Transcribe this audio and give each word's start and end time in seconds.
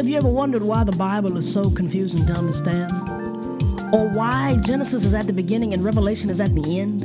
have 0.00 0.08
you 0.08 0.16
ever 0.16 0.28
wondered 0.28 0.62
why 0.62 0.82
the 0.82 0.96
Bible 0.96 1.36
is 1.36 1.52
so 1.52 1.62
confusing 1.72 2.24
to 2.24 2.32
understand? 2.32 2.90
Or 3.92 4.08
why 4.14 4.56
Genesis 4.64 5.04
is 5.04 5.12
at 5.12 5.26
the 5.26 5.32
beginning 5.34 5.74
and 5.74 5.84
Revelation 5.84 6.30
is 6.30 6.40
at 6.40 6.54
the 6.54 6.80
end? 6.80 7.02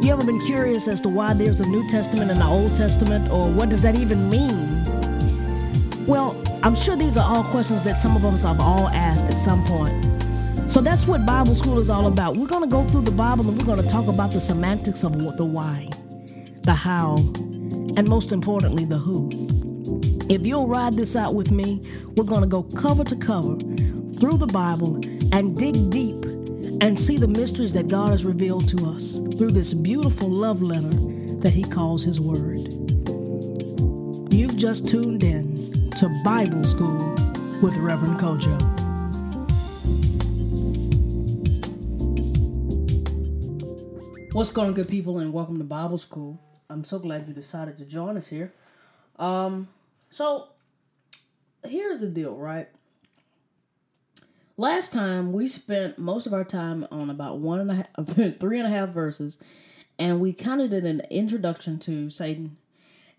You 0.00 0.12
ever 0.12 0.24
been 0.24 0.38
curious 0.46 0.86
as 0.86 1.00
to 1.00 1.08
why 1.08 1.34
there's 1.34 1.58
a 1.58 1.68
New 1.68 1.84
Testament 1.88 2.30
and 2.30 2.40
the 2.40 2.46
Old 2.46 2.70
Testament, 2.76 3.28
or 3.32 3.50
what 3.50 3.68
does 3.68 3.82
that 3.82 3.98
even 3.98 4.30
mean? 4.30 4.84
Well, 6.06 6.40
I'm 6.62 6.76
sure 6.76 6.94
these 6.94 7.16
are 7.16 7.36
all 7.36 7.42
questions 7.42 7.82
that 7.82 7.98
some 7.98 8.14
of 8.14 8.24
us 8.24 8.44
have 8.44 8.60
all 8.60 8.86
asked 8.90 9.24
at 9.24 9.32
some 9.32 9.64
point. 9.64 10.70
So 10.70 10.80
that's 10.80 11.08
what 11.08 11.26
Bible 11.26 11.56
school 11.56 11.80
is 11.80 11.90
all 11.90 12.06
about. 12.06 12.36
We're 12.36 12.46
going 12.46 12.62
to 12.62 12.68
go 12.68 12.84
through 12.84 13.02
the 13.02 13.10
Bible 13.10 13.48
and 13.48 13.58
we're 13.58 13.66
going 13.66 13.82
to 13.82 13.90
talk 13.90 14.06
about 14.06 14.30
the 14.30 14.40
semantics 14.40 15.02
of 15.02 15.18
the 15.36 15.44
why, 15.44 15.88
the 16.60 16.74
how, 16.74 17.16
and 17.96 18.06
most 18.08 18.30
importantly, 18.30 18.84
the 18.84 18.98
who. 18.98 19.28
If 20.26 20.46
you'll 20.46 20.66
ride 20.66 20.94
this 20.94 21.16
out 21.16 21.34
with 21.34 21.50
me, 21.50 21.82
we're 22.16 22.24
going 22.24 22.40
to 22.40 22.46
go 22.46 22.62
cover 22.62 23.04
to 23.04 23.14
cover 23.14 23.58
through 23.58 24.38
the 24.38 24.50
Bible 24.54 24.98
and 25.34 25.54
dig 25.54 25.90
deep 25.90 26.24
and 26.80 26.98
see 26.98 27.18
the 27.18 27.28
mysteries 27.28 27.74
that 27.74 27.88
God 27.88 28.08
has 28.08 28.24
revealed 28.24 28.66
to 28.68 28.86
us 28.86 29.18
through 29.36 29.50
this 29.50 29.74
beautiful 29.74 30.30
love 30.30 30.62
letter 30.62 30.88
that 31.40 31.52
He 31.52 31.62
calls 31.62 32.02
His 32.02 32.22
Word. 32.22 32.56
You've 34.32 34.56
just 34.56 34.88
tuned 34.88 35.22
in 35.24 35.56
to 35.98 36.22
Bible 36.24 36.64
School 36.64 36.96
with 37.60 37.76
Reverend 37.76 38.18
Kojo. 38.18 38.54
What's 44.32 44.48
going 44.48 44.68
on, 44.68 44.74
good 44.74 44.88
people, 44.88 45.18
and 45.18 45.34
welcome 45.34 45.58
to 45.58 45.64
Bible 45.64 45.98
School. 45.98 46.40
I'm 46.70 46.82
so 46.82 46.98
glad 46.98 47.28
you 47.28 47.34
decided 47.34 47.76
to 47.76 47.84
join 47.84 48.16
us 48.16 48.28
here. 48.28 48.54
Um, 49.18 49.68
so 50.14 50.46
here's 51.66 51.98
the 51.98 52.06
deal, 52.06 52.36
right? 52.36 52.68
Last 54.56 54.92
time 54.92 55.32
we 55.32 55.48
spent 55.48 55.98
most 55.98 56.28
of 56.28 56.32
our 56.32 56.44
time 56.44 56.86
on 56.92 57.10
about 57.10 57.38
one 57.38 57.58
and 57.58 57.68
a 57.68 57.74
half, 57.74 57.88
three 58.38 58.60
and 58.60 58.66
a 58.68 58.70
half 58.70 58.90
verses, 58.90 59.38
and 59.98 60.20
we 60.20 60.32
kind 60.32 60.60
of 60.60 60.70
did 60.70 60.84
an 60.84 61.00
introduction 61.10 61.80
to 61.80 62.10
Satan 62.10 62.56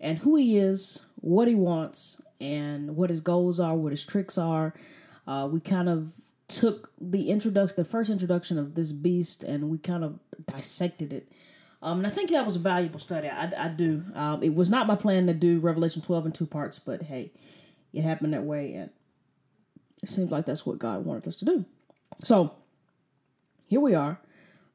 and 0.00 0.16
who 0.16 0.36
he 0.36 0.56
is, 0.56 1.02
what 1.16 1.48
he 1.48 1.54
wants, 1.54 2.22
and 2.40 2.96
what 2.96 3.10
his 3.10 3.20
goals 3.20 3.60
are, 3.60 3.76
what 3.76 3.92
his 3.92 4.02
tricks 4.02 4.38
are. 4.38 4.72
Uh, 5.26 5.46
we 5.52 5.60
kind 5.60 5.90
of 5.90 6.14
took 6.48 6.92
the 6.98 7.28
introduction, 7.28 7.76
the 7.76 7.84
first 7.84 8.08
introduction 8.08 8.56
of 8.56 8.74
this 8.74 8.92
beast, 8.92 9.42
and 9.42 9.68
we 9.68 9.76
kind 9.76 10.02
of 10.02 10.18
dissected 10.46 11.12
it. 11.12 11.28
Um, 11.86 11.98
and 11.98 12.06
I 12.08 12.10
think 12.10 12.30
that 12.30 12.44
was 12.44 12.56
a 12.56 12.58
valuable 12.58 12.98
study. 12.98 13.28
I, 13.28 13.48
I 13.56 13.68
do. 13.68 14.02
Um, 14.16 14.42
it 14.42 14.52
was 14.52 14.68
not 14.68 14.88
my 14.88 14.96
plan 14.96 15.28
to 15.28 15.32
do 15.32 15.60
Revelation 15.60 16.02
12 16.02 16.26
in 16.26 16.32
two 16.32 16.44
parts, 16.44 16.80
but 16.80 17.02
hey, 17.02 17.30
it 17.92 18.02
happened 18.02 18.34
that 18.34 18.42
way, 18.42 18.74
and 18.74 18.90
it 20.02 20.08
seems 20.08 20.32
like 20.32 20.46
that's 20.46 20.66
what 20.66 20.80
God 20.80 21.04
wanted 21.04 21.28
us 21.28 21.36
to 21.36 21.44
do. 21.44 21.64
So 22.24 22.52
here 23.68 23.78
we 23.78 23.94
are, 23.94 24.18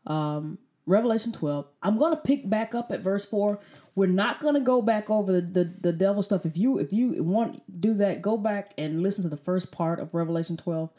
um, 0.08 0.58
Revelation 0.86 1.34
12. 1.34 1.66
I'm 1.84 1.98
going 1.98 2.12
to 2.16 2.22
pick 2.22 2.50
back 2.50 2.74
up 2.74 2.94
at 2.94 3.02
verse 3.02 3.26
4. 3.26 3.60
We're 3.94 4.06
not 4.06 4.40
going 4.40 4.54
to 4.54 4.62
go 4.62 4.82
back 4.82 5.10
over 5.10 5.34
the, 5.34 5.42
the, 5.42 5.74
the 5.82 5.92
devil 5.92 6.24
stuff. 6.24 6.46
If 6.46 6.56
you 6.56 6.78
if 6.78 6.94
you 6.94 7.22
want 7.22 7.56
to 7.56 7.62
do 7.78 7.94
that, 7.96 8.22
go 8.22 8.38
back 8.38 8.74
and 8.78 9.04
listen 9.04 9.24
to 9.24 9.30
the 9.30 9.36
first 9.36 9.70
part 9.70 10.00
of 10.00 10.14
Revelation 10.14 10.56
12. 10.56 10.90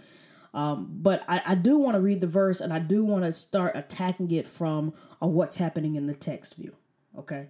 Um, 0.54 0.88
but 0.90 1.24
I, 1.28 1.42
I 1.46 1.54
do 1.54 1.78
want 1.78 1.94
to 1.94 2.00
read 2.00 2.20
the 2.20 2.26
verse 2.26 2.60
and 2.60 2.72
I 2.72 2.78
do 2.78 3.04
want 3.04 3.24
to 3.24 3.32
start 3.32 3.72
attacking 3.74 4.30
it 4.32 4.46
from 4.46 4.92
a 5.20 5.26
what's 5.26 5.56
happening 5.56 5.94
in 5.94 6.06
the 6.06 6.14
text 6.14 6.56
view. 6.56 6.74
Okay. 7.18 7.46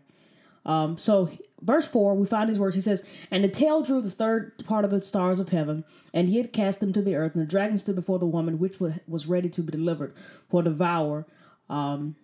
Um, 0.65 0.97
so, 0.97 1.29
verse 1.61 1.87
4, 1.87 2.15
we 2.15 2.27
find 2.27 2.49
these 2.49 2.61
words. 2.61 2.75
He 2.75 2.81
says, 2.81 3.05
And 3.31 3.43
the 3.43 3.49
tail 3.49 3.83
drew 3.83 4.01
the 4.01 4.11
third 4.11 4.65
part 4.65 4.85
of 4.85 4.93
the 4.93 5.03
stars 5.03 5.41
of 5.41 5.49
heaven, 5.49 5.85
and 6.15 6.29
he 6.29 6.37
had 6.37 6.53
cast 6.53 6.79
them 6.79 6.93
to 6.93 7.03
the 7.03 7.17
earth. 7.17 7.35
And 7.35 7.43
the 7.43 7.49
dragon 7.49 7.79
stood 7.79 7.97
before 7.97 8.21
the 8.21 8.27
woman, 8.27 8.59
which 8.59 8.79
was 8.79 9.27
ready 9.27 9.49
to 9.49 9.63
be 9.63 9.73
delivered 9.73 10.15
for 10.49 10.63
devour, 10.63 11.27
um, 11.69 12.15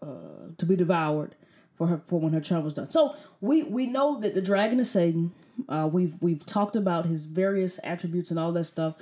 uh, 0.00 0.52
to 0.56 0.66
be 0.66 0.76
devoured 0.76 1.34
for 1.76 1.88
her 1.88 2.00
for 2.06 2.20
when 2.20 2.32
her 2.32 2.40
child 2.40 2.64
was 2.64 2.74
done. 2.74 2.90
So 2.90 3.16
we 3.40 3.62
we 3.64 3.86
know 3.86 4.20
that 4.20 4.34
the 4.34 4.42
dragon 4.42 4.78
is 4.78 4.90
Satan. 4.90 5.32
Uh, 5.68 5.88
we've 5.90 6.14
we've 6.20 6.44
talked 6.46 6.76
about 6.76 7.06
his 7.06 7.24
various 7.24 7.80
attributes 7.82 8.30
and 8.30 8.38
all 8.38 8.52
that 8.52 8.64
stuff. 8.64 8.96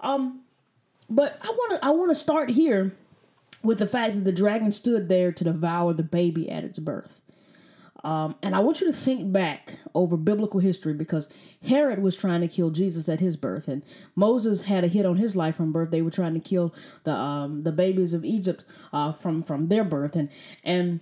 Um, 0.00 0.42
but 1.08 1.38
I 1.42 1.48
want 1.48 1.80
to 1.80 1.86
I 1.86 1.90
want 1.90 2.10
to 2.10 2.14
start 2.14 2.50
here 2.50 2.92
with 3.62 3.78
the 3.78 3.86
fact 3.86 4.14
that 4.14 4.24
the 4.24 4.32
dragon 4.32 4.72
stood 4.72 5.08
there 5.08 5.32
to 5.32 5.44
devour 5.44 5.92
the 5.92 6.02
baby 6.02 6.50
at 6.50 6.64
its 6.64 6.78
birth. 6.78 7.20
Um, 8.04 8.36
and 8.40 8.54
I 8.54 8.60
want 8.60 8.80
you 8.80 8.86
to 8.86 8.92
think 8.92 9.32
back 9.32 9.78
over 9.94 10.16
biblical 10.16 10.60
history 10.60 10.92
because 10.94 11.28
Herod 11.66 12.00
was 12.00 12.14
trying 12.14 12.40
to 12.42 12.46
kill 12.48 12.70
Jesus 12.70 13.08
at 13.08 13.18
his 13.18 13.36
birth, 13.36 13.66
and 13.66 13.84
Moses 14.14 14.62
had 14.62 14.84
a 14.84 14.88
hit 14.88 15.04
on 15.04 15.16
his 15.16 15.34
life 15.34 15.56
from 15.56 15.72
birth. 15.72 15.90
They 15.90 16.02
were 16.02 16.10
trying 16.10 16.34
to 16.34 16.40
kill 16.40 16.72
the 17.04 17.12
um, 17.12 17.64
the 17.64 17.72
babies 17.72 18.14
of 18.14 18.24
Egypt 18.24 18.64
uh, 18.92 19.12
from 19.12 19.42
from 19.42 19.68
their 19.68 19.82
birth, 19.82 20.14
and 20.14 20.28
and 20.62 21.00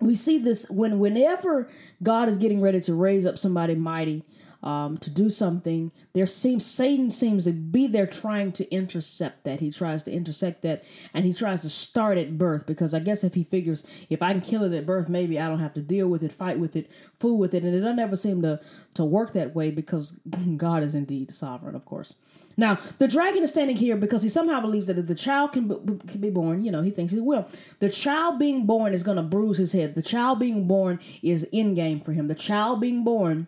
we 0.00 0.14
see 0.14 0.38
this 0.38 0.70
when 0.70 0.98
whenever 0.98 1.68
God 2.02 2.28
is 2.28 2.38
getting 2.38 2.60
ready 2.60 2.80
to 2.80 2.94
raise 2.94 3.26
up 3.26 3.36
somebody 3.36 3.74
mighty 3.74 4.24
um, 4.62 4.98
to 4.98 5.10
do 5.10 5.30
something, 5.30 5.92
there 6.12 6.26
seems 6.26 6.64
Satan 6.64 7.10
seems 7.10 7.44
to 7.44 7.52
be 7.52 7.86
there 7.86 8.06
trying 8.06 8.52
to 8.52 8.70
intercept 8.72 9.44
that. 9.44 9.60
He 9.60 9.70
tries 9.70 10.02
to 10.04 10.12
intersect 10.12 10.62
that, 10.62 10.84
and 11.14 11.24
he 11.24 11.32
tries 11.32 11.62
to 11.62 11.70
start 11.70 12.18
at 12.18 12.38
birth 12.38 12.66
because 12.66 12.94
I 12.94 13.00
guess 13.00 13.24
if 13.24 13.34
he 13.34 13.44
figures 13.44 13.84
if 14.10 14.22
I 14.22 14.32
can 14.32 14.40
kill 14.40 14.64
it 14.64 14.76
at 14.76 14.86
birth, 14.86 15.08
maybe 15.08 15.38
I 15.38 15.48
don't 15.48 15.60
have 15.60 15.74
to 15.74 15.82
deal 15.82 16.08
with 16.08 16.22
it, 16.22 16.32
fight 16.32 16.58
with 16.58 16.76
it, 16.76 16.90
fool 17.20 17.38
with 17.38 17.54
it, 17.54 17.64
and 17.64 17.74
it 17.74 17.80
doesn't 17.80 17.98
ever 17.98 18.16
seem 18.16 18.42
to 18.42 18.60
to 18.94 19.04
work 19.04 19.32
that 19.32 19.54
way 19.54 19.70
because 19.70 20.20
God 20.56 20.82
is 20.82 20.94
indeed 20.94 21.32
sovereign, 21.34 21.74
of 21.74 21.84
course. 21.84 22.14
Now, 22.56 22.78
the 22.98 23.06
dragon 23.06 23.42
is 23.42 23.50
standing 23.50 23.76
here 23.76 23.96
because 23.96 24.22
he 24.22 24.30
somehow 24.30 24.60
believes 24.60 24.86
that 24.86 24.98
if 24.98 25.06
the 25.06 25.14
child 25.14 25.52
can 25.52 25.68
be, 25.68 26.06
can 26.06 26.20
be 26.20 26.30
born, 26.30 26.64
you 26.64 26.72
know, 26.72 26.80
he 26.80 26.90
thinks 26.90 27.12
he 27.12 27.20
will. 27.20 27.46
The 27.80 27.90
child 27.90 28.38
being 28.38 28.64
born 28.64 28.94
is 28.94 29.02
going 29.02 29.18
to 29.18 29.22
bruise 29.22 29.58
his 29.58 29.72
head. 29.72 29.94
The 29.94 30.02
child 30.02 30.38
being 30.38 30.66
born 30.66 30.98
is 31.22 31.44
in 31.44 31.74
game 31.74 32.00
for 32.00 32.12
him. 32.12 32.28
The 32.28 32.34
child 32.34 32.80
being 32.80 33.04
born 33.04 33.46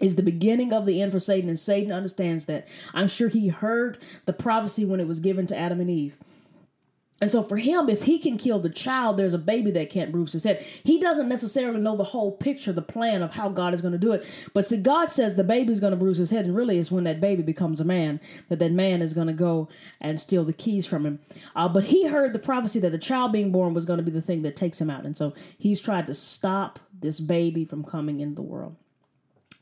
is 0.00 0.16
the 0.16 0.22
beginning 0.22 0.72
of 0.72 0.86
the 0.86 1.00
end 1.00 1.12
for 1.12 1.20
Satan, 1.20 1.48
and 1.48 1.58
Satan 1.58 1.92
understands 1.92 2.46
that. 2.46 2.66
I'm 2.94 3.08
sure 3.08 3.28
he 3.28 3.48
heard 3.48 3.98
the 4.26 4.32
prophecy 4.32 4.84
when 4.84 5.00
it 5.00 5.08
was 5.08 5.20
given 5.20 5.46
to 5.48 5.58
Adam 5.58 5.80
and 5.80 5.90
Eve. 5.90 6.16
And 7.22 7.30
so 7.30 7.42
for 7.42 7.58
him, 7.58 7.90
if 7.90 8.04
he 8.04 8.18
can 8.18 8.38
kill 8.38 8.60
the 8.60 8.70
child, 8.70 9.18
there's 9.18 9.34
a 9.34 9.38
baby 9.38 9.70
that 9.72 9.90
can't 9.90 10.10
bruise 10.10 10.32
his 10.32 10.44
head. 10.44 10.64
He 10.82 10.98
doesn't 10.98 11.28
necessarily 11.28 11.78
know 11.78 11.94
the 11.94 12.02
whole 12.02 12.32
picture, 12.32 12.72
the 12.72 12.80
plan 12.80 13.22
of 13.22 13.34
how 13.34 13.50
God 13.50 13.74
is 13.74 13.82
going 13.82 13.92
to 13.92 13.98
do 13.98 14.12
it. 14.12 14.24
But 14.54 14.64
see, 14.64 14.78
God 14.78 15.10
says 15.10 15.34
the 15.34 15.44
baby's 15.44 15.80
going 15.80 15.90
to 15.90 15.98
bruise 15.98 16.16
his 16.16 16.30
head, 16.30 16.46
and 16.46 16.56
really 16.56 16.78
it's 16.78 16.90
when 16.90 17.04
that 17.04 17.20
baby 17.20 17.42
becomes 17.42 17.78
a 17.78 17.84
man 17.84 18.20
that 18.48 18.58
that 18.58 18.72
man 18.72 19.02
is 19.02 19.12
going 19.12 19.26
to 19.26 19.34
go 19.34 19.68
and 20.00 20.18
steal 20.18 20.44
the 20.44 20.54
keys 20.54 20.86
from 20.86 21.04
him. 21.04 21.18
Uh, 21.54 21.68
but 21.68 21.84
he 21.84 22.06
heard 22.06 22.32
the 22.32 22.38
prophecy 22.38 22.80
that 22.80 22.90
the 22.90 22.98
child 22.98 23.32
being 23.32 23.52
born 23.52 23.74
was 23.74 23.84
going 23.84 23.98
to 23.98 24.02
be 24.02 24.10
the 24.10 24.22
thing 24.22 24.40
that 24.42 24.56
takes 24.56 24.80
him 24.80 24.88
out. 24.88 25.04
And 25.04 25.14
so 25.14 25.34
he's 25.58 25.80
tried 25.80 26.06
to 26.06 26.14
stop 26.14 26.78
this 26.98 27.20
baby 27.20 27.66
from 27.66 27.84
coming 27.84 28.20
into 28.20 28.36
the 28.36 28.42
world. 28.42 28.76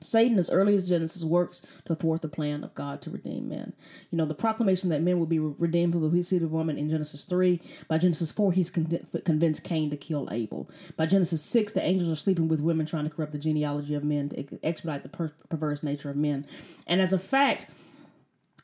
Satan, 0.01 0.39
as 0.39 0.49
early 0.51 0.77
as 0.77 0.89
Genesis, 0.89 1.25
works 1.25 1.67
to 1.87 1.95
thwart 1.95 2.23
the 2.23 2.29
plan 2.29 2.63
of 2.63 2.75
God 2.75 3.03
to 3.03 3.11
redeem 3.11 3.49
men. 3.49 3.73
You 4.11 4.19
know, 4.19 4.27
the 4.27 4.35
proclamation 4.35 4.91
that 4.91 5.03
men 5.03 5.19
will 5.19 5.27
be 5.27 5.39
redeemed 5.39 5.93
through 5.93 6.09
the 6.09 6.23
seed 6.23 6.43
of 6.43 6.53
woman 6.53 6.79
in 6.79 6.89
Genesis 6.89 7.25
3. 7.25 7.61
By 7.89 7.99
Genesis 7.99 8.31
4, 8.31 8.53
he's 8.53 8.71
convinced 8.71 9.65
Cain 9.65 9.91
to 9.91 9.97
kill 9.97 10.29
Abel. 10.31 10.71
By 10.97 11.07
Genesis 11.07 11.43
6, 11.43 11.73
the 11.73 11.83
angels 11.83 12.11
are 12.11 12.17
sleeping 12.17 12.49
with 12.49 12.61
women 12.61 12.87
trying 12.87 13.05
to 13.05 13.11
corrupt 13.11 13.33
the 13.33 13.39
genealogy 13.39 13.95
of 13.95 14.05
men 14.05 14.29
to 14.29 14.65
expedite 14.65 15.03
the 15.03 15.09
per- 15.09 15.33
perverse 15.49 15.83
nature 15.83 16.11
of 16.11 16.17
men. 16.17 16.47
And 16.87 17.01
as 17.01 17.13
a 17.13 17.19
fact, 17.19 17.69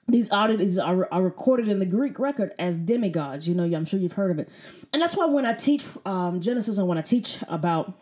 these 0.06 0.30
oddities 0.30 0.78
are, 0.78 1.08
are 1.12 1.22
recorded 1.22 1.68
in 1.68 1.78
the 1.78 1.86
Greek 1.86 2.18
record 2.18 2.52
as 2.58 2.76
demigods. 2.76 3.48
You 3.48 3.54
know, 3.54 3.64
I'm 3.64 3.84
sure 3.84 3.98
you've 3.98 4.12
heard 4.12 4.30
of 4.30 4.38
it. 4.38 4.48
And 4.92 5.00
that's 5.00 5.16
why 5.16 5.26
when 5.26 5.46
I 5.46 5.54
teach 5.54 5.84
um, 6.04 6.40
Genesis 6.40 6.78
and 6.78 6.86
when 6.86 6.98
I 6.98 7.02
teach 7.02 7.38
about 7.48 7.94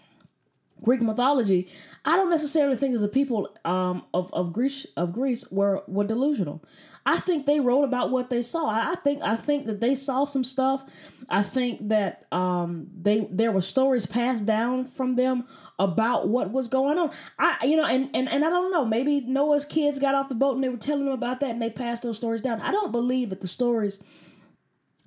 Greek 0.83 1.01
mythology, 1.01 1.69
I 2.05 2.17
don't 2.17 2.31
necessarily 2.31 2.77
think 2.77 2.95
that 2.95 3.01
the 3.01 3.09
people 3.09 3.57
um, 3.65 4.05
of 4.13 4.33
of 4.33 4.53
Greece 4.53 4.87
of 4.97 5.13
Greece 5.13 5.51
were 5.51 5.83
were 5.87 6.05
delusional. 6.05 6.65
I 7.05 7.19
think 7.19 7.47
they 7.47 7.59
wrote 7.59 7.83
about 7.83 8.11
what 8.11 8.31
they 8.31 8.43
saw. 8.43 8.69
I, 8.69 8.93
I 8.93 8.95
think 8.97 9.23
I 9.23 9.37
think 9.37 9.67
that 9.67 9.81
they 9.81 9.95
saw 9.95 10.25
some 10.25 10.45
stuff. 10.45 10.85
I 11.29 11.43
think 11.43 11.89
that 11.89 12.27
um, 12.33 12.89
they 13.01 13.29
there 13.31 13.53
were 13.53 13.61
stories 13.61 14.07
passed 14.07 14.47
down 14.47 14.87
from 14.87 15.15
them 15.17 15.47
about 15.79 16.29
what 16.29 16.51
was 16.51 16.69
going 16.69 16.99
on. 16.99 17.11
I 17.39 17.57
you 17.65 17.77
know 17.77 17.85
and, 17.85 18.11
and 18.15 18.29
and 18.29 18.45
I 18.45 18.51
don't 18.51 18.73
know. 18.73 18.85
Maybe 18.85 19.21
Noah's 19.21 19.65
kids 19.65 19.99
got 19.99 20.15
off 20.15 20.29
the 20.29 20.35
boat 20.35 20.55
and 20.57 20.65
they 20.65 20.69
were 20.69 20.77
telling 20.77 21.05
them 21.05 21.15
about 21.15 21.41
that 21.41 21.51
and 21.51 21.63
they 21.63 21.71
passed 21.71 22.03
those 22.03 22.17
stories 22.17 22.41
down. 22.41 22.61
I 22.61 22.73
don't 22.73 22.93
believe 22.93 23.31
that 23.31 23.41
the 23.41 23.49
stories. 23.49 24.03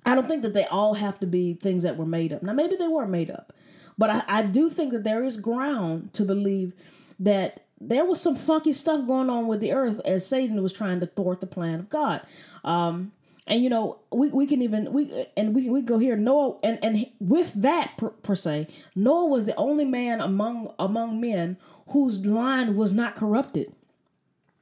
I 0.04 0.14
don't 0.14 0.28
think 0.28 0.42
that 0.42 0.54
they 0.54 0.66
all 0.66 0.94
have 0.94 1.18
to 1.20 1.26
be 1.26 1.54
things 1.54 1.82
that 1.82 1.96
were 1.96 2.06
made 2.06 2.32
up. 2.32 2.42
Now 2.42 2.52
maybe 2.52 2.76
they 2.76 2.88
were 2.88 3.08
made 3.08 3.30
up. 3.30 3.52
But 3.98 4.10
I, 4.10 4.22
I 4.28 4.42
do 4.42 4.68
think 4.70 4.92
that 4.92 5.04
there 5.04 5.24
is 5.24 5.36
ground 5.38 6.12
to 6.14 6.24
believe 6.24 6.74
that 7.20 7.60
there 7.80 8.04
was 8.04 8.20
some 8.20 8.36
funky 8.36 8.72
stuff 8.72 9.06
going 9.06 9.30
on 9.30 9.46
with 9.46 9.60
the 9.60 9.72
earth 9.72 10.00
as 10.04 10.26
Satan 10.26 10.62
was 10.62 10.72
trying 10.72 11.00
to 11.00 11.06
thwart 11.06 11.40
the 11.40 11.46
plan 11.46 11.80
of 11.80 11.88
God. 11.90 12.22
Um, 12.64 13.12
and 13.46 13.62
you 13.62 13.70
know, 13.70 13.98
we, 14.12 14.28
we 14.30 14.46
can 14.46 14.62
even 14.62 14.92
we 14.92 15.26
and 15.36 15.54
we 15.54 15.70
we 15.70 15.82
go 15.82 15.98
here 15.98 16.16
Noah 16.16 16.58
and 16.64 16.78
and 16.84 17.06
with 17.20 17.52
that 17.54 17.96
per, 17.98 18.10
per 18.10 18.34
se, 18.34 18.68
Noah 18.94 19.26
was 19.26 19.44
the 19.46 19.56
only 19.56 19.84
man 19.84 20.20
among 20.20 20.72
among 20.78 21.20
men 21.20 21.56
whose 21.88 22.26
line 22.26 22.76
was 22.76 22.92
not 22.92 23.16
corrupted. 23.16 23.72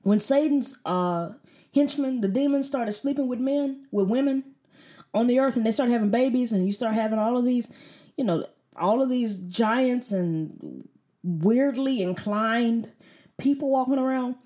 when 0.03 0.21
Satan's 0.21 0.79
uh, 0.85 1.33
henchmen, 1.75 2.21
the 2.21 2.29
demons, 2.29 2.67
started 2.67 2.93
sleeping 2.93 3.29
with 3.29 3.41
men, 3.41 3.87
with 3.91 4.09
women 4.09 4.45
on 5.15 5.27
the 5.27 5.39
earth, 5.41 5.57
and 5.57 5.67
they 5.67 5.73
started 5.73 5.93
having 5.93 6.11
babies, 6.11 6.53
and 6.53 6.67
you 6.67 6.73
start 6.73 6.95
having 6.95 7.19
all 7.19 7.39
of 7.39 7.45
these, 7.45 7.71
you 8.17 8.25
know, 8.25 8.47
all 8.77 9.03
of 9.03 9.09
these 9.09 9.39
giants 9.39 10.13
and 10.13 10.89
weirdly 11.23 12.03
inclined 12.03 12.93
people 13.39 13.71
walking 13.71 13.99
around. 13.99 14.37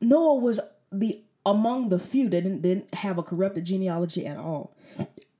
Noah 0.00 0.36
was 0.36 0.60
the 0.92 1.22
among 1.46 1.88
the 1.88 1.98
few 1.98 2.28
that 2.28 2.42
didn't, 2.42 2.62
didn't 2.62 2.94
have 2.94 3.16
a 3.16 3.22
corrupted 3.22 3.64
genealogy 3.64 4.26
at 4.26 4.36
all, 4.36 4.76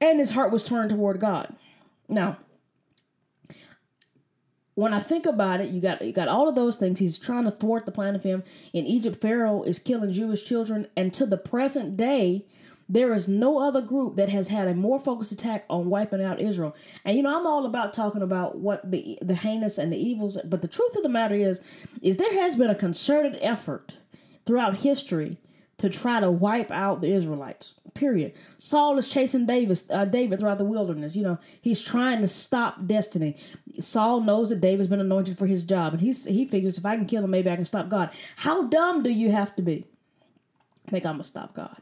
and 0.01 0.19
his 0.19 0.31
heart 0.31 0.51
was 0.51 0.65
turned 0.65 0.91
toward 0.91 1.21
God. 1.21 1.55
Now, 2.09 2.39
when 4.75 4.95
I 4.95 5.01
think 5.01 5.27
about 5.27 5.61
it, 5.61 5.71
you 5.71 5.81
got 5.81 6.03
you 6.03 6.13
got 6.13 6.29
all 6.29 6.49
of 6.49 6.55
those 6.55 6.77
things. 6.77 6.99
He's 6.99 7.19
trying 7.19 7.45
to 7.45 7.51
thwart 7.51 7.85
the 7.85 7.93
plan 7.93 8.15
of 8.15 8.23
him. 8.23 8.43
In 8.73 8.87
Egypt, 8.87 9.21
Pharaoh 9.21 9.63
is 9.63 9.79
killing 9.79 10.13
Jewish 10.13 10.45
children, 10.45 10.87
and 10.97 11.13
to 11.15 11.27
the 11.27 11.37
present 11.37 11.97
day, 11.97 12.47
there 12.89 13.13
is 13.13 13.29
no 13.29 13.59
other 13.59 13.83
group 13.83 14.17
that 14.17 14.31
has 14.31 14.49
had 14.49 14.67
a 14.67 14.75
more 14.75 14.99
focused 14.99 15.33
attack 15.33 15.65
on 15.69 15.91
wiping 15.91 16.25
out 16.25 16.41
Israel. 16.41 16.75
And 17.05 17.17
you 17.17 17.23
know, 17.23 17.39
I'm 17.39 17.47
all 17.47 17.67
about 17.67 17.93
talking 17.93 18.23
about 18.23 18.59
what 18.59 18.91
the 18.91 19.19
the 19.21 19.35
heinous 19.35 19.79
and 19.79 19.93
the 19.93 19.99
evils, 19.99 20.39
but 20.45 20.63
the 20.63 20.69
truth 20.69 20.97
of 20.97 21.03
the 21.03 21.09
matter 21.09 21.35
is, 21.35 21.61
is 22.01 22.17
there 22.17 22.33
has 22.35 22.57
been 22.57 22.71
a 22.71 22.75
concerted 22.75 23.39
effort 23.41 23.97
throughout 24.47 24.79
history 24.79 25.39
to 25.79 25.89
try 25.89 26.19
to 26.19 26.31
wipe 26.31 26.73
out 26.73 27.01
the 27.01 27.13
Israelites. 27.13 27.75
Period. 27.95 28.33
Saul 28.57 28.99
is 28.99 29.09
chasing 29.09 29.47
David, 29.47 29.81
uh, 29.91 30.05
David 30.05 30.41
throughout 30.41 30.59
the 30.59 30.65
wilderness. 30.65 31.15
You 31.15 31.23
know, 31.23 31.39
he's 31.61 31.81
trying 31.81 32.21
to 32.21 32.29
stop 32.29 32.87
destiny. 32.87 33.37
Saul 33.79 34.21
knows 34.21 34.51
that 34.51 34.61
David's 34.61 34.89
been 34.89 35.01
anointed 35.01 35.39
for 35.39 35.47
his 35.47 35.65
job, 35.65 35.93
and 35.93 36.03
he's 36.03 36.25
he 36.25 36.47
figures 36.47 36.79
if 36.79 36.87
I 36.87 36.97
can 36.97 37.07
kill 37.07 37.25
him, 37.25 37.31
maybe 37.31 37.51
I 37.51 37.57
can 37.57 37.65
stop 37.65 37.89
God. 37.89 38.11
How 38.37 38.65
dumb 38.65 39.03
do 39.03 39.11
you 39.11 39.31
have 39.31 39.55
to 39.57 39.63
be? 39.63 39.85
I 40.87 40.91
think 40.91 41.07
I'm 41.07 41.15
gonna 41.15 41.25
stop 41.25 41.55
God. 41.55 41.77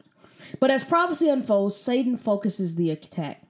But 0.59 0.71
as 0.71 0.83
prophecy 0.83 1.29
unfolds, 1.29 1.75
Satan 1.75 2.17
focuses 2.17 2.75
the 2.75 2.89
attack. 2.89 3.41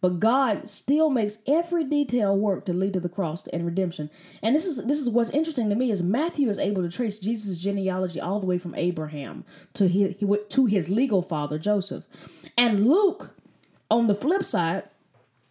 But 0.00 0.20
God 0.20 0.68
still 0.68 1.10
makes 1.10 1.38
every 1.46 1.82
detail 1.82 2.36
work 2.36 2.64
to 2.66 2.72
lead 2.72 2.92
to 2.92 3.00
the 3.00 3.08
cross 3.08 3.46
and 3.48 3.66
redemption. 3.66 4.10
And 4.42 4.54
this 4.54 4.64
is 4.64 4.84
this 4.86 4.98
is 4.98 5.10
what's 5.10 5.30
interesting 5.30 5.68
to 5.70 5.74
me 5.74 5.90
is 5.90 6.02
Matthew 6.02 6.48
is 6.48 6.58
able 6.58 6.82
to 6.82 6.88
trace 6.88 7.18
Jesus' 7.18 7.58
genealogy 7.58 8.20
all 8.20 8.38
the 8.38 8.46
way 8.46 8.58
from 8.58 8.76
Abraham 8.76 9.44
to 9.74 9.88
his, 9.88 10.14
to 10.50 10.66
his 10.66 10.88
legal 10.88 11.22
father 11.22 11.58
Joseph. 11.58 12.04
And 12.56 12.88
Luke, 12.88 13.34
on 13.90 14.06
the 14.06 14.14
flip 14.14 14.44
side, 14.44 14.84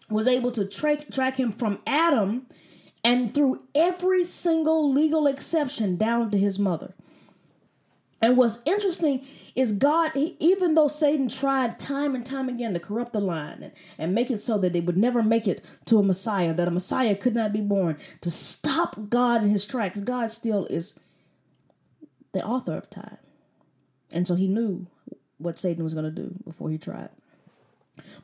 was 0.10 0.28
able 0.28 0.52
to 0.54 0.64
track 0.64 1.10
track 1.12 1.38
him 1.38 1.52
from 1.52 1.80
Adam 1.86 2.48
and 3.04 3.34
through 3.34 3.60
every 3.76 4.24
single 4.24 4.92
legal 4.92 5.28
exception 5.28 5.98
down 5.98 6.32
to 6.32 6.38
his 6.38 6.58
mother. 6.58 6.94
And 8.22 8.36
what's 8.36 8.60
interesting 8.66 9.26
is 9.56 9.72
God, 9.72 10.12
he, 10.14 10.36
even 10.40 10.74
though 10.74 10.88
Satan 10.88 11.30
tried 11.30 11.80
time 11.80 12.16
and 12.16 12.26
time 12.26 12.50
again 12.50 12.74
to 12.74 12.80
corrupt 12.80 13.14
the 13.14 13.20
line 13.20 13.62
and, 13.62 13.72
and 13.98 14.16
make 14.16 14.32
it 14.32 14.42
so 14.42 14.58
that 14.58 14.74
they 14.74 14.80
would 14.80 14.98
never 14.98 15.22
make 15.22 15.48
it 15.48 15.64
to 15.86 16.00
a 16.00 16.04
Messiah, 16.04 16.54
that 16.54 16.68
a 16.68 16.72
Messiah 16.72 17.16
could 17.16 17.36
not 17.36 17.54
be 17.54 17.62
born, 17.62 17.98
to 18.22 18.32
stop 18.32 19.10
God 19.10 19.44
in 19.44 19.50
his 19.50 19.66
tracks, 19.66 20.02
God 20.02 20.32
still 20.32 20.66
is 20.66 21.00
the 22.32 22.44
author 22.44 22.76
of 22.76 22.90
time. 22.90 23.18
And 24.14 24.28
so 24.28 24.36
he 24.36 24.48
knew 24.48 24.88
what 25.38 25.60
Satan 25.60 25.84
was 25.84 25.94
going 25.94 26.06
to 26.06 26.12
do 26.12 26.34
before 26.44 26.70
he 26.70 26.78
tried. 26.78 27.10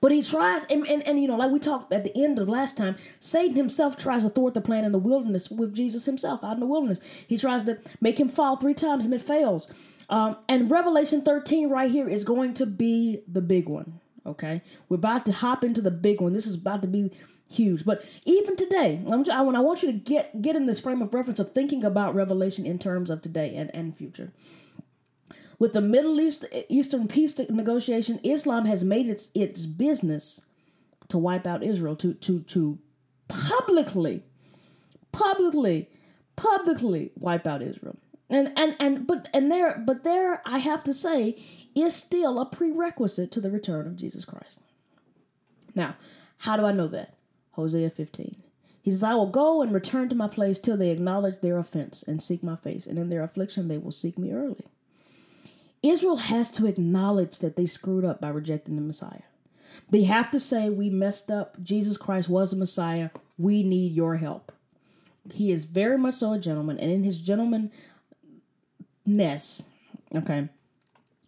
But 0.04 0.12
he 0.12 0.22
tries, 0.22 0.66
and, 0.66 0.86
and, 0.86 1.02
and 1.04 1.22
you 1.22 1.30
know, 1.30 1.38
like 1.38 1.50
we 1.50 1.60
talked 1.60 1.94
at 1.94 2.04
the 2.04 2.12
end 2.22 2.38
of 2.38 2.50
last 2.50 2.76
time, 2.76 2.98
Satan 3.22 3.56
himself 3.56 3.96
tries 3.96 4.24
to 4.24 4.30
thwart 4.30 4.54
the 4.54 4.60
plan 4.60 4.84
in 4.84 4.92
the 4.92 4.98
wilderness 4.98 5.50
with 5.50 5.74
Jesus 5.74 6.04
himself 6.04 6.44
out 6.44 6.56
in 6.56 6.60
the 6.60 6.66
wilderness. 6.66 7.00
He 7.26 7.38
tries 7.38 7.64
to 7.64 7.78
make 8.02 8.20
him 8.20 8.28
fall 8.28 8.58
three 8.58 8.74
times 8.74 9.06
and 9.06 9.14
it 9.14 9.22
fails. 9.22 9.72
Um, 10.10 10.36
and 10.50 10.70
Revelation 10.70 11.22
13 11.22 11.70
right 11.70 11.90
here 11.90 12.10
is 12.10 12.26
going 12.26 12.54
to 12.56 12.66
be 12.66 13.22
the 13.32 13.40
big 13.40 13.70
one. 13.70 14.02
Okay. 14.26 14.62
We're 14.90 14.96
about 14.96 15.26
to 15.28 15.32
hop 15.32 15.64
into 15.64 15.80
the 15.80 15.90
big 15.90 16.20
one. 16.20 16.34
This 16.34 16.48
is 16.48 16.56
about 16.56 16.82
to 16.82 16.90
be 16.90 17.14
huge. 17.50 17.86
But 17.86 18.04
even 18.26 18.58
today, 18.58 19.02
I'm, 19.10 19.24
I, 19.32 19.38
I 19.38 19.62
want 19.62 19.84
you 19.84 19.92
to 19.94 19.98
get, 19.98 20.42
get 20.42 20.58
in 20.58 20.66
this 20.66 20.82
frame 20.82 21.02
of 21.02 21.14
reference 21.14 21.40
of 21.40 21.54
thinking 21.54 21.86
about 21.86 22.14
Revelation 22.14 22.66
in 22.66 22.78
terms 22.78 23.10
of 23.10 23.22
today 23.22 23.56
and, 23.56 23.74
and 23.74 23.96
future. 23.96 24.34
With 25.64 25.72
the 25.72 25.80
Middle 25.80 26.20
East 26.20 26.44
Eastern 26.68 27.08
peace 27.08 27.40
negotiation, 27.40 28.20
Islam 28.22 28.66
has 28.66 28.84
made 28.84 29.08
its 29.08 29.32
its 29.34 29.66
business 29.66 30.42
to 31.08 31.18
wipe 31.18 31.48
out 31.48 31.64
Israel, 31.64 31.96
to 32.04 32.14
to 32.16 32.42
to 32.42 32.80
publicly, 33.30 34.24
publicly, 35.14 35.88
publicly 36.36 37.12
wipe 37.18 37.48
out 37.48 37.62
Israel. 37.62 37.96
And 38.30 38.52
and 38.58 38.76
and 38.78 39.08
but 39.08 39.30
and 39.34 39.50
there 39.50 39.82
but 39.88 40.04
there 40.04 40.42
I 40.46 40.58
have 40.58 40.84
to 40.84 40.94
say 40.94 41.42
is 41.74 41.96
still 41.96 42.42
a 42.42 42.46
prerequisite 42.46 43.32
to 43.32 43.40
the 43.40 43.50
return 43.50 43.88
of 43.88 43.96
Jesus 43.96 44.26
Christ. 44.26 44.60
Now, 45.74 45.96
how 46.40 46.58
do 46.58 46.66
I 46.66 46.74
know 46.74 46.90
that? 46.90 47.14
Hosea 47.52 47.90
15. 47.90 48.36
He 48.82 48.92
says, 48.92 49.02
I 49.02 49.14
will 49.14 49.30
go 49.30 49.62
and 49.62 49.74
return 49.74 50.10
to 50.10 50.16
my 50.16 50.28
place 50.28 50.60
till 50.60 50.76
they 50.76 50.90
acknowledge 50.90 51.40
their 51.40 51.58
offense 51.58 52.04
and 52.04 52.22
seek 52.22 52.44
my 52.44 52.58
face, 52.58 52.86
and 52.86 53.00
in 53.00 53.08
their 53.08 53.24
affliction 53.24 53.70
they 53.70 53.78
will 53.78 53.94
seek 53.94 54.18
me 54.18 54.34
early. 54.34 54.66
Israel 55.84 56.16
has 56.16 56.50
to 56.52 56.66
acknowledge 56.66 57.40
that 57.40 57.56
they 57.58 57.66
screwed 57.66 58.06
up 58.06 58.22
by 58.22 58.30
rejecting 58.30 58.76
the 58.76 58.82
Messiah. 58.82 59.24
They 59.90 60.04
have 60.06 60.32
to 60.32 60.40
say, 60.40 60.70
We 60.70 60.90
messed 60.90 61.30
up. 61.30 61.62
Jesus 61.62 61.98
Christ 61.98 62.30
was 62.30 62.52
the 62.52 62.58
Messiah. 62.58 63.10
We 63.38 63.64
need 63.64 63.94
your 63.94 64.16
help. 64.16 64.52
He 65.32 65.52
is 65.52 65.66
very 65.66 65.98
much 65.98 66.16
so 66.16 66.34
a 66.34 66.40
gentleman, 66.40 66.80
and 66.80 66.90
in 66.92 67.04
his 67.04 67.22
gentlemanness, 67.22 67.72
okay, 70.16 70.50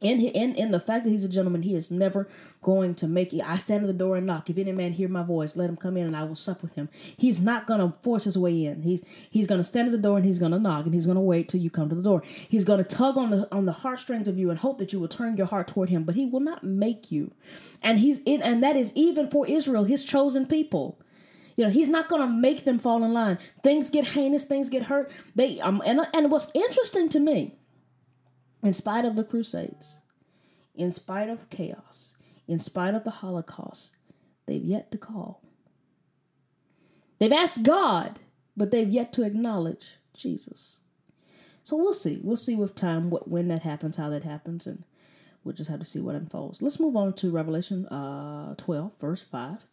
in, 0.05 0.21
in 0.21 0.55
in 0.55 0.71
the 0.71 0.79
fact 0.79 1.03
that 1.03 1.09
he's 1.09 1.23
a 1.23 1.29
gentleman, 1.29 1.63
he 1.63 1.75
is 1.75 1.89
never 1.89 2.27
going 2.61 2.95
to 2.95 3.07
make 3.07 3.33
it. 3.33 3.41
I 3.41 3.57
stand 3.57 3.83
at 3.83 3.87
the 3.87 3.93
door 3.93 4.15
and 4.15 4.25
knock. 4.25 4.49
If 4.49 4.57
any 4.57 4.71
man 4.71 4.93
hear 4.93 5.07
my 5.09 5.23
voice, 5.23 5.55
let 5.55 5.69
him 5.69 5.77
come 5.77 5.97
in, 5.97 6.05
and 6.05 6.15
I 6.15 6.23
will 6.23 6.35
sup 6.35 6.61
with 6.61 6.75
him. 6.75 6.89
He's 7.17 7.41
not 7.41 7.67
going 7.67 7.79
to 7.79 7.97
force 8.01 8.25
his 8.25 8.37
way 8.37 8.65
in. 8.65 8.83
He's 8.83 9.03
he's 9.29 9.47
going 9.47 9.59
to 9.59 9.63
stand 9.63 9.87
at 9.87 9.91
the 9.91 9.97
door 9.97 10.17
and 10.17 10.25
he's 10.25 10.39
going 10.39 10.51
to 10.51 10.59
knock, 10.59 10.85
and 10.85 10.93
he's 10.93 11.05
going 11.05 11.15
to 11.15 11.21
wait 11.21 11.49
till 11.49 11.59
you 11.59 11.69
come 11.69 11.89
to 11.89 11.95
the 11.95 12.03
door. 12.03 12.21
He's 12.25 12.65
going 12.65 12.83
to 12.83 12.95
tug 12.95 13.17
on 13.17 13.31
the 13.31 13.47
on 13.51 13.65
the 13.65 13.71
heartstrings 13.71 14.27
of 14.27 14.37
you 14.37 14.49
and 14.49 14.59
hope 14.59 14.77
that 14.77 14.93
you 14.93 14.99
will 14.99 15.07
turn 15.07 15.37
your 15.37 15.47
heart 15.47 15.67
toward 15.67 15.89
him. 15.89 16.03
But 16.03 16.15
he 16.15 16.25
will 16.25 16.39
not 16.39 16.63
make 16.63 17.11
you. 17.11 17.31
And 17.81 17.99
he's 17.99 18.21
in, 18.25 18.41
and 18.41 18.61
that 18.63 18.75
is 18.75 18.95
even 18.95 19.29
for 19.29 19.47
Israel, 19.47 19.85
his 19.85 20.03
chosen 20.03 20.45
people. 20.45 20.99
You 21.57 21.63
know, 21.63 21.71
he's 21.71 21.87
not 21.87 22.09
going 22.09 22.21
to 22.21 22.27
make 22.27 22.65
them 22.65 22.79
fall 22.79 23.03
in 23.03 23.13
line. 23.13 23.37
Things 23.63 23.89
get 23.89 24.09
heinous, 24.09 24.43
things 24.43 24.69
get 24.69 24.83
hurt. 24.83 25.09
They 25.35 25.59
um 25.61 25.81
and 25.85 26.01
and 26.13 26.29
what's 26.29 26.51
interesting 26.53 27.09
to 27.09 27.19
me 27.19 27.55
in 28.65 28.73
spite 28.73 29.05
of 29.05 29.15
the 29.15 29.23
Crusades, 29.23 29.99
in 30.75 30.91
spite 30.91 31.29
of 31.29 31.49
chaos, 31.49 32.15
in 32.47 32.59
spite 32.59 32.93
of 32.93 33.03
the 33.03 33.09
Holocaust, 33.09 33.95
they've 34.45 34.63
yet 34.63 34.91
to 34.91 34.97
call. 34.97 35.41
They've 37.19 37.31
asked 37.31 37.63
God, 37.63 38.19
but 38.55 38.71
they've 38.71 38.89
yet 38.89 39.13
to 39.13 39.23
acknowledge 39.23 39.95
Jesus. 40.13 40.81
So 41.63 41.75
we'll 41.75 41.93
see. 41.93 42.19
We'll 42.21 42.35
see 42.35 42.55
with 42.55 42.75
time 42.75 43.09
what 43.09 43.27
when 43.27 43.47
that 43.47 43.63
happens, 43.63 43.97
how 43.97 44.09
that 44.09 44.23
happens, 44.23 44.67
and 44.67 44.83
we'll 45.43 45.55
just 45.55 45.69
have 45.69 45.79
to 45.79 45.85
see 45.85 45.99
what 45.99 46.15
unfolds. 46.15 46.61
Let's 46.61 46.79
move 46.79 46.95
on 46.95 47.13
to 47.13 47.31
Revelation 47.31 47.87
uh, 47.87 48.55
12, 48.55 48.91
verse 48.99 49.23
5. 49.23 49.65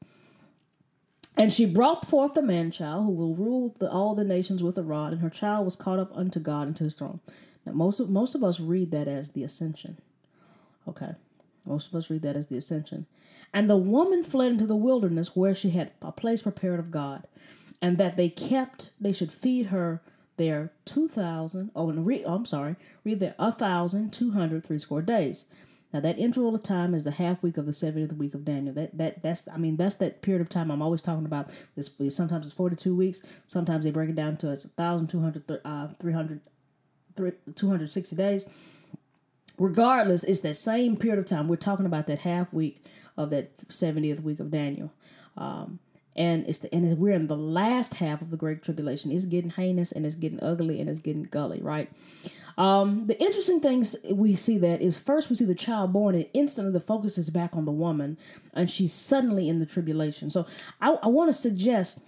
And 1.37 1.53
she 1.53 1.67
brought 1.67 2.07
forth 2.07 2.37
a 2.37 2.43
man 2.43 2.71
child 2.71 3.07
who 3.07 3.13
will 3.13 3.35
rule 3.35 3.75
the, 3.79 3.91
all 3.91 4.15
the 4.15 4.25
nations 4.25 4.63
with 4.63 4.77
a 4.79 4.83
rod, 4.83 5.13
and 5.13 5.23
her 5.23 5.31
child 5.31 5.65
was 5.65 5.77
caught 5.77 5.99
up 5.99 6.11
unto 6.15 6.39
God 6.41 6.69
into 6.69 6.85
his 6.85 6.95
throne. 6.95 7.21
Now, 7.65 7.73
most 7.73 8.01
of 8.01 8.11
most 8.11 8.35
of 8.35 8.43
us 8.43 8.61
read 8.61 8.91
that 8.91 9.09
as 9.09 9.31
the 9.31 9.45
ascension. 9.45 9.99
Okay, 10.89 11.13
most 11.67 11.89
of 11.89 11.95
us 11.95 12.11
read 12.11 12.23
that 12.23 12.37
as 12.37 12.47
the 12.49 12.57
ascension. 12.57 13.07
And 13.55 13.69
the 13.69 13.77
woman 13.77 14.25
fled 14.25 14.53
into 14.53 14.67
the 14.67 14.77
wilderness 14.77 15.37
where 15.37 15.55
she 15.55 15.71
had 15.71 15.93
a 16.01 16.13
place 16.13 16.43
prepared 16.43 16.81
of 16.81 16.91
God, 16.91 17.27
and 17.81 17.99
that 17.99 18.17
they 18.17 18.29
kept 18.29 18.91
they 19.01 19.13
should 19.13 19.33
feed 19.33 19.67
her 19.67 20.01
there 20.37 20.73
two 20.85 21.09
thousand. 21.09 21.71
Oh, 21.77 21.91
and 21.91 22.07
read. 22.07 22.25
Oh, 22.27 22.35
I'm 22.35 22.47
sorry. 22.47 22.77
Read 23.05 23.21
two 24.11 24.31
hundred 24.31 24.65
three 24.65 24.79
score 24.79 25.03
days. 25.03 25.45
Now 25.93 26.01
that 26.01 26.19
interval 26.19 26.55
of 26.55 26.63
time 26.63 26.95
is 26.95 27.05
the 27.05 27.11
half 27.11 27.43
week 27.43 27.59
of 27.59 27.67
the 27.67 27.73
seventieth 27.73 28.15
week 28.15 28.33
of 28.33 28.45
Daniel. 28.47 28.75
That 28.75 28.97
that 28.97 29.23
that's 29.23 29.47
I 29.49 29.59
mean 29.59 29.77
that's 29.77 29.97
that 29.97 30.23
period 30.23 30.41
of 30.41 30.49
time 30.49 30.71
I'm 30.71 30.81
always 30.81 31.03
talking 31.03 31.27
about. 31.27 31.51
This 31.77 31.91
sometimes 32.09 32.47
it's 32.47 32.57
forty 32.57 32.77
two 32.77 32.97
weeks. 32.97 33.21
Sometimes 33.45 33.85
they 33.85 33.91
break 33.91 34.09
it 34.09 34.15
down 34.15 34.39
to 34.39 34.51
it's 34.51 34.67
thousand 34.71 35.09
two 35.09 35.21
hundred 35.21 35.45
uh, 35.65 35.89
three 36.01 36.15
hundred 36.15 36.41
260 37.55 38.17
days. 38.17 38.47
Regardless, 39.59 40.25
it's 40.25 40.41
that 40.41 40.57
same 40.57 40.97
period 40.97 41.19
of 41.19 41.27
time. 41.27 41.49
We're 41.49 41.57
talking 41.57 41.87
about 41.87 42.07
that 42.07 42.21
half 42.21 42.53
week 42.53 42.85
of 43.17 43.31
that 43.31 43.57
70th 43.69 44.23
week 44.23 44.41
of 44.41 44.51
Daniel. 44.51 44.93
Um, 45.37 45.79
and 46.15 46.47
it's 46.47 46.59
the 46.59 46.75
and 46.75 46.99
we're 46.99 47.15
in 47.15 47.27
the 47.27 47.37
last 47.37 47.95
half 47.95 48.21
of 48.21 48.31
the 48.31 48.37
great 48.37 48.63
tribulation. 48.63 49.11
It's 49.11 49.25
getting 49.25 49.51
heinous 49.51 49.93
and 49.93 50.05
it's 50.05 50.15
getting 50.15 50.43
ugly 50.43 50.81
and 50.81 50.91
it's 50.91 51.01
getting 51.01 51.25
gully, 51.25 51.61
right? 51.63 51.91
Um, 52.59 53.07
the 53.07 53.19
interesting 53.19 53.61
things 53.61 53.97
we 54.13 54.37
see 54.37 54.59
that 54.59 54.83
is 54.83 54.97
first 54.99 55.31
we 55.31 55.37
see 55.37 55.47
the 55.47 55.55
child 55.55 55.93
born 55.93 56.15
and 56.15 56.27
instantly 56.35 56.73
the 56.73 56.81
focus 56.81 57.17
is 57.17 57.31
back 57.31 57.57
on 57.57 57.65
the 57.65 57.73
woman 57.73 58.19
and 58.53 58.69
she's 58.69 58.93
suddenly 58.93 59.49
in 59.49 59.59
the 59.59 59.65
tribulation. 59.65 60.29
So 60.29 60.47
I, 60.81 60.91
I 61.03 61.09
want 61.09 61.31
to 61.31 61.33
suggest 61.33 62.03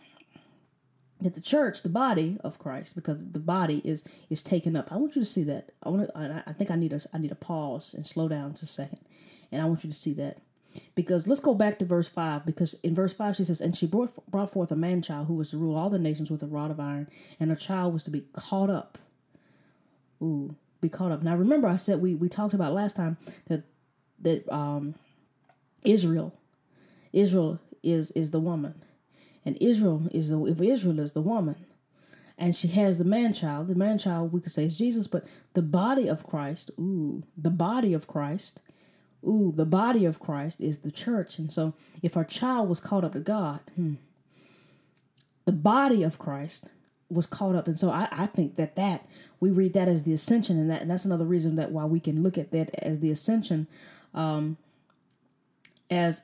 that 1.24 1.34
the 1.34 1.40
church, 1.40 1.82
the 1.82 1.88
body 1.88 2.36
of 2.44 2.58
Christ, 2.58 2.94
because 2.94 3.24
the 3.32 3.38
body 3.38 3.80
is 3.84 4.04
is 4.30 4.42
taken 4.42 4.76
up. 4.76 4.92
I 4.92 4.96
want 4.96 5.16
you 5.16 5.22
to 5.22 5.26
see 5.26 5.42
that. 5.44 5.72
I 5.82 5.88
want 5.88 6.08
to. 6.08 6.44
I 6.46 6.52
think 6.52 6.70
I 6.70 6.76
need 6.76 6.92
a. 6.92 7.00
I 7.12 7.18
need 7.18 7.32
a 7.32 7.36
pause 7.36 7.94
and 7.94 8.06
slow 8.06 8.28
down 8.28 8.52
just 8.52 8.62
a 8.62 8.66
second, 8.66 9.00
and 9.50 9.60
I 9.60 9.64
want 9.64 9.84
you 9.84 9.90
to 9.90 9.96
see 9.96 10.12
that 10.14 10.38
because 10.94 11.26
let's 11.26 11.40
go 11.40 11.54
back 11.54 11.78
to 11.78 11.86
verse 11.86 12.08
five. 12.08 12.44
Because 12.44 12.74
in 12.82 12.94
verse 12.94 13.14
five 13.14 13.36
she 13.36 13.44
says, 13.44 13.60
"And 13.62 13.74
she 13.74 13.86
brought 13.86 14.14
brought 14.30 14.52
forth 14.52 14.70
a 14.70 14.76
man 14.76 15.00
child 15.00 15.26
who 15.26 15.34
was 15.34 15.50
to 15.50 15.58
rule 15.58 15.76
all 15.76 15.90
the 15.90 15.98
nations 15.98 16.30
with 16.30 16.42
a 16.42 16.46
rod 16.46 16.70
of 16.70 16.78
iron, 16.78 17.08
and 17.40 17.50
a 17.50 17.56
child 17.56 17.94
was 17.94 18.04
to 18.04 18.10
be 18.10 18.24
caught 18.34 18.70
up." 18.70 18.98
Ooh, 20.22 20.54
be 20.82 20.90
caught 20.90 21.10
up. 21.10 21.22
Now 21.22 21.36
remember, 21.36 21.68
I 21.68 21.76
said 21.76 22.02
we 22.02 22.14
we 22.14 22.28
talked 22.28 22.54
about 22.54 22.74
last 22.74 22.96
time 22.96 23.16
that 23.46 23.62
that 24.20 24.46
um, 24.52 24.94
Israel, 25.84 26.34
Israel 27.14 27.60
is 27.82 28.10
is 28.10 28.30
the 28.30 28.40
woman 28.40 28.74
and 29.44 29.56
Israel 29.60 30.08
is 30.12 30.30
the 30.30 30.44
if 30.46 30.60
Israel 30.60 31.00
is 31.00 31.12
the 31.12 31.20
woman, 31.20 31.56
and 32.38 32.56
she 32.56 32.68
has 32.68 32.98
the 32.98 33.04
man 33.04 33.32
child. 33.32 33.68
The 33.68 33.74
man 33.74 33.98
child 33.98 34.32
we 34.32 34.40
could 34.40 34.52
say 34.52 34.64
is 34.64 34.76
Jesus, 34.76 35.06
but 35.06 35.24
the 35.52 35.62
body 35.62 36.08
of 36.08 36.26
Christ, 36.26 36.70
ooh, 36.78 37.22
the 37.36 37.50
body 37.50 37.92
of 37.92 38.06
Christ, 38.06 38.60
ooh, 39.26 39.52
the 39.54 39.66
body 39.66 40.04
of 40.04 40.18
Christ 40.18 40.60
is 40.60 40.78
the 40.78 40.90
church. 40.90 41.38
And 41.38 41.52
so, 41.52 41.74
if 42.02 42.16
our 42.16 42.24
child 42.24 42.68
was 42.68 42.80
caught 42.80 43.04
up 43.04 43.12
to 43.12 43.20
God, 43.20 43.60
hmm, 43.76 43.94
the 45.44 45.52
body 45.52 46.02
of 46.02 46.18
Christ 46.18 46.68
was 47.10 47.26
caught 47.26 47.54
up, 47.54 47.66
and 47.66 47.78
so 47.78 47.90
I, 47.90 48.08
I 48.10 48.26
think 48.26 48.56
that 48.56 48.76
that 48.76 49.06
we 49.40 49.50
read 49.50 49.74
that 49.74 49.88
as 49.88 50.04
the 50.04 50.12
ascension, 50.12 50.58
and 50.58 50.70
that 50.70 50.82
and 50.82 50.90
that's 50.90 51.04
another 51.04 51.26
reason 51.26 51.56
that 51.56 51.70
why 51.70 51.84
we 51.84 52.00
can 52.00 52.22
look 52.22 52.38
at 52.38 52.50
that 52.52 52.70
as 52.82 53.00
the 53.00 53.10
ascension, 53.10 53.66
um, 54.14 54.56
as 55.90 56.22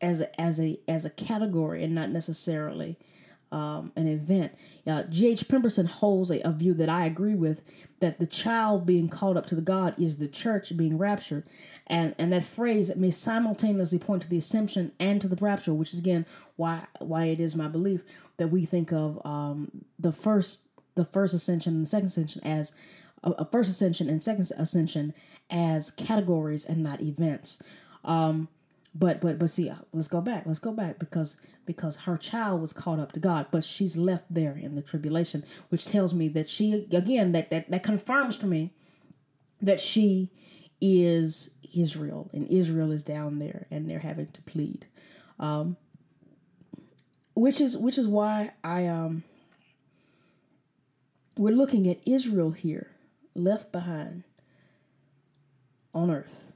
as 0.00 0.20
a, 0.20 0.40
as 0.40 0.60
a 0.60 0.78
as 0.86 1.04
a 1.04 1.10
category 1.10 1.82
and 1.82 1.94
not 1.94 2.10
necessarily 2.10 2.96
um, 3.50 3.92
an 3.96 4.06
event. 4.06 4.52
Uh, 4.86 5.04
G.H. 5.04 5.48
Pemberton 5.48 5.86
holds 5.86 6.30
a, 6.30 6.40
a, 6.40 6.52
view 6.52 6.74
that 6.74 6.88
I 6.88 7.06
agree 7.06 7.34
with 7.34 7.62
that 8.00 8.20
the 8.20 8.26
child 8.26 8.84
being 8.84 9.08
called 9.08 9.36
up 9.36 9.46
to 9.46 9.54
the 9.54 9.62
God 9.62 9.94
is 9.98 10.18
the 10.18 10.28
church 10.28 10.76
being 10.76 10.98
raptured, 10.98 11.48
and 11.86 12.14
and 12.18 12.32
that 12.32 12.44
phrase 12.44 12.94
may 12.96 13.10
simultaneously 13.10 13.98
point 13.98 14.22
to 14.22 14.28
the 14.28 14.38
ascension 14.38 14.92
and 15.00 15.20
to 15.20 15.28
the 15.28 15.36
rapture, 15.36 15.74
which 15.74 15.92
is 15.92 15.98
again 15.98 16.26
why 16.56 16.86
why 16.98 17.26
it 17.26 17.40
is 17.40 17.56
my 17.56 17.68
belief 17.68 18.02
that 18.36 18.48
we 18.48 18.64
think 18.64 18.92
of 18.92 19.24
um, 19.24 19.84
the 19.98 20.12
first 20.12 20.68
the 20.94 21.04
first 21.04 21.32
ascension 21.32 21.74
and 21.74 21.82
the 21.84 21.88
second 21.88 22.08
ascension 22.08 22.42
as 22.44 22.74
a, 23.22 23.30
a 23.32 23.44
first 23.46 23.70
ascension 23.70 24.08
and 24.08 24.22
second 24.22 24.50
ascension 24.58 25.14
as 25.50 25.90
categories 25.90 26.66
and 26.66 26.82
not 26.82 27.00
events. 27.00 27.62
Um, 28.04 28.48
but 28.94 29.20
but 29.20 29.38
but 29.38 29.50
see, 29.50 29.72
let's 29.92 30.08
go 30.08 30.20
back. 30.20 30.44
Let's 30.46 30.58
go 30.58 30.72
back 30.72 30.98
because 30.98 31.36
because 31.66 31.96
her 31.96 32.16
child 32.16 32.60
was 32.60 32.72
caught 32.72 32.98
up 32.98 33.12
to 33.12 33.20
God, 33.20 33.46
but 33.50 33.62
she's 33.62 33.96
left 33.96 34.24
there 34.30 34.56
in 34.56 34.74
the 34.74 34.82
tribulation, 34.82 35.44
which 35.68 35.84
tells 35.84 36.14
me 36.14 36.28
that 36.28 36.48
she 36.48 36.86
again 36.92 37.32
that 37.32 37.50
that 37.50 37.70
that 37.70 37.82
confirms 37.82 38.38
for 38.38 38.46
me 38.46 38.72
that 39.60 39.80
she 39.80 40.30
is 40.80 41.50
Israel 41.74 42.30
and 42.32 42.46
Israel 42.48 42.90
is 42.90 43.02
down 43.02 43.38
there 43.38 43.66
and 43.70 43.88
they're 43.88 43.98
having 43.98 44.28
to 44.28 44.42
plead. 44.42 44.86
Um 45.38 45.76
which 47.34 47.60
is 47.60 47.76
which 47.76 47.98
is 47.98 48.08
why 48.08 48.52
I 48.64 48.86
um 48.86 49.22
we're 51.36 51.54
looking 51.54 51.88
at 51.88 51.98
Israel 52.06 52.50
here 52.50 52.90
left 53.34 53.70
behind 53.70 54.24
on 55.94 56.10
earth 56.10 56.47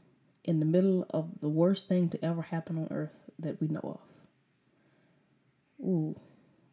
in 0.45 0.61
the 0.61 0.67
middle 0.67 1.07
of 1.11 1.41
the 1.41 1.49
worst 1.49 1.89
thing 1.89 2.09
to 2.11 2.25
ever 2.25 2.43
happen 2.43 2.79
on 2.79 2.89
earth 2.91 3.15
that 3.39 3.61
we 3.61 3.69
know 3.69 3.81
of. 3.83 4.01
Ooh, 5.87 6.21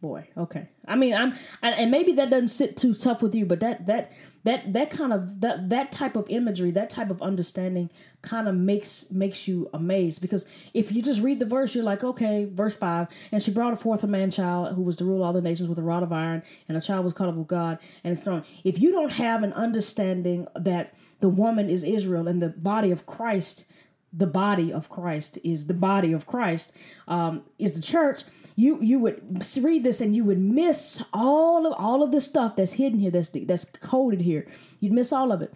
boy. 0.02 0.28
Okay. 0.38 0.70
I 0.88 0.96
mean, 0.96 1.14
I'm, 1.14 1.36
and 1.62 1.92
maybe 1.92 2.14
that 2.14 2.30
doesn't 2.30 2.50
sit 2.50 2.78
too 2.78 2.94
tough 2.94 3.22
with 3.22 3.36
you, 3.36 3.46
but 3.46 3.60
that 3.60 3.86
that 3.88 4.12
that 4.44 4.72
that 4.74 4.90
kind 4.90 5.12
of 5.12 5.42
that 5.42 5.70
that 5.70 5.92
type 5.92 6.16
of 6.16 6.26
imagery, 6.30 6.72
that 6.72 6.90
type 6.90 7.10
of 7.10 7.22
understanding, 7.22 7.90
kind 8.22 8.48
of 8.48 8.56
makes 8.56 9.12
makes 9.12 9.48
you 9.48 9.70
amazed 9.74 10.22
because 10.22 10.46
if 10.74 10.92
you 10.92 11.02
just 11.02 11.22
read 11.22 11.40
the 11.40 11.46
verse, 11.46 11.76
you're 11.76 11.84
like, 11.84 12.04
okay, 12.04 12.46
verse 12.52 12.76
five, 12.76 13.08
and 13.32 13.42
she 13.42 13.52
brought 13.52 13.80
forth 13.82 14.04
a 14.04 14.08
man 14.08 14.32
child 14.32 14.76
who 14.76 14.82
was 14.82 14.96
to 14.98 15.06
rule 15.06 15.24
all 15.24 15.34
the 15.34 15.42
nations 15.42 15.70
with 15.70 15.80
a 15.80 15.84
rod 15.84 16.04
of 16.04 16.12
iron, 16.12 16.42
and 16.68 16.78
a 16.78 16.82
child 16.82 17.04
was 17.04 17.14
up 17.20 17.36
with 17.36 17.48
God 17.48 17.80
and 18.04 18.14
it's 18.14 18.22
throne. 18.22 18.44
If 18.64 18.80
you 18.80 18.92
don't 18.92 19.12
have 19.12 19.44
an 19.44 19.54
understanding 19.54 20.48
that 20.56 20.94
the 21.20 21.30
woman 21.30 21.70
is 21.70 21.84
Israel 21.84 22.28
and 22.28 22.42
the 22.42 22.50
body 22.50 22.92
of 22.92 23.06
Christ, 23.06 23.66
the 24.14 24.28
body 24.28 24.72
of 24.72 24.90
Christ 24.90 25.38
is 25.44 25.68
the 25.68 25.74
body 25.74 26.14
of 26.14 26.26
Christ, 26.26 26.76
um, 27.08 27.44
is 27.58 27.74
the 27.74 27.82
church. 27.82 28.24
You 28.60 28.78
you 28.82 29.00
would 29.00 29.42
read 29.62 29.86
this 29.86 30.02
and 30.02 30.14
you 30.14 30.26
would 30.26 30.38
miss 30.38 31.02
all 31.14 31.66
of 31.66 31.74
all 31.78 32.04
of 32.04 32.12
the 32.12 32.20
stuff 32.20 32.58
that's 32.58 32.74
hidden 32.74 33.00
here, 33.00 33.10
that's 33.10 33.30
that's 33.30 33.64
coded 33.64 34.20
here. 34.20 34.46
You'd 34.82 34.92
miss 34.92 35.14
all 35.14 35.32
of 35.32 35.42
it. 35.42 35.54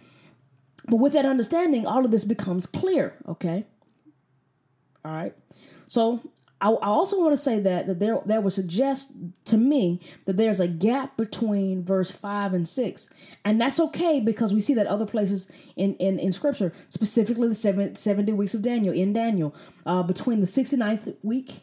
But 0.88 0.96
with 0.96 1.12
that 1.12 1.26
understanding, 1.26 1.86
all 1.86 2.06
of 2.06 2.10
this 2.10 2.24
becomes 2.24 2.64
clear. 2.64 3.16
Okay. 3.28 3.66
All 5.04 5.12
right. 5.12 5.34
So 5.86 6.22
I, 6.62 6.70
I 6.70 6.86
also 6.86 7.20
want 7.20 7.32
to 7.32 7.36
say 7.36 7.58
that 7.58 7.86
that 7.88 8.00
there 8.00 8.20
that 8.24 8.42
would 8.42 8.54
suggest 8.54 9.12
to 9.44 9.58
me 9.58 10.00
that 10.24 10.38
there's 10.38 10.60
a 10.60 10.66
gap 10.66 11.18
between 11.18 11.84
verse 11.84 12.10
five 12.10 12.54
and 12.54 12.66
six, 12.66 13.10
and 13.44 13.60
that's 13.60 13.78
okay 13.80 14.18
because 14.18 14.54
we 14.54 14.62
see 14.62 14.72
that 14.72 14.86
other 14.86 15.04
places 15.04 15.52
in 15.76 15.94
in, 15.96 16.18
in 16.18 16.32
Scripture, 16.32 16.72
specifically 16.88 17.48
the 17.48 17.54
seven, 17.54 17.94
70 17.94 18.32
weeks 18.32 18.54
of 18.54 18.62
Daniel 18.62 18.94
in 18.94 19.12
Daniel, 19.12 19.54
uh, 19.84 20.02
between 20.02 20.40
the 20.40 20.46
69th 20.46 21.16
week 21.22 21.60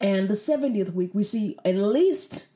and 0.00 0.28
the 0.28 0.34
70th 0.34 0.92
week, 0.92 1.10
we 1.14 1.22
see 1.22 1.56
at 1.64 1.74
least 1.74 2.46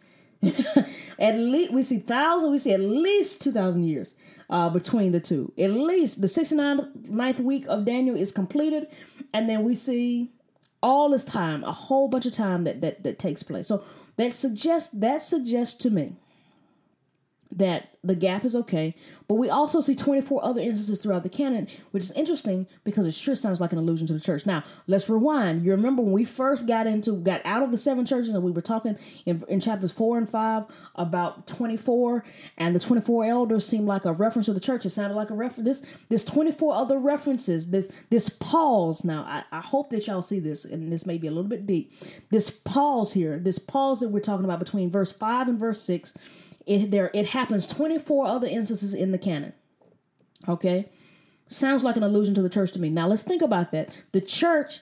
at 1.19 1.37
least 1.37 1.73
we 1.73 1.83
see 1.83 1.99
thousand, 1.99 2.51
we 2.51 2.59
see 2.59 2.73
at 2.73 2.81
least 2.81 3.43
two 3.43 3.53
thousand 3.53 3.83
years 3.85 4.15
uh, 4.49 4.71
between 4.71 5.13
the 5.13 5.21
two. 5.21 5.53
At 5.59 5.73
least 5.73 6.21
the 6.21 6.27
69th 6.27 7.41
week 7.41 7.67
of 7.69 7.85
Daniel 7.85 8.17
is 8.17 8.33
completed, 8.33 8.87
and 9.35 9.49
then 9.49 9.65
we 9.65 9.75
see 9.75 10.31
all 10.83 11.11
this 11.11 11.25
time, 11.25 11.63
a 11.65 11.73
whole 11.73 12.09
bunch 12.09 12.25
of 12.25 12.33
time 12.33 12.65
that 12.65 12.81
that 12.81 13.03
that 13.03 13.19
takes 13.19 13.43
place. 13.43 13.67
So 13.67 13.85
that 14.17 14.33
suggests 14.33 14.93
that 14.95 15.23
suggests 15.23 15.75
to 15.83 15.91
me 15.91 16.17
that 17.53 17.91
the 18.03 18.15
gap 18.15 18.45
is 18.45 18.55
okay, 18.55 18.95
but 19.29 19.35
we 19.35 19.51
also 19.51 19.81
see 19.81 19.95
24 19.95 20.43
other 20.43 20.61
instances 20.61 21.01
throughout 21.01 21.23
the 21.23 21.29
canon, 21.29 21.69
which 21.91 22.03
is 22.03 22.13
interesting 22.13 22.67
because 22.83 23.07
it 23.07 23.13
sure 23.13 23.35
sounds 23.35 23.61
like 23.61 23.73
an 23.73 23.79
allusion 23.79 24.07
to 24.07 24.13
the 24.13 24.21
church. 24.21 24.47
Now, 24.47 24.65
let's 24.87 25.11
rewind. 25.11 25.65
You 25.65 25.73
remember 25.73 26.01
when 26.01 26.13
we 26.13 26.25
first 26.25 26.67
got 26.67 26.87
into, 26.87 27.13
got 27.13 27.43
out 27.45 27.63
of 27.63 27.73
the 27.73 27.79
seven 27.79 28.07
churches 28.07 28.31
and 28.31 28.43
we 28.43 28.53
were 28.53 28.63
talking 28.63 28.97
in, 29.27 29.43
in 29.49 29.61
chapters 29.61 29.93
four 29.93 30.17
and 30.17 30.29
five 30.29 30.65
about 30.95 31.47
24 31.47 32.25
and 32.57 32.75
the 32.75 32.81
24 32.81 33.25
elders 33.25 33.67
seemed 33.67 33.87
like 33.87 34.05
a 34.05 34.13
reference 34.13 34.47
to 34.47 34.55
the 34.55 34.61
church. 34.61 34.87
It 34.87 34.91
sounded 34.91 35.17
like 35.17 35.31
a 35.31 35.35
reference. 35.35 35.81
This, 35.81 35.91
this 36.09 36.25
24 36.25 36.73
other 36.75 36.99
references, 36.99 37.71
this, 37.71 37.91
this 38.09 38.29
pause. 38.29 39.05
Now, 39.05 39.25
I, 39.25 39.45
I 39.53 39.61
hope 39.61 39.91
that 39.91 40.07
y'all 40.07 40.23
see 40.23 40.41
this 40.41 40.65
and 40.65 40.91
this 40.91 41.05
may 41.05 41.19
be 41.19 41.27
a 41.27 41.31
little 41.31 41.45
bit 41.45 41.67
deep. 41.67 41.93
This 42.31 42.49
pause 42.49 43.13
here, 43.13 43.39
this 43.39 43.59
pause 43.59 44.01
that 44.01 44.09
we're 44.09 44.21
talking 44.21 44.45
about 44.47 44.61
between 44.61 44.91
verse 44.91 45.13
five 45.13 45.49
and 45.49 45.59
verse 45.59 45.83
six 45.83 46.15
it 46.71 46.91
there 46.91 47.11
it 47.13 47.27
happens 47.27 47.67
24 47.67 48.27
other 48.27 48.47
instances 48.47 48.95
in 48.95 49.11
the 49.11 49.19
canon. 49.19 49.53
Okay? 50.49 50.89
Sounds 51.49 51.83
like 51.83 51.97
an 51.97 52.05
allusion 52.05 52.33
to 52.35 52.43
the 52.43 52.49
church 52.49 52.71
to 52.73 52.79
me. 52.79 52.89
Now 52.89 53.09
let's 53.09 53.25
think 53.25 53.43
about 53.43 53.73
that. 53.73 53.91
The 54.13 54.21
church 54.21 54.81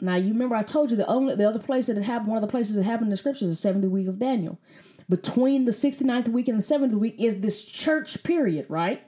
now 0.00 0.16
you 0.16 0.32
remember 0.32 0.56
I 0.56 0.62
told 0.62 0.90
you 0.90 0.96
the 0.96 1.06
only 1.06 1.34
the 1.34 1.48
other 1.48 1.58
place 1.58 1.86
that 1.86 1.98
it 1.98 2.04
happened, 2.04 2.28
one 2.28 2.38
of 2.38 2.42
the 2.42 2.50
places 2.50 2.74
that 2.76 2.84
happened 2.84 3.08
in 3.08 3.10
the 3.10 3.16
scriptures 3.18 3.42
is 3.50 3.50
the 3.50 3.68
70 3.68 3.88
week 3.88 4.08
of 4.08 4.18
Daniel. 4.18 4.58
Between 5.08 5.66
the 5.66 5.70
69th 5.70 6.28
week 6.28 6.48
and 6.48 6.58
the 6.58 6.62
70th 6.62 6.98
week 6.98 7.20
is 7.20 7.40
this 7.40 7.62
church 7.62 8.24
period, 8.24 8.66
right? 8.68 9.06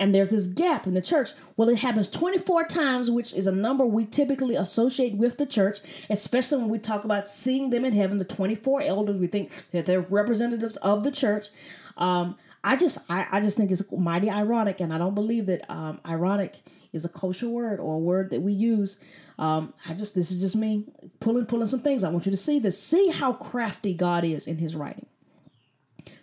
And 0.00 0.14
there's 0.14 0.28
this 0.28 0.46
gap 0.46 0.86
in 0.86 0.94
the 0.94 1.02
church. 1.02 1.32
Well, 1.56 1.68
it 1.68 1.78
happens 1.78 2.08
24 2.08 2.64
times, 2.64 3.10
which 3.10 3.34
is 3.34 3.46
a 3.46 3.52
number 3.52 3.84
we 3.84 4.06
typically 4.06 4.54
associate 4.54 5.16
with 5.16 5.38
the 5.38 5.46
church, 5.46 5.80
especially 6.08 6.58
when 6.58 6.68
we 6.68 6.78
talk 6.78 7.04
about 7.04 7.26
seeing 7.26 7.70
them 7.70 7.84
in 7.84 7.94
heaven, 7.94 8.18
the 8.18 8.24
24 8.24 8.82
elders. 8.82 9.16
We 9.16 9.26
think 9.26 9.50
that 9.72 9.86
they're 9.86 10.00
representatives 10.00 10.76
of 10.76 11.02
the 11.02 11.10
church. 11.10 11.48
Um, 11.96 12.36
I 12.62 12.76
just, 12.76 12.98
I, 13.08 13.26
I 13.30 13.40
just 13.40 13.56
think 13.56 13.70
it's 13.70 13.82
mighty 13.92 14.30
ironic, 14.30 14.80
and 14.80 14.92
I 14.92 14.98
don't 14.98 15.14
believe 15.14 15.46
that 15.46 15.68
um, 15.70 16.00
ironic 16.06 16.60
is 16.92 17.04
a 17.04 17.08
kosher 17.08 17.48
word 17.48 17.80
or 17.80 17.96
a 17.96 17.98
word 17.98 18.30
that 18.30 18.40
we 18.40 18.52
use. 18.52 18.98
Um, 19.38 19.74
I 19.88 19.94
just, 19.94 20.14
this 20.14 20.30
is 20.30 20.40
just 20.40 20.56
me 20.56 20.84
pulling, 21.20 21.46
pulling 21.46 21.66
some 21.66 21.80
things. 21.80 22.02
I 22.02 22.10
want 22.10 22.26
you 22.26 22.30
to 22.30 22.36
see 22.36 22.58
this. 22.58 22.80
See 22.80 23.08
how 23.08 23.32
crafty 23.32 23.94
God 23.94 24.24
is 24.24 24.46
in 24.46 24.58
His 24.58 24.74
writing. 24.74 25.06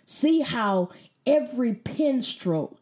See 0.04 0.40
how 0.40 0.90
every 1.26 1.74
pen 1.74 2.20
stroke 2.20 2.78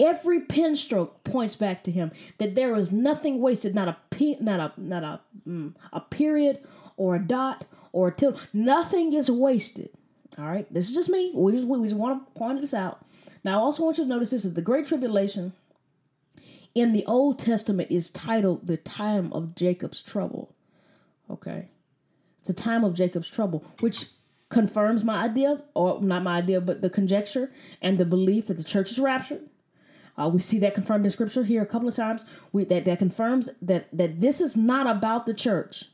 Every 0.00 0.40
pen 0.40 0.76
stroke 0.76 1.24
points 1.24 1.56
back 1.56 1.82
to 1.84 1.90
him 1.90 2.12
that 2.38 2.54
there 2.54 2.74
is 2.76 2.92
nothing 2.92 3.40
wasted, 3.40 3.74
not 3.74 3.88
a 3.88 3.96
p, 4.10 4.36
not 4.40 4.60
a 4.60 4.80
not 4.80 5.02
a 5.02 5.20
mm, 5.46 5.74
a 5.92 6.00
period 6.00 6.60
or 6.96 7.16
a 7.16 7.18
dot 7.18 7.64
or 7.92 8.08
a 8.08 8.12
tilde. 8.12 8.40
Nothing 8.52 9.12
is 9.12 9.30
wasted. 9.30 9.90
All 10.38 10.46
right, 10.46 10.72
this 10.72 10.88
is 10.88 10.94
just 10.94 11.10
me. 11.10 11.32
We 11.34 11.52
just 11.52 11.66
we 11.66 11.82
just 11.82 11.96
want 11.96 12.24
to 12.26 12.38
point 12.38 12.60
this 12.60 12.74
out. 12.74 13.04
Now, 13.44 13.58
I 13.58 13.62
also 13.62 13.84
want 13.84 13.98
you 13.98 14.04
to 14.04 14.10
notice 14.10 14.30
this: 14.30 14.44
is 14.44 14.54
the 14.54 14.62
Great 14.62 14.86
Tribulation 14.86 15.52
in 16.74 16.92
the 16.92 17.04
Old 17.06 17.38
Testament 17.38 17.90
is 17.90 18.10
titled 18.10 18.66
the 18.66 18.76
time 18.76 19.32
of 19.32 19.54
Jacob's 19.54 20.00
trouble. 20.00 20.54
Okay, 21.30 21.68
It's 22.38 22.48
a 22.48 22.54
time 22.54 22.84
of 22.84 22.94
Jacob's 22.94 23.28
trouble, 23.28 23.64
which 23.80 24.06
confirms 24.48 25.04
my 25.04 25.24
idea, 25.24 25.62
or 25.74 26.00
not 26.00 26.22
my 26.22 26.38
idea, 26.38 26.60
but 26.60 26.80
the 26.80 26.88
conjecture 26.88 27.50
and 27.82 27.98
the 27.98 28.06
belief 28.06 28.46
that 28.46 28.56
the 28.56 28.64
church 28.64 28.90
is 28.92 28.98
raptured. 28.98 29.42
Uh, 30.18 30.28
we 30.28 30.40
see 30.40 30.58
that 30.58 30.74
confirmed 30.74 31.04
in 31.04 31.10
scripture 31.10 31.44
here 31.44 31.62
a 31.62 31.66
couple 31.66 31.88
of 31.88 31.94
times. 31.94 32.24
We, 32.52 32.64
that, 32.64 32.84
that 32.86 32.98
confirms 32.98 33.48
that, 33.62 33.88
that 33.96 34.20
this 34.20 34.40
is 34.40 34.56
not 34.56 34.86
about 34.86 35.26
the 35.26 35.34
church. 35.34 35.86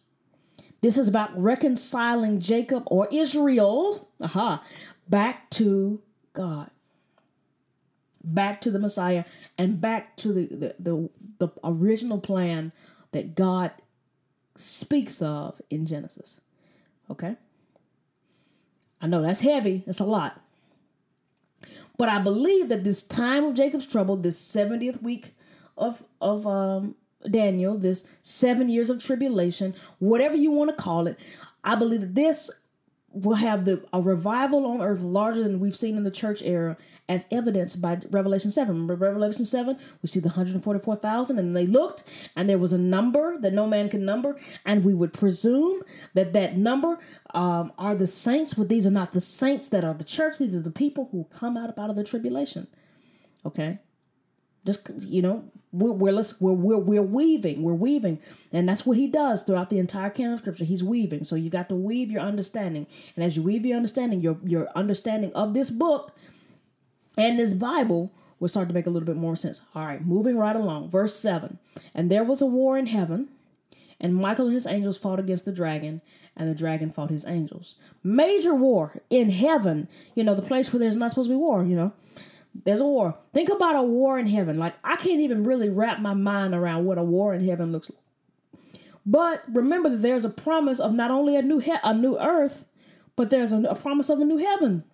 This 0.80 0.96
is 0.98 1.08
about 1.08 1.30
reconciling 1.40 2.40
Jacob 2.40 2.84
or 2.86 3.08
Israel 3.10 4.08
aha, 4.20 4.62
back 5.08 5.50
to 5.50 6.00
God, 6.32 6.70
back 8.22 8.60
to 8.62 8.70
the 8.70 8.78
Messiah, 8.78 9.24
and 9.56 9.80
back 9.80 10.16
to 10.18 10.32
the, 10.32 10.46
the, 10.46 10.74
the, 10.78 11.10
the 11.38 11.48
original 11.62 12.18
plan 12.18 12.72
that 13.12 13.34
God 13.34 13.72
speaks 14.56 15.22
of 15.22 15.60
in 15.70 15.86
Genesis. 15.86 16.40
Okay? 17.10 17.36
I 19.00 19.06
know 19.06 19.22
that's 19.22 19.40
heavy, 19.40 19.82
that's 19.86 20.00
a 20.00 20.04
lot. 20.04 20.43
But 21.96 22.08
I 22.08 22.18
believe 22.18 22.68
that 22.68 22.84
this 22.84 23.02
time 23.02 23.44
of 23.44 23.54
Jacob's 23.54 23.86
trouble, 23.86 24.16
this 24.16 24.40
70th 24.40 25.02
week 25.02 25.34
of 25.76 26.02
of 26.20 26.46
um 26.46 26.96
Daniel, 27.30 27.78
this 27.78 28.06
7 28.22 28.68
years 28.68 28.90
of 28.90 29.02
tribulation, 29.02 29.74
whatever 29.98 30.36
you 30.36 30.50
want 30.50 30.76
to 30.76 30.82
call 30.82 31.06
it, 31.06 31.18
I 31.62 31.74
believe 31.74 32.00
that 32.02 32.14
this 32.14 32.50
will 33.12 33.36
have 33.36 33.64
the 33.64 33.82
a 33.92 34.00
revival 34.00 34.66
on 34.66 34.80
earth 34.82 35.00
larger 35.00 35.42
than 35.42 35.60
we've 35.60 35.76
seen 35.76 35.96
in 35.96 36.02
the 36.04 36.10
church 36.10 36.42
era 36.42 36.76
as 37.08 37.26
evidenced 37.30 37.82
by 37.82 37.98
Revelation 38.10 38.50
7. 38.50 38.68
Remember 38.68 38.94
Revelation 38.94 39.44
7? 39.44 39.78
We 40.02 40.08
see 40.08 40.20
the 40.20 40.28
144,000, 40.28 41.38
and 41.38 41.56
they 41.56 41.66
looked, 41.66 42.04
and 42.34 42.48
there 42.48 42.58
was 42.58 42.72
a 42.72 42.78
number 42.78 43.38
that 43.38 43.52
no 43.52 43.66
man 43.66 43.88
can 43.88 44.04
number, 44.04 44.38
and 44.64 44.84
we 44.84 44.94
would 44.94 45.12
presume 45.12 45.82
that 46.14 46.32
that 46.32 46.56
number 46.56 46.98
um, 47.34 47.72
are 47.78 47.94
the 47.94 48.06
saints, 48.06 48.54
but 48.54 48.68
these 48.68 48.86
are 48.86 48.90
not 48.90 49.12
the 49.12 49.20
saints 49.20 49.68
that 49.68 49.84
are 49.84 49.94
the 49.94 50.04
church. 50.04 50.38
These 50.38 50.56
are 50.56 50.60
the 50.60 50.70
people 50.70 51.08
who 51.12 51.24
come 51.24 51.56
out, 51.56 51.76
out 51.78 51.90
of 51.90 51.96
the 51.96 52.04
tribulation. 52.04 52.68
Okay? 53.44 53.78
Just, 54.64 54.88
you 55.00 55.20
know, 55.20 55.44
we're, 55.72 55.92
we're, 55.92 56.22
we're, 56.40 56.78
we're, 56.78 57.02
weaving, 57.02 57.62
we're 57.62 57.74
weaving. 57.74 58.20
And 58.52 58.66
that's 58.66 58.86
what 58.86 58.96
he 58.96 59.08
does 59.08 59.42
throughout 59.42 59.68
the 59.68 59.78
entire 59.78 60.08
canon 60.08 60.34
of 60.34 60.38
scripture. 60.38 60.64
He's 60.64 60.84
weaving. 60.84 61.24
So 61.24 61.36
you 61.36 61.50
got 61.50 61.68
to 61.68 61.74
weave 61.74 62.10
your 62.10 62.22
understanding. 62.22 62.86
And 63.14 63.24
as 63.24 63.36
you 63.36 63.42
weave 63.42 63.66
your 63.66 63.76
understanding, 63.76 64.20
your, 64.20 64.38
your 64.44 64.68
understanding 64.74 65.32
of 65.34 65.52
this 65.52 65.70
book 65.70 66.16
and 67.16 67.38
this 67.38 67.54
Bible 67.54 68.12
will 68.40 68.48
start 68.48 68.68
to 68.68 68.74
make 68.74 68.86
a 68.86 68.90
little 68.90 69.06
bit 69.06 69.16
more 69.16 69.36
sense. 69.36 69.62
All 69.74 69.86
right, 69.86 70.04
moving 70.04 70.36
right 70.36 70.56
along. 70.56 70.90
Verse 70.90 71.14
7 71.14 71.58
And 71.94 72.10
there 72.10 72.24
was 72.24 72.42
a 72.42 72.46
war 72.46 72.76
in 72.76 72.86
heaven, 72.86 73.28
and 74.00 74.14
Michael 74.14 74.46
and 74.46 74.54
his 74.54 74.66
angels 74.66 74.98
fought 74.98 75.20
against 75.20 75.44
the 75.44 75.52
dragon, 75.52 76.02
and 76.36 76.48
the 76.48 76.54
dragon 76.54 76.90
fought 76.90 77.10
his 77.10 77.26
angels. 77.26 77.76
Major 78.02 78.54
war 78.54 79.00
in 79.10 79.30
heaven, 79.30 79.88
you 80.14 80.24
know, 80.24 80.34
the 80.34 80.42
place 80.42 80.72
where 80.72 80.80
there's 80.80 80.96
not 80.96 81.10
supposed 81.10 81.28
to 81.28 81.34
be 81.34 81.38
war, 81.38 81.64
you 81.64 81.76
know. 81.76 81.92
There's 82.64 82.80
a 82.80 82.84
war. 82.84 83.16
Think 83.32 83.48
about 83.48 83.74
a 83.74 83.82
war 83.82 84.18
in 84.18 84.26
heaven. 84.26 84.58
Like, 84.58 84.74
I 84.84 84.94
can't 84.96 85.20
even 85.20 85.42
really 85.42 85.68
wrap 85.68 86.00
my 86.00 86.14
mind 86.14 86.54
around 86.54 86.84
what 86.84 86.98
a 86.98 87.02
war 87.02 87.34
in 87.34 87.44
heaven 87.44 87.72
looks 87.72 87.90
like. 87.90 87.98
But 89.06 89.42
remember 89.52 89.88
that 89.90 90.02
there's 90.02 90.24
a 90.24 90.30
promise 90.30 90.78
of 90.80 90.94
not 90.94 91.10
only 91.10 91.36
a 91.36 91.42
new 91.42 91.58
he- 91.58 91.74
a 91.82 91.92
new 91.92 92.18
earth, 92.18 92.64
but 93.16 93.30
there's 93.30 93.52
a, 93.52 93.58
a 93.62 93.74
promise 93.74 94.08
of 94.08 94.20
a 94.20 94.24
new 94.24 94.38
heaven. 94.38 94.84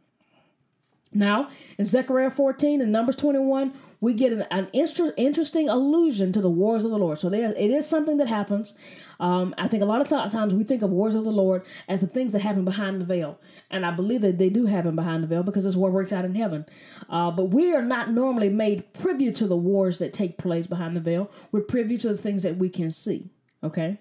Now, 1.13 1.51
in 1.77 1.85
Zechariah 1.85 2.31
14 2.31 2.81
and 2.81 2.93
Numbers 2.93 3.17
21, 3.17 3.73
we 4.01 4.15
get 4.15 4.33
an, 4.33 4.47
an 4.51 4.69
inter- 4.73 5.13
interesting 5.17 5.69
allusion 5.69 6.33
to 6.33 6.41
the 6.41 6.51
wars 6.51 6.85
of 6.85 6.91
the 6.91 6.99
Lord. 6.99 7.19
So 7.19 7.29
there, 7.29 7.53
it 7.53 7.71
is 7.71 7.87
something 7.87 8.17
that 8.19 8.29
happens. 8.29 8.75
Um, 9.19 9.55
I 9.59 9.69
think 9.69 9.83
a 9.83 9.87
lot 9.87 10.01
of 10.01 10.09
t- 10.09 10.33
times 10.33 10.55
we 10.55 10.65
think 10.65 10.83
of 10.83 10.91
wars 10.91 11.15
of 11.15 11.25
the 11.25 11.33
Lord 11.33 11.67
as 11.89 12.01
the 12.01 12.07
things 12.07 12.33
that 12.33 12.41
happen 12.41 12.65
behind 12.65 13.01
the 13.01 13.05
veil. 13.05 13.39
And 13.71 13.85
I 13.85 13.91
believe 13.91 14.23
that 14.23 14.39
they 14.39 14.49
do 14.49 14.67
happen 14.67 14.97
behind 14.97 15.23
the 15.23 15.27
veil 15.27 15.43
because 15.43 15.65
this 15.65 15.77
war 15.77 15.91
works 15.91 16.13
out 16.13 16.25
in 16.25 16.35
heaven. 16.35 16.65
Uh, 17.09 17.31
but 17.31 17.47
we 17.47 17.75
are 17.75 17.83
not 17.83 18.11
normally 18.11 18.49
made 18.49 18.93
privy 18.95 19.31
to 19.33 19.47
the 19.47 19.57
wars 19.57 19.99
that 19.99 20.13
take 20.13 20.39
place 20.39 20.67
behind 20.67 20.97
the 20.97 21.01
veil. 21.01 21.31
We're 21.53 21.61
privy 21.61 21.99
to 21.99 22.09
the 22.09 22.17
things 22.17 22.43
that 22.45 22.57
we 22.57 22.69
can 22.69 22.91
see. 22.91 23.31
Okay? 23.63 23.99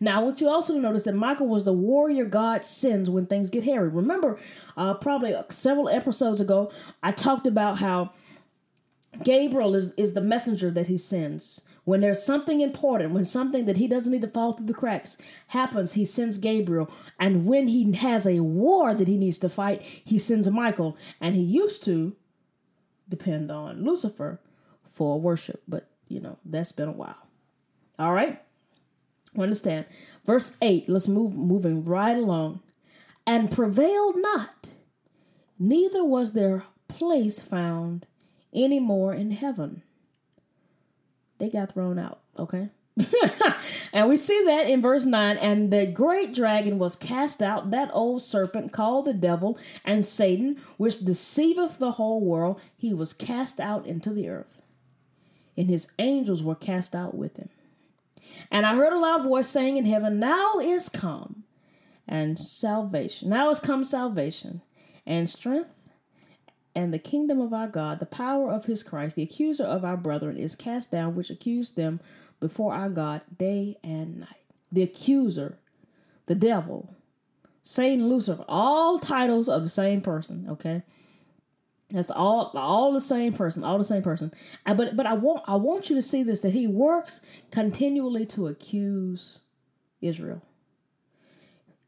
Now, 0.00 0.20
I 0.20 0.24
want 0.24 0.40
you 0.40 0.48
also 0.48 0.74
to 0.74 0.80
notice 0.80 1.04
that 1.04 1.14
Michael 1.14 1.46
was 1.46 1.64
the 1.64 1.72
warrior 1.72 2.24
God 2.24 2.64
sends 2.64 3.08
when 3.08 3.26
things 3.26 3.50
get 3.50 3.64
hairy. 3.64 3.88
Remember, 3.88 4.38
uh, 4.76 4.94
probably 4.94 5.34
several 5.50 5.88
episodes 5.88 6.40
ago, 6.40 6.72
I 7.02 7.12
talked 7.12 7.46
about 7.46 7.78
how 7.78 8.12
Gabriel 9.22 9.74
is, 9.74 9.92
is 9.94 10.14
the 10.14 10.20
messenger 10.20 10.70
that 10.70 10.88
he 10.88 10.96
sends. 10.96 11.62
When 11.84 12.00
there's 12.00 12.22
something 12.22 12.60
important, 12.60 13.12
when 13.12 13.24
something 13.24 13.64
that 13.64 13.76
he 13.76 13.88
doesn't 13.88 14.12
need 14.12 14.22
to 14.22 14.28
fall 14.28 14.52
through 14.52 14.66
the 14.66 14.74
cracks 14.74 15.18
happens, 15.48 15.94
he 15.94 16.04
sends 16.04 16.38
Gabriel. 16.38 16.90
And 17.18 17.44
when 17.46 17.66
he 17.68 17.92
has 17.92 18.26
a 18.26 18.40
war 18.40 18.94
that 18.94 19.08
he 19.08 19.16
needs 19.16 19.38
to 19.38 19.48
fight, 19.48 19.82
he 19.82 20.16
sends 20.18 20.48
Michael. 20.48 20.96
And 21.20 21.34
he 21.34 21.42
used 21.42 21.82
to 21.84 22.14
depend 23.08 23.50
on 23.50 23.84
Lucifer 23.84 24.40
for 24.90 25.20
worship, 25.20 25.62
but 25.66 25.88
you 26.08 26.20
know, 26.20 26.38
that's 26.44 26.72
been 26.72 26.88
a 26.88 26.92
while. 26.92 27.26
All 27.98 28.12
right? 28.12 28.40
Understand. 29.38 29.86
Verse 30.24 30.56
8, 30.60 30.88
let's 30.88 31.08
move 31.08 31.36
moving 31.36 31.84
right 31.84 32.16
along. 32.16 32.60
And 33.26 33.50
prevailed 33.50 34.16
not, 34.18 34.70
neither 35.58 36.04
was 36.04 36.32
their 36.32 36.64
place 36.88 37.40
found 37.40 38.06
any 38.52 38.80
more 38.80 39.14
in 39.14 39.30
heaven. 39.30 39.82
They 41.38 41.48
got 41.48 41.72
thrown 41.72 41.98
out, 41.98 42.20
okay? 42.38 42.70
and 43.92 44.08
we 44.08 44.16
see 44.18 44.44
that 44.44 44.68
in 44.68 44.82
verse 44.82 45.06
9 45.06 45.38
and 45.38 45.72
the 45.72 45.86
great 45.86 46.34
dragon 46.34 46.78
was 46.78 46.94
cast 46.94 47.40
out 47.42 47.70
that 47.70 47.90
old 47.94 48.20
serpent 48.20 48.70
called 48.70 49.06
the 49.06 49.14
devil 49.14 49.58
and 49.82 50.04
satan 50.04 50.60
which 50.76 51.02
deceiveth 51.02 51.78
the 51.78 51.92
whole 51.92 52.20
world 52.20 52.60
he 52.76 52.92
was 52.92 53.14
cast 53.14 53.58
out 53.58 53.86
into 53.86 54.10
the 54.10 54.28
earth 54.28 54.60
and 55.56 55.70
his 55.70 55.90
angels 55.98 56.42
were 56.42 56.54
cast 56.54 56.94
out 56.94 57.14
with 57.14 57.38
him 57.38 57.48
and 58.50 58.66
I 58.66 58.74
heard 58.74 58.92
a 58.92 58.98
loud 58.98 59.24
voice 59.24 59.48
saying 59.48 59.76
in 59.76 59.86
heaven, 59.86 60.18
Now 60.18 60.58
is 60.58 60.88
come 60.88 61.44
and 62.06 62.38
salvation. 62.38 63.28
Now 63.28 63.50
is 63.50 63.60
come 63.60 63.84
salvation 63.84 64.62
and 65.06 65.28
strength 65.28 65.82
and 66.74 66.92
the 66.92 66.98
kingdom 66.98 67.40
of 67.40 67.52
our 67.52 67.68
God, 67.68 67.98
the 67.98 68.06
power 68.06 68.50
of 68.50 68.66
his 68.66 68.82
Christ, 68.82 69.16
the 69.16 69.22
accuser 69.22 69.64
of 69.64 69.84
our 69.84 69.96
brethren 69.96 70.36
is 70.36 70.54
cast 70.54 70.90
down, 70.90 71.14
which 71.14 71.30
accused 71.30 71.76
them 71.76 72.00
before 72.40 72.74
our 72.74 72.88
God 72.88 73.22
day 73.36 73.76
and 73.84 74.20
night. 74.20 74.44
The 74.70 74.82
accuser, 74.82 75.58
the 76.26 76.34
devil, 76.34 76.94
Satan, 77.62 78.08
Lucifer, 78.08 78.44
all 78.48 78.98
titles 78.98 79.48
of 79.48 79.62
the 79.62 79.68
same 79.68 80.00
person, 80.00 80.46
okay? 80.48 80.82
That's 81.92 82.10
all 82.10 82.50
all 82.54 82.92
the 82.92 83.00
same 83.00 83.34
person, 83.34 83.62
all 83.62 83.78
the 83.78 83.84
same 83.84 84.02
person. 84.02 84.32
I, 84.64 84.72
but 84.72 84.96
but 84.96 85.06
I 85.06 85.12
want 85.12 85.44
I 85.46 85.56
want 85.56 85.90
you 85.90 85.96
to 85.96 86.02
see 86.02 86.22
this 86.22 86.40
that 86.40 86.52
he 86.52 86.66
works 86.66 87.20
continually 87.50 88.24
to 88.26 88.46
accuse 88.46 89.40
Israel. 90.00 90.42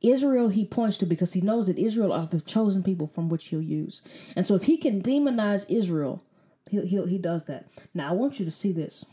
Israel 0.02 0.48
he 0.48 0.66
points 0.66 0.98
to 0.98 1.06
because 1.06 1.32
he 1.32 1.40
knows 1.40 1.66
that 1.68 1.78
Israel 1.78 2.12
are 2.12 2.26
the 2.26 2.40
chosen 2.40 2.82
people 2.82 3.06
from 3.06 3.30
which 3.30 3.48
he'll 3.48 3.62
use. 3.62 4.02
And 4.36 4.44
so 4.44 4.54
if 4.54 4.64
he 4.64 4.76
can 4.76 5.02
demonize 5.02 5.64
Israel, 5.70 6.22
he 6.68 6.84
he 6.86 7.02
he 7.06 7.18
does 7.18 7.46
that. 7.46 7.66
Now 7.94 8.10
I 8.10 8.12
want 8.12 8.38
you 8.38 8.44
to 8.44 8.50
see 8.50 8.72
this. 8.72 9.06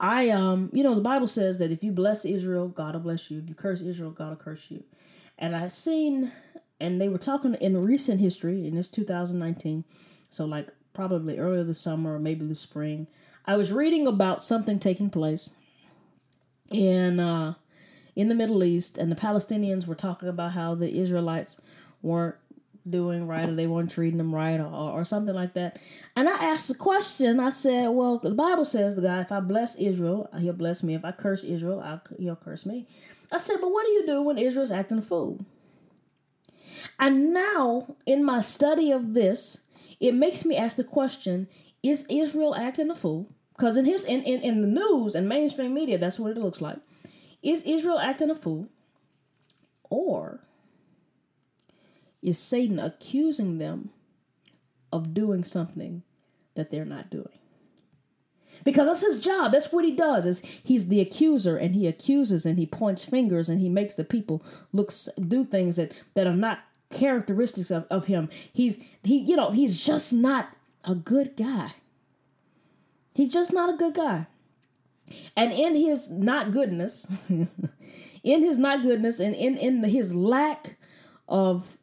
I 0.00 0.30
um 0.30 0.70
you 0.72 0.82
know 0.82 0.96
the 0.96 1.00
Bible 1.00 1.28
says 1.28 1.58
that 1.58 1.70
if 1.70 1.84
you 1.84 1.92
bless 1.92 2.24
Israel, 2.24 2.66
God 2.66 2.94
will 2.94 3.02
bless 3.02 3.30
you. 3.30 3.38
If 3.38 3.48
you 3.48 3.54
curse 3.54 3.80
Israel, 3.80 4.10
God 4.10 4.30
will 4.30 4.36
curse 4.36 4.70
you. 4.70 4.82
And 5.38 5.54
I've 5.54 5.72
seen 5.72 6.32
and 6.80 7.00
they 7.00 7.08
were 7.08 7.18
talking 7.18 7.54
in 7.54 7.82
recent 7.82 8.20
history, 8.20 8.66
in 8.66 8.74
this 8.74 8.88
2019, 8.88 9.84
so 10.30 10.44
like 10.44 10.68
probably 10.92 11.38
earlier 11.38 11.64
this 11.64 11.80
summer 11.80 12.14
or 12.14 12.18
maybe 12.18 12.46
the 12.46 12.54
spring. 12.54 13.06
I 13.46 13.56
was 13.56 13.72
reading 13.72 14.06
about 14.06 14.42
something 14.42 14.78
taking 14.78 15.10
place 15.10 15.50
in 16.70 17.20
uh, 17.20 17.54
in 18.16 18.28
the 18.28 18.34
Middle 18.34 18.64
East, 18.64 18.98
and 18.98 19.10
the 19.10 19.16
Palestinians 19.16 19.86
were 19.86 19.94
talking 19.94 20.28
about 20.28 20.52
how 20.52 20.74
the 20.74 20.98
Israelites 20.98 21.60
weren't 22.02 22.36
doing 22.88 23.26
right 23.26 23.48
or 23.48 23.54
they 23.54 23.66
weren't 23.66 23.90
treating 23.90 24.18
them 24.18 24.34
right 24.34 24.58
or, 24.58 24.66
or, 24.66 25.04
something 25.04 25.34
like 25.34 25.52
that. 25.52 25.78
And 26.16 26.28
I 26.28 26.44
asked 26.44 26.68
the 26.68 26.74
question, 26.74 27.38
I 27.38 27.50
said, 27.50 27.88
well, 27.88 28.18
the 28.18 28.30
Bible 28.30 28.64
says 28.64 28.96
the 28.96 29.02
guy, 29.02 29.20
if 29.20 29.30
I 29.30 29.40
bless 29.40 29.76
Israel, 29.76 30.30
he'll 30.38 30.54
bless 30.54 30.82
me. 30.82 30.94
If 30.94 31.04
I 31.04 31.12
curse 31.12 31.44
Israel, 31.44 31.80
I'll, 31.80 32.00
he'll 32.18 32.36
curse 32.36 32.64
me. 32.64 32.86
I 33.30 33.38
said, 33.38 33.58
but 33.60 33.70
what 33.70 33.84
do 33.84 33.92
you 33.92 34.06
do 34.06 34.22
when 34.22 34.38
Israel's 34.38 34.70
acting 34.70 34.98
a 34.98 35.02
fool? 35.02 35.44
And 36.98 37.32
now, 37.32 37.96
in 38.06 38.24
my 38.24 38.40
study 38.40 38.90
of 38.90 39.14
this, 39.14 39.60
it 39.98 40.14
makes 40.14 40.44
me 40.44 40.56
ask 40.56 40.76
the 40.76 40.84
question 40.84 41.48
is 41.82 42.06
Israel 42.10 42.54
acting 42.54 42.90
a 42.90 42.94
fool? 42.94 43.28
Because 43.56 43.76
in 43.76 43.84
his 43.84 44.04
in, 44.04 44.22
in, 44.22 44.40
in 44.42 44.60
the 44.60 44.68
news 44.68 45.14
and 45.14 45.28
mainstream 45.28 45.74
media, 45.74 45.98
that's 45.98 46.18
what 46.18 46.32
it 46.32 46.38
looks 46.38 46.60
like. 46.60 46.78
Is 47.42 47.62
Israel 47.62 47.98
acting 47.98 48.30
a 48.30 48.34
fool? 48.34 48.68
Or 49.88 50.40
is 52.22 52.38
Satan 52.38 52.78
accusing 52.78 53.58
them 53.58 53.90
of 54.92 55.14
doing 55.14 55.42
something 55.42 56.02
that 56.54 56.70
they're 56.70 56.84
not 56.84 57.10
doing? 57.10 57.40
because 58.64 58.86
that's 58.86 59.00
his 59.00 59.22
job. 59.22 59.52
That's 59.52 59.72
what 59.72 59.84
he 59.84 59.92
does. 59.92 60.26
Is 60.26 60.40
he's 60.40 60.88
the 60.88 61.00
accuser, 61.00 61.56
and 61.56 61.74
he 61.74 61.86
accuses, 61.86 62.46
and 62.46 62.58
he 62.58 62.66
points 62.66 63.04
fingers, 63.04 63.48
and 63.48 63.60
he 63.60 63.68
makes 63.68 63.94
the 63.94 64.04
people 64.04 64.42
look 64.72 64.92
do 65.28 65.44
things 65.44 65.76
that 65.76 65.92
that 66.14 66.26
are 66.26 66.36
not 66.36 66.60
characteristics 66.90 67.70
of, 67.70 67.86
of 67.90 68.06
him. 68.06 68.28
He's 68.52 68.82
he 69.02 69.18
you 69.18 69.36
know 69.36 69.50
he's 69.50 69.84
just 69.84 70.12
not 70.12 70.56
a 70.84 70.94
good 70.94 71.36
guy. 71.36 71.74
He's 73.14 73.32
just 73.32 73.52
not 73.52 73.72
a 73.72 73.76
good 73.76 73.94
guy. 73.94 74.26
And 75.36 75.52
in 75.52 75.74
his 75.74 76.10
not 76.10 76.52
goodness, 76.52 77.18
in 78.22 78.42
his 78.42 78.58
not 78.58 78.82
goodness, 78.82 79.18
and 79.20 79.34
in 79.34 79.56
in 79.56 79.82
his 79.84 80.14
lack 80.14 80.76
of 81.28 81.78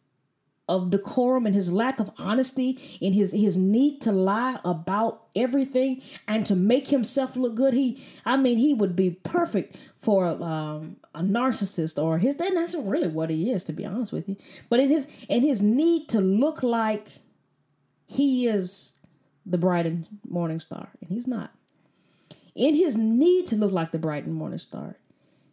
of 0.67 0.89
decorum 0.89 1.45
and 1.45 1.55
his 1.55 1.71
lack 1.71 1.99
of 1.99 2.11
honesty 2.17 2.79
in 2.99 3.13
his 3.13 3.31
his 3.31 3.57
need 3.57 4.01
to 4.01 4.11
lie 4.11 4.59
about 4.65 5.23
everything 5.35 6.01
and 6.27 6.45
to 6.45 6.55
make 6.55 6.87
himself 6.87 7.35
look 7.35 7.55
good. 7.55 7.73
He 7.73 8.03
i 8.25 8.35
mean 8.37 8.57
he 8.57 8.73
would 8.73 8.95
be 8.95 9.11
perfect 9.11 9.77
for 9.99 10.27
um, 10.43 10.97
a 11.15 11.21
narcissist 11.21 12.01
or 12.01 12.17
his 12.17 12.35
that's 12.35 12.75
really 12.75 13.07
what 13.07 13.29
he 13.29 13.51
is 13.51 13.63
to 13.65 13.73
be 13.73 13.85
honest 13.85 14.11
with 14.11 14.27
you. 14.27 14.35
But 14.69 14.79
in 14.79 14.89
his 14.89 15.07
in 15.29 15.41
his 15.41 15.61
need 15.61 16.09
to 16.09 16.21
look 16.21 16.63
like 16.63 17.07
he 18.05 18.47
is 18.47 18.93
the 19.45 19.57
bright 19.57 19.85
and 19.85 20.07
morning 20.27 20.59
star 20.59 20.89
and 21.01 21.09
he's 21.09 21.27
not. 21.27 21.51
In 22.55 22.73
his 22.75 22.97
need 22.97 23.47
to 23.47 23.55
look 23.55 23.71
like 23.71 23.91
the 23.91 23.99
bright 23.99 24.25
and 24.25 24.33
morning 24.33 24.59
star 24.59 24.97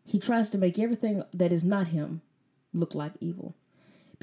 he 0.04 0.18
tries 0.18 0.50
to 0.50 0.58
make 0.58 0.78
everything 0.78 1.22
that 1.32 1.52
is 1.52 1.64
not 1.64 1.88
him 1.88 2.20
look 2.72 2.94
like 2.94 3.12
evil 3.20 3.54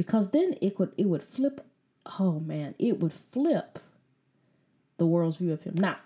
because 0.01 0.31
then 0.31 0.55
it 0.61 0.75
could 0.75 0.91
it 0.97 1.05
would 1.05 1.21
flip 1.21 1.63
oh 2.19 2.39
man 2.39 2.73
it 2.79 2.99
would 2.99 3.13
flip 3.13 3.77
the 4.97 5.05
world's 5.05 5.37
view 5.37 5.53
of 5.53 5.61
him. 5.61 5.75
Now 5.75 5.97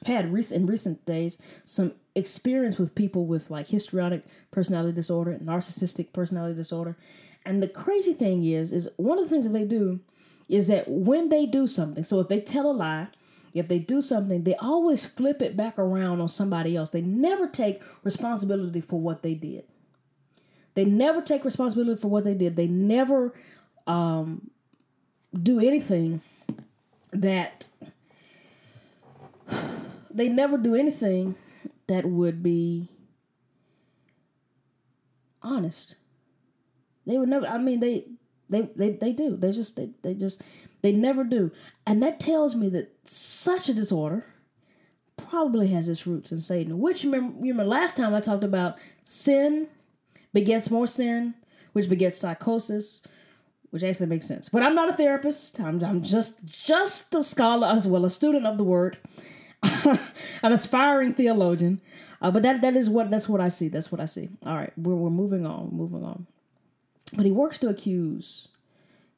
I've 0.00 0.06
had 0.06 0.32
recent 0.32 0.62
in 0.62 0.66
recent 0.66 1.04
days 1.04 1.36
some 1.66 1.92
experience 2.14 2.78
with 2.78 2.94
people 2.94 3.26
with 3.26 3.50
like 3.50 3.66
histrionic 3.66 4.22
personality 4.50 4.94
disorder 4.94 5.38
narcissistic 5.38 6.14
personality 6.14 6.54
disorder. 6.54 6.96
And 7.44 7.62
the 7.62 7.68
crazy 7.68 8.14
thing 8.14 8.42
is 8.42 8.72
is 8.72 8.88
one 8.96 9.18
of 9.18 9.26
the 9.26 9.28
things 9.28 9.44
that 9.44 9.52
they 9.52 9.66
do 9.66 10.00
is 10.48 10.68
that 10.68 10.88
when 10.88 11.28
they 11.28 11.44
do 11.44 11.66
something 11.66 12.04
so 12.04 12.20
if 12.20 12.28
they 12.28 12.40
tell 12.40 12.70
a 12.70 12.72
lie 12.72 13.08
if 13.52 13.68
they 13.68 13.78
do 13.78 14.00
something 14.00 14.44
they 14.44 14.54
always 14.54 15.04
flip 15.04 15.42
it 15.42 15.58
back 15.58 15.78
around 15.78 16.22
on 16.22 16.28
somebody 16.28 16.74
else. 16.74 16.88
They 16.88 17.02
never 17.02 17.46
take 17.46 17.82
responsibility 18.02 18.80
for 18.80 18.98
what 18.98 19.22
they 19.22 19.34
did 19.34 19.64
they 20.74 20.84
never 20.84 21.20
take 21.20 21.44
responsibility 21.44 22.00
for 22.00 22.08
what 22.08 22.24
they 22.24 22.34
did. 22.34 22.56
They 22.56 22.66
never 22.66 23.34
um, 23.86 24.50
do 25.40 25.58
anything 25.60 26.22
that 27.12 27.68
they 30.10 30.28
never 30.28 30.56
do 30.56 30.74
anything 30.74 31.34
that 31.86 32.04
would 32.04 32.42
be 32.42 32.88
honest. 35.42 35.96
They 37.06 37.18
would 37.18 37.28
never. 37.28 37.46
I 37.46 37.58
mean, 37.58 37.80
they 37.80 38.06
they 38.48 38.62
they 38.76 38.90
they 38.90 39.12
do. 39.12 39.36
They 39.36 39.52
just 39.52 39.76
they 39.76 39.90
they 40.02 40.14
just 40.14 40.42
they 40.82 40.92
never 40.92 41.24
do, 41.24 41.50
and 41.86 42.02
that 42.02 42.20
tells 42.20 42.54
me 42.54 42.68
that 42.70 42.92
such 43.04 43.68
a 43.68 43.74
disorder 43.74 44.24
probably 45.16 45.68
has 45.68 45.88
its 45.88 46.06
roots 46.06 46.32
in 46.32 46.42
Satan. 46.42 46.78
Which 46.78 47.04
remember, 47.04 47.40
remember 47.40 47.64
last 47.64 47.96
time 47.96 48.14
I 48.14 48.20
talked 48.20 48.44
about 48.44 48.76
sin 49.04 49.68
begets 50.32 50.70
more 50.70 50.86
sin, 50.86 51.34
which 51.72 51.88
begets 51.88 52.18
psychosis, 52.18 53.06
which 53.70 53.82
actually 53.82 54.06
makes 54.06 54.26
sense. 54.26 54.48
But 54.48 54.62
I'm 54.62 54.74
not 54.74 54.88
a 54.88 54.92
therapist. 54.92 55.60
I'm, 55.60 55.82
I'm 55.84 56.02
just 56.02 56.44
just 56.44 57.14
a 57.14 57.22
scholar 57.22 57.68
as 57.68 57.86
well, 57.86 58.04
a 58.04 58.10
student 58.10 58.46
of 58.46 58.58
the 58.58 58.64
word, 58.64 58.98
an 59.62 60.52
aspiring 60.52 61.14
theologian. 61.14 61.80
Uh, 62.22 62.30
but 62.30 62.42
that 62.42 62.60
that 62.60 62.76
is 62.76 62.88
what 62.90 63.10
that's 63.10 63.28
what 63.28 63.40
I 63.40 63.48
see. 63.48 63.68
That's 63.68 63.90
what 63.90 64.00
I 64.00 64.06
see. 64.06 64.28
All 64.44 64.56
right, 64.56 64.72
we're 64.76 64.94
we're 64.94 65.10
moving 65.10 65.46
on, 65.46 65.70
moving 65.72 66.04
on. 66.04 66.26
But 67.14 67.26
he 67.26 67.32
works 67.32 67.58
to 67.60 67.68
accuse. 67.68 68.48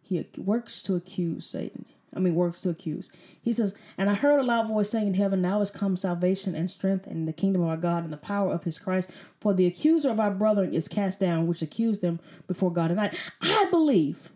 He 0.03 0.27
works 0.37 0.83
to 0.85 0.95
accuse 0.95 1.47
Satan. 1.47 1.87
I 2.15 2.21
mean, 2.21 2.35
works 2.35 2.63
to 2.63 2.71
accuse. 2.71 3.11
He 3.41 3.53
says, 3.53 3.75
And 3.97 4.11
I 4.11 4.15
heard 4.15 4.39
a 4.39 4.43
loud 4.43 4.69
voice 4.69 4.91
saying 4.91 5.09
in 5.09 5.15
heaven, 5.15 5.41
Now 5.41 5.61
is 5.61 5.71
come 5.71 5.97
salvation 5.97 6.55
and 6.55 6.71
strength 6.71 7.07
and 7.07 7.27
the 7.27 7.33
kingdom 7.33 7.63
of 7.63 7.69
our 7.69 7.77
God 7.77 8.05
and 8.05 8.13
the 8.13 8.19
power 8.19 8.53
of 8.53 8.65
his 8.65 8.79
Christ. 8.79 9.11
For 9.41 9.55
the 9.55 9.67
accuser 9.67 10.11
of 10.11 10.21
our 10.21 10.31
brethren 10.31 10.73
is 10.73 10.89
cast 10.89 11.21
down, 11.21 11.47
which 11.47 11.63
accused 11.63 12.03
them 12.03 12.21
before 12.47 12.73
God 12.73 12.91
and 12.91 13.01
I. 13.01 13.13
I 13.41 13.67
believe 13.71 14.31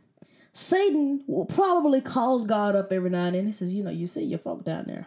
Satan 0.52 1.22
will 1.26 1.44
probably 1.44 2.00
calls 2.00 2.44
God 2.44 2.74
up 2.74 2.92
every 2.92 3.10
now 3.10 3.26
and 3.26 3.34
then. 3.34 3.46
He 3.46 3.52
says, 3.52 3.74
You 3.74 3.82
know, 3.82 3.90
you 3.90 4.06
see 4.06 4.24
your 4.24 4.38
folk 4.38 4.64
down 4.64 4.84
there. 4.86 5.06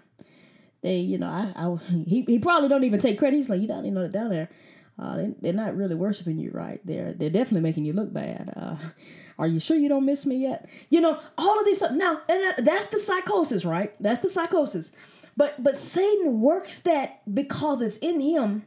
They, 0.82 0.98
you 1.00 1.18
know, 1.18 1.28
I, 1.28 1.52
I 1.56 1.76
he, 2.08 2.22
he 2.22 2.40
probably 2.40 2.70
don't 2.70 2.84
even 2.84 3.00
take 3.00 3.18
credit. 3.18 3.38
He's 3.38 3.50
like, 3.50 3.62
You 3.62 3.68
don't 3.68 3.80
even 3.80 3.96
know 3.96 4.04
that 4.04 4.12
down 4.12 4.30
there. 4.30 4.50
Uh, 5.00 5.18
they, 5.18 5.34
they're 5.42 5.54
not 5.54 5.76
really 5.76 5.96
worshiping 5.96 6.38
you 6.38 6.52
right. 6.52 6.82
They're 6.86 7.14
they're 7.14 7.30
definitely 7.30 7.62
making 7.62 7.86
you 7.86 7.94
look 7.94 8.12
bad. 8.12 8.54
Uh, 8.56 8.76
are 9.40 9.48
you 9.48 9.60
sure 9.60 9.78
you 9.78 9.90
don't 9.90 10.06
miss 10.06 10.26
me 10.26 10.38
yet? 10.38 10.68
You 10.90 11.02
know, 11.02 11.20
all 11.38 11.60
of 11.60 11.66
these 11.66 11.78
stuff. 11.78 11.92
Now, 11.92 12.22
and 12.28 12.66
that's 12.66 12.88
the 12.88 13.00
psychosis, 13.00 13.66
right? 13.66 13.94
That's 14.02 14.20
the 14.20 14.30
psychosis. 14.30 14.92
But 15.38 15.64
but 15.64 15.78
Satan 15.78 16.42
works 16.42 16.80
that 16.80 17.22
because 17.34 17.82
it's 17.82 17.98
in 17.98 18.20
him. 18.20 18.66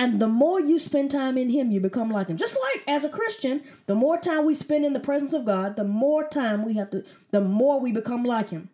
And 0.00 0.20
the 0.20 0.28
more 0.28 0.60
you 0.60 0.78
spend 0.78 1.10
time 1.10 1.36
in 1.36 1.50
Him, 1.50 1.72
you 1.72 1.80
become 1.80 2.08
like 2.08 2.28
Him. 2.28 2.36
Just 2.36 2.56
like 2.72 2.84
as 2.86 3.04
a 3.04 3.08
Christian, 3.08 3.62
the 3.86 3.96
more 3.96 4.16
time 4.16 4.46
we 4.46 4.54
spend 4.54 4.84
in 4.84 4.92
the 4.92 5.00
presence 5.00 5.32
of 5.32 5.44
God, 5.44 5.74
the 5.74 5.82
more 5.82 6.22
time 6.28 6.64
we 6.64 6.74
have 6.74 6.90
to, 6.90 7.02
the 7.32 7.40
more 7.40 7.80
we 7.80 7.90
become 7.90 8.22
like 8.22 8.50
Him. 8.50 8.70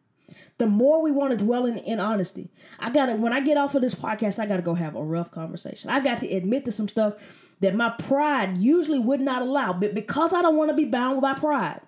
The 0.58 0.66
more 0.66 1.02
we 1.02 1.10
want 1.10 1.36
to 1.36 1.44
dwell 1.44 1.66
in, 1.66 1.78
in 1.78 2.00
honesty. 2.00 2.50
I 2.78 2.90
got 2.90 3.06
to, 3.06 3.14
when 3.14 3.32
I 3.32 3.40
get 3.40 3.56
off 3.56 3.74
of 3.74 3.82
this 3.82 3.94
podcast, 3.94 4.38
I 4.38 4.46
got 4.46 4.56
to 4.56 4.62
go 4.62 4.74
have 4.74 4.96
a 4.96 5.02
rough 5.02 5.30
conversation. 5.30 5.90
I 5.90 6.00
got 6.00 6.18
to 6.18 6.32
admit 6.32 6.64
to 6.64 6.72
some 6.72 6.88
stuff 6.88 7.14
that 7.60 7.74
my 7.74 7.90
pride 7.90 8.58
usually 8.58 8.98
would 8.98 9.20
not 9.20 9.42
allow. 9.42 9.72
But 9.72 9.94
because 9.94 10.34
I 10.34 10.42
don't 10.42 10.56
want 10.56 10.70
to 10.70 10.76
be 10.76 10.84
bound 10.84 11.20
by 11.20 11.34
pride, 11.34 11.80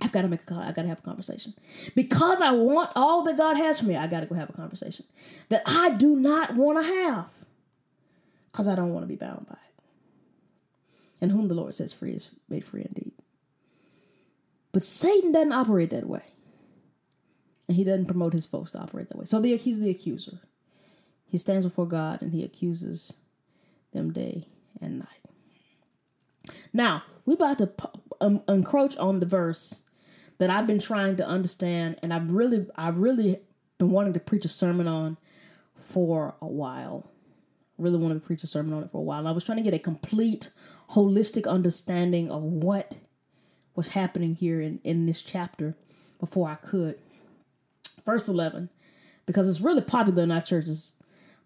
I've 0.00 0.12
got 0.12 0.22
to 0.22 0.28
make 0.28 0.42
a 0.42 0.46
call. 0.46 0.58
I 0.58 0.72
got 0.72 0.82
to 0.82 0.88
have 0.88 0.98
a 0.98 1.02
conversation. 1.02 1.54
Because 1.94 2.40
I 2.40 2.50
want 2.50 2.90
all 2.96 3.22
that 3.24 3.36
God 3.36 3.56
has 3.56 3.80
for 3.80 3.86
me, 3.86 3.96
I 3.96 4.06
got 4.06 4.20
to 4.20 4.26
go 4.26 4.34
have 4.34 4.50
a 4.50 4.54
conversation 4.54 5.06
that 5.48 5.62
I 5.66 5.90
do 5.90 6.16
not 6.16 6.54
want 6.56 6.84
to 6.84 6.92
have. 6.92 7.28
Because 8.50 8.68
I 8.68 8.74
don't 8.74 8.92
want 8.92 9.04
to 9.04 9.08
be 9.08 9.16
bound 9.16 9.46
by 9.48 9.54
it. 9.54 9.84
And 11.20 11.30
whom 11.30 11.48
the 11.48 11.54
Lord 11.54 11.74
says 11.74 11.92
free 11.92 12.10
is 12.10 12.30
made 12.48 12.64
free 12.64 12.82
indeed. 12.82 13.12
But 14.72 14.82
Satan 14.82 15.32
doesn't 15.32 15.52
operate 15.52 15.90
that 15.90 16.06
way. 16.06 16.22
And 17.68 17.76
he 17.76 17.84
doesn't 17.84 18.06
promote 18.06 18.32
his 18.32 18.46
folks 18.46 18.72
to 18.72 18.78
operate 18.78 19.08
that 19.08 19.18
way. 19.18 19.24
So 19.24 19.40
the, 19.40 19.56
he's 19.56 19.78
the 19.78 19.90
accuser. 19.90 20.40
He 21.24 21.38
stands 21.38 21.64
before 21.64 21.86
God 21.86 22.20
and 22.20 22.32
he 22.32 22.44
accuses 22.44 23.14
them 23.92 24.12
day 24.12 24.46
and 24.80 24.98
night. 24.98 26.54
Now, 26.72 27.04
we're 27.24 27.34
about 27.34 27.58
to 27.58 27.72
um, 28.20 28.42
encroach 28.48 28.96
on 28.96 29.20
the 29.20 29.26
verse 29.26 29.82
that 30.38 30.50
I've 30.50 30.66
been 30.66 30.80
trying 30.80 31.16
to 31.16 31.26
understand, 31.26 31.96
and 32.02 32.12
I've 32.12 32.30
really, 32.30 32.66
I've 32.74 32.98
really 32.98 33.38
been 33.78 33.90
wanting 33.90 34.12
to 34.14 34.20
preach 34.20 34.44
a 34.44 34.48
sermon 34.48 34.88
on 34.88 35.16
for 35.76 36.34
a 36.40 36.46
while. 36.46 37.06
Really 37.78 37.98
wanted 37.98 38.14
to 38.14 38.20
preach 38.20 38.42
a 38.42 38.46
sermon 38.46 38.74
on 38.74 38.82
it 38.82 38.90
for 38.90 38.98
a 38.98 39.02
while. 39.02 39.20
And 39.20 39.28
I 39.28 39.32
was 39.32 39.44
trying 39.44 39.58
to 39.58 39.62
get 39.62 39.74
a 39.74 39.78
complete, 39.78 40.50
holistic 40.90 41.48
understanding 41.48 42.30
of 42.30 42.42
what 42.42 42.98
was 43.74 43.88
happening 43.88 44.34
here 44.34 44.60
in, 44.60 44.80
in 44.84 45.06
this 45.06 45.22
chapter 45.22 45.76
before 46.20 46.48
I 46.48 46.56
could. 46.56 46.98
Verse 48.04 48.28
11, 48.28 48.68
because 49.26 49.48
it's 49.48 49.60
really 49.60 49.80
popular 49.80 50.22
in 50.22 50.32
our 50.32 50.42
churches 50.42 51.02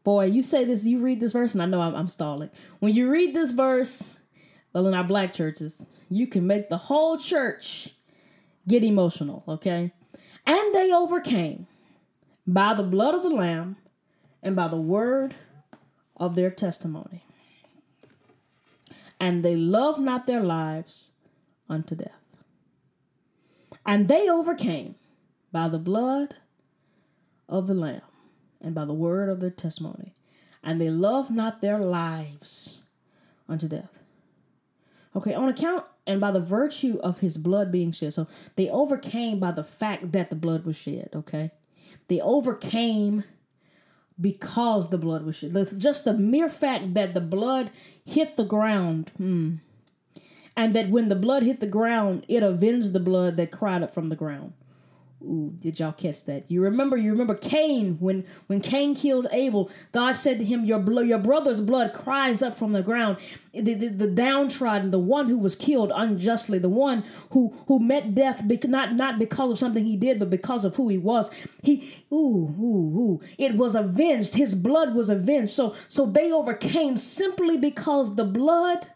Boy, 0.06 0.26
you 0.26 0.40
say 0.40 0.64
this, 0.64 0.86
you 0.86 1.00
read 1.00 1.18
this 1.18 1.32
verse, 1.32 1.52
and 1.52 1.60
I 1.60 1.66
know 1.66 1.80
I'm, 1.80 1.92
I'm 1.96 2.06
stalling. 2.06 2.48
When 2.78 2.94
you 2.94 3.10
read 3.10 3.34
this 3.34 3.50
verse, 3.50 4.20
well, 4.72 4.86
in 4.86 4.94
our 4.94 5.02
black 5.02 5.32
churches, 5.32 5.98
you 6.08 6.28
can 6.28 6.46
make 6.46 6.68
the 6.68 6.76
whole 6.76 7.18
church 7.18 7.88
get 8.68 8.84
emotional, 8.84 9.42
okay? 9.48 9.92
And 10.46 10.72
they 10.72 10.92
overcame 10.92 11.66
by 12.46 12.72
the 12.74 12.84
blood 12.84 13.16
of 13.16 13.24
the 13.24 13.30
Lamb 13.30 13.78
and 14.44 14.54
by 14.54 14.68
the 14.68 14.76
word 14.76 15.34
of 16.16 16.36
their 16.36 16.52
testimony. 16.52 17.24
And 19.18 19.44
they 19.44 19.56
loved 19.56 19.98
not 19.98 20.26
their 20.26 20.44
lives 20.44 21.10
unto 21.68 21.96
death. 21.96 22.12
And 23.84 24.06
they 24.06 24.28
overcame 24.28 24.94
by 25.50 25.66
the 25.66 25.80
blood 25.80 26.36
of 27.48 27.66
the 27.66 27.74
Lamb 27.74 28.02
and 28.60 28.74
by 28.74 28.84
the 28.84 28.94
word 28.94 29.28
of 29.28 29.40
their 29.40 29.50
testimony, 29.50 30.14
and 30.62 30.80
they 30.80 30.90
love 30.90 31.30
not 31.30 31.60
their 31.60 31.78
lives 31.78 32.82
unto 33.48 33.68
death. 33.68 33.98
Okay, 35.14 35.32
on 35.32 35.48
account 35.48 35.84
and 36.06 36.20
by 36.20 36.30
the 36.30 36.40
virtue 36.40 36.98
of 37.02 37.20
his 37.20 37.36
blood 37.36 37.72
being 37.72 37.90
shed. 37.90 38.12
So 38.12 38.26
they 38.56 38.68
overcame 38.68 39.38
by 39.40 39.52
the 39.52 39.64
fact 39.64 40.12
that 40.12 40.30
the 40.30 40.36
blood 40.36 40.64
was 40.64 40.76
shed, 40.76 41.10
okay? 41.14 41.50
They 42.08 42.20
overcame 42.20 43.24
because 44.20 44.90
the 44.90 44.98
blood 44.98 45.24
was 45.24 45.36
shed. 45.36 45.54
Just 45.78 46.04
the 46.04 46.12
mere 46.12 46.48
fact 46.48 46.94
that 46.94 47.14
the 47.14 47.20
blood 47.20 47.70
hit 48.04 48.36
the 48.36 48.44
ground, 48.44 49.10
hmm, 49.16 49.56
and 50.56 50.74
that 50.74 50.90
when 50.90 51.08
the 51.08 51.16
blood 51.16 51.42
hit 51.42 51.60
the 51.60 51.66
ground, 51.66 52.24
it 52.28 52.42
avenged 52.42 52.92
the 52.92 53.00
blood 53.00 53.36
that 53.36 53.50
cried 53.50 53.82
up 53.82 53.92
from 53.92 54.08
the 54.08 54.16
ground. 54.16 54.52
Ooh, 55.22 55.54
did 55.58 55.80
y'all 55.80 55.92
catch 55.92 56.24
that? 56.26 56.50
You 56.50 56.62
remember? 56.62 56.96
You 56.96 57.10
remember 57.10 57.34
Cain 57.34 57.96
when 58.00 58.24
when 58.48 58.60
Cain 58.60 58.94
killed 58.94 59.26
Abel? 59.32 59.70
God 59.90 60.12
said 60.12 60.38
to 60.38 60.44
him, 60.44 60.66
"Your 60.66 60.78
blood, 60.78 61.06
your 61.06 61.18
brother's 61.18 61.62
blood 61.62 61.94
cries 61.94 62.42
up 62.42 62.54
from 62.54 62.72
the 62.72 62.82
ground." 62.82 63.16
The, 63.54 63.72
the, 63.72 63.88
the 63.88 64.06
downtrodden, 64.08 64.90
the 64.90 64.98
one 64.98 65.30
who 65.30 65.38
was 65.38 65.56
killed 65.56 65.90
unjustly, 65.94 66.58
the 66.58 66.68
one 66.68 67.02
who 67.30 67.56
who 67.66 67.78
met 67.78 68.14
death 68.14 68.42
not 68.64 68.94
not 68.94 69.18
because 69.18 69.50
of 69.50 69.58
something 69.58 69.86
he 69.86 69.96
did, 69.96 70.18
but 70.18 70.28
because 70.28 70.66
of 70.66 70.76
who 70.76 70.88
he 70.88 70.98
was. 70.98 71.30
He 71.62 72.04
ooh 72.12 72.54
ooh 72.60 72.98
ooh. 72.98 73.20
It 73.38 73.56
was 73.56 73.74
avenged. 73.74 74.34
His 74.34 74.54
blood 74.54 74.94
was 74.94 75.08
avenged. 75.08 75.50
So 75.50 75.74
so 75.88 76.04
they 76.04 76.30
overcame 76.30 76.98
simply 76.98 77.56
because 77.56 78.16
the 78.16 78.24
blood 78.24 78.88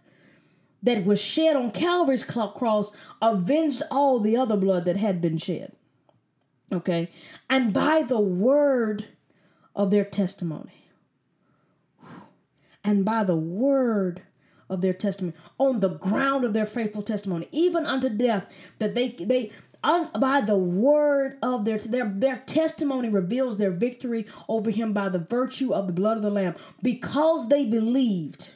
that 0.83 1.05
was 1.05 1.21
shed 1.21 1.57
on 1.57 1.71
Calvary's 1.71 2.25
cross 2.25 2.93
avenged 3.23 3.83
all 3.91 4.21
the 4.21 4.37
other 4.37 4.57
blood 4.57 4.85
that 4.85 4.97
had 4.97 5.21
been 5.23 5.39
shed. 5.39 5.73
Okay. 6.73 7.11
And 7.49 7.73
by 7.73 8.03
the 8.03 8.21
word 8.21 9.07
of 9.75 9.91
their 9.91 10.05
testimony. 10.05 10.85
And 12.85 13.05
by 13.05 13.25
the 13.25 13.37
word 13.37 14.23
of 14.69 14.81
their 14.81 14.95
testimony, 14.95 15.37
on 15.59 15.81
the 15.81 15.91
ground 15.91 16.45
of 16.45 16.53
their 16.53 16.67
faithful 16.67 17.03
testimony, 17.03 17.49
even 17.53 17.85
unto 17.85 18.09
death, 18.09 18.47
that 18.79 18.95
they 18.95 19.11
they 19.11 19.51
un, 19.83 20.09
by 20.19 20.41
the 20.41 20.57
word 20.57 21.37
of 21.43 21.65
their 21.65 21.79
their 21.79 22.09
their 22.09 22.43
testimony 22.47 23.09
reveals 23.09 23.59
their 23.59 23.71
victory 23.71 24.27
over 24.49 24.71
him 24.71 24.93
by 24.93 25.09
the 25.09 25.19
virtue 25.19 25.75
of 25.75 25.89
the 25.89 25.93
blood 25.93 26.17
of 26.17 26.23
the 26.23 26.31
lamb, 26.31 26.55
because 26.83 27.49
they 27.49 27.65
believed 27.65 28.53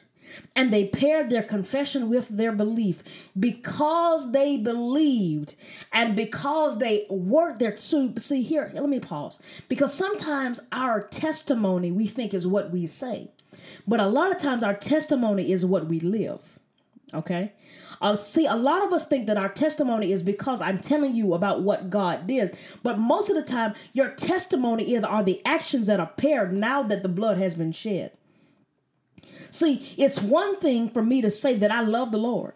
and 0.57 0.73
they 0.73 0.87
paired 0.87 1.31
their 1.31 1.43
confession 1.43 2.09
with 2.09 2.29
their 2.29 2.53
belief 2.53 3.03
because 3.39 4.33
they 4.33 4.57
believed 4.57 5.55
and 5.93 6.15
because 6.17 6.79
they 6.79 7.07
worked 7.09 7.59
their 7.59 7.77
so 7.77 8.13
see 8.17 8.43
here 8.43 8.71
let 8.75 8.89
me 8.89 9.01
pause 9.01 9.41
because 9.69 9.93
sometimes 9.93 10.61
our 10.73 11.03
testimony 11.03 11.91
we 11.91 12.07
think 12.07 12.33
is 12.35 12.47
what 12.47 12.71
we 12.71 12.87
say 12.87 13.29
but 13.87 14.01
a 14.01 14.07
lot 14.07 14.31
of 14.31 14.39
times 14.39 14.63
our 14.63 14.75
testimony 14.75 15.53
is 15.53 15.65
what 15.65 15.87
we 15.87 16.01
live 16.01 16.59
okay 17.13 17.53
uh, 18.01 18.17
see, 18.17 18.45
a 18.45 18.55
lot 18.55 18.85
of 18.85 18.93
us 18.93 19.07
think 19.07 19.27
that 19.27 19.39
our 19.39 19.49
testimony 19.49 20.13
is 20.13 20.23
because 20.23 20.61
I'm 20.61 20.79
telling 20.79 21.15
you 21.15 21.33
about 21.33 21.63
what 21.63 21.89
God 21.89 22.27
did. 22.27 22.57
But 22.83 22.99
most 22.99 23.31
of 23.31 23.37
the 23.37 23.43
time, 23.43 23.75
your 23.95 24.11
testimony 24.11 24.95
is, 24.95 25.05
are 25.05 25.23
the 25.23 25.41
actions 25.47 25.87
that 25.87 26.01
are 26.01 26.13
paired 26.17 26.53
now 26.53 26.83
that 26.83 27.03
the 27.03 27.09
blood 27.09 27.39
has 27.39 27.55
been 27.55 27.73
shed. 27.73 28.13
See, 29.55 29.95
it's 29.97 30.21
one 30.21 30.59
thing 30.59 30.91
for 30.91 31.01
me 31.01 31.23
to 31.23 31.31
say 31.31 31.55
that 31.55 31.71
I 31.71 31.81
love 31.81 32.11
the 32.11 32.19
Lord. 32.19 32.55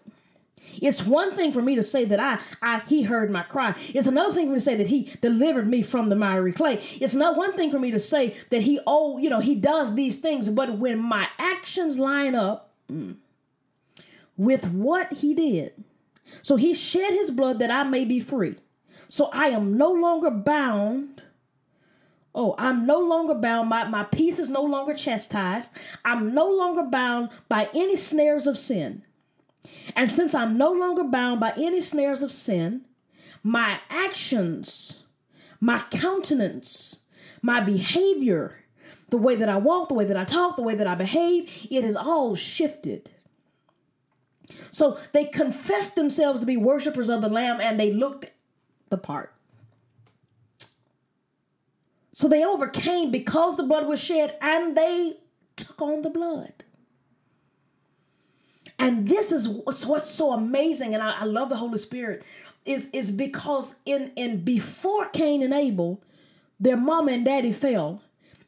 It's 0.82 1.06
one 1.06 1.32
thing 1.32 1.52
for 1.52 1.62
me 1.62 1.76
to 1.76 1.82
say 1.82 2.04
that 2.04 2.18
I, 2.18 2.40
I 2.60 2.82
he 2.88 3.02
heard 3.02 3.30
my 3.30 3.44
cry. 3.44 3.76
It's 3.94 4.08
another 4.08 4.34
thing 4.34 4.46
for 4.46 4.52
me 4.52 4.58
to 4.58 4.64
say 4.64 4.74
that 4.74 4.88
he 4.88 5.12
delivered 5.20 5.68
me 5.68 5.82
from 5.82 6.08
the 6.08 6.16
miry 6.16 6.52
clay. 6.52 6.82
It's 7.00 7.14
not 7.14 7.36
one 7.36 7.52
thing 7.52 7.70
for 7.70 7.78
me 7.78 7.92
to 7.92 8.00
say 8.00 8.36
that 8.50 8.62
he 8.62 8.80
oh, 8.84 9.16
you 9.18 9.30
know, 9.30 9.38
he 9.38 9.54
does 9.54 9.94
these 9.94 10.18
things, 10.18 10.48
but 10.48 10.76
when 10.76 10.98
my 10.98 11.28
actions 11.38 12.00
line 12.00 12.34
up 12.34 12.70
mm, 12.90 13.14
with 14.36 14.68
what 14.72 15.12
he 15.12 15.34
did. 15.34 15.72
So 16.42 16.56
he 16.56 16.74
shed 16.74 17.12
his 17.12 17.30
blood 17.30 17.60
that 17.60 17.70
I 17.70 17.84
may 17.84 18.04
be 18.04 18.18
free. 18.18 18.56
So 19.08 19.30
I 19.32 19.48
am 19.50 19.78
no 19.78 19.92
longer 19.92 20.30
bound 20.30 21.22
Oh, 22.38 22.54
I'm 22.56 22.86
no 22.86 23.00
longer 23.00 23.34
bound. 23.34 23.68
My, 23.68 23.82
my 23.82 24.04
peace 24.04 24.38
is 24.38 24.48
no 24.48 24.62
longer 24.62 24.94
chastised. 24.94 25.72
I'm 26.04 26.32
no 26.32 26.48
longer 26.48 26.84
bound 26.84 27.30
by 27.48 27.68
any 27.74 27.96
snares 27.96 28.46
of 28.46 28.56
sin. 28.56 29.02
And 29.96 30.08
since 30.08 30.36
I'm 30.36 30.56
no 30.56 30.70
longer 30.70 31.02
bound 31.02 31.40
by 31.40 31.52
any 31.56 31.80
snares 31.80 32.22
of 32.22 32.30
sin, 32.30 32.82
my 33.42 33.80
actions, 33.90 35.02
my 35.60 35.82
countenance, 35.90 37.00
my 37.42 37.58
behavior, 37.60 38.60
the 39.10 39.16
way 39.16 39.34
that 39.34 39.48
I 39.48 39.56
walk, 39.56 39.88
the 39.88 39.94
way 39.94 40.04
that 40.04 40.16
I 40.16 40.22
talk, 40.22 40.54
the 40.54 40.62
way 40.62 40.76
that 40.76 40.86
I 40.86 40.94
behave, 40.94 41.50
it 41.68 41.82
is 41.84 41.96
all 41.96 42.36
shifted. 42.36 43.10
So 44.70 44.96
they 45.12 45.24
confessed 45.24 45.96
themselves 45.96 46.38
to 46.38 46.46
be 46.46 46.56
worshipers 46.56 47.08
of 47.08 47.20
the 47.20 47.28
Lamb 47.28 47.60
and 47.60 47.80
they 47.80 47.90
looked 47.90 48.26
the 48.90 48.96
part. 48.96 49.34
So 52.18 52.26
they 52.26 52.44
overcame 52.44 53.12
because 53.12 53.56
the 53.56 53.62
blood 53.62 53.86
was 53.86 54.00
shed 54.00 54.36
and 54.40 54.76
they 54.76 55.18
took 55.54 55.80
on 55.80 56.02
the 56.02 56.10
blood. 56.10 56.64
And 58.76 59.06
this 59.06 59.30
is 59.30 59.46
what's, 59.46 60.10
so 60.10 60.32
amazing, 60.32 60.94
and 60.94 61.02
I, 61.02 61.20
I 61.20 61.24
love 61.26 61.48
the 61.48 61.54
Holy 61.54 61.78
Spirit, 61.78 62.24
is, 62.64 62.90
is 62.92 63.12
because 63.12 63.76
in, 63.86 64.10
in 64.16 64.42
before 64.42 65.06
Cain 65.10 65.44
and 65.44 65.54
Abel, 65.54 66.02
their 66.58 66.76
mama 66.76 67.12
and 67.12 67.24
daddy 67.24 67.52
fell. 67.52 68.02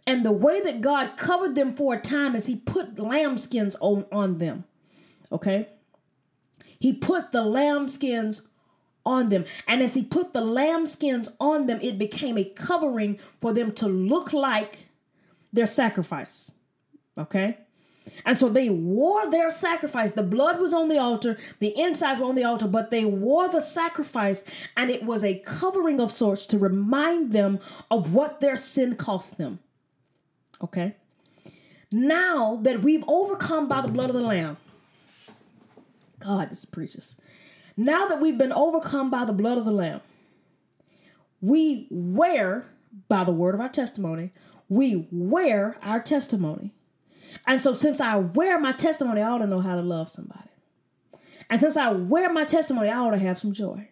And 0.04 0.26
the 0.26 0.32
way 0.32 0.60
that 0.62 0.80
God 0.80 1.16
covered 1.16 1.54
them 1.54 1.72
for 1.72 1.94
a 1.94 2.00
time 2.00 2.34
is 2.34 2.46
he 2.46 2.56
put 2.56 2.96
lambskins 2.96 3.76
on, 3.80 4.04
on 4.10 4.38
them. 4.38 4.64
Okay? 5.30 5.68
He 6.76 6.92
put 6.92 7.30
the 7.30 7.44
lambskins 7.44 8.48
on 9.04 9.28
them. 9.28 9.44
And 9.66 9.82
as 9.82 9.94
he 9.94 10.02
put 10.02 10.32
the 10.32 10.40
lambskins 10.40 11.28
on 11.40 11.66
them, 11.66 11.78
it 11.82 11.98
became 11.98 12.36
a 12.38 12.44
covering 12.44 13.18
for 13.40 13.52
them 13.52 13.72
to 13.72 13.86
look 13.86 14.32
like 14.32 14.88
their 15.52 15.66
sacrifice. 15.66 16.52
Okay? 17.16 17.58
And 18.24 18.36
so 18.36 18.48
they 18.48 18.68
wore 18.68 19.30
their 19.30 19.50
sacrifice. 19.50 20.12
The 20.12 20.22
blood 20.22 20.60
was 20.60 20.72
on 20.72 20.88
the 20.88 20.98
altar, 20.98 21.38
the 21.58 21.78
insides 21.78 22.20
were 22.20 22.26
on 22.26 22.34
the 22.34 22.44
altar, 22.44 22.66
but 22.66 22.90
they 22.90 23.04
wore 23.04 23.48
the 23.48 23.60
sacrifice, 23.60 24.44
and 24.76 24.90
it 24.90 25.04
was 25.04 25.22
a 25.22 25.38
covering 25.40 26.00
of 26.00 26.10
sorts 26.10 26.46
to 26.46 26.58
remind 26.58 27.32
them 27.32 27.58
of 27.90 28.12
what 28.12 28.40
their 28.40 28.56
sin 28.56 28.96
cost 28.96 29.38
them. 29.38 29.60
Okay? 30.62 30.96
Now 31.92 32.56
that 32.62 32.82
we've 32.82 33.04
overcome 33.06 33.68
by 33.68 33.80
the 33.80 33.88
blood 33.88 34.10
of 34.10 34.16
the 34.16 34.22
Lamb, 34.22 34.56
God, 36.18 36.50
this 36.50 36.64
preaches. 36.64 37.16
Now 37.80 38.04
that 38.08 38.20
we've 38.20 38.36
been 38.36 38.52
overcome 38.52 39.08
by 39.08 39.24
the 39.24 39.32
blood 39.32 39.56
of 39.56 39.64
the 39.64 39.70
Lamb, 39.70 40.02
we 41.40 41.86
wear, 41.90 42.66
by 43.08 43.24
the 43.24 43.32
word 43.32 43.54
of 43.54 43.60
our 43.62 43.70
testimony, 43.70 44.32
we 44.68 45.08
wear 45.10 45.78
our 45.82 45.98
testimony. 45.98 46.74
And 47.46 47.62
so, 47.62 47.72
since 47.72 47.98
I 47.98 48.16
wear 48.16 48.60
my 48.60 48.72
testimony, 48.72 49.22
I 49.22 49.30
ought 49.30 49.38
to 49.38 49.46
know 49.46 49.60
how 49.60 49.76
to 49.76 49.80
love 49.80 50.10
somebody. 50.10 50.50
And 51.48 51.58
since 51.58 51.78
I 51.78 51.90
wear 51.90 52.30
my 52.30 52.44
testimony, 52.44 52.90
I 52.90 52.98
ought 52.98 53.12
to 53.12 53.18
have 53.18 53.38
some 53.38 53.54
joy. 53.54 53.88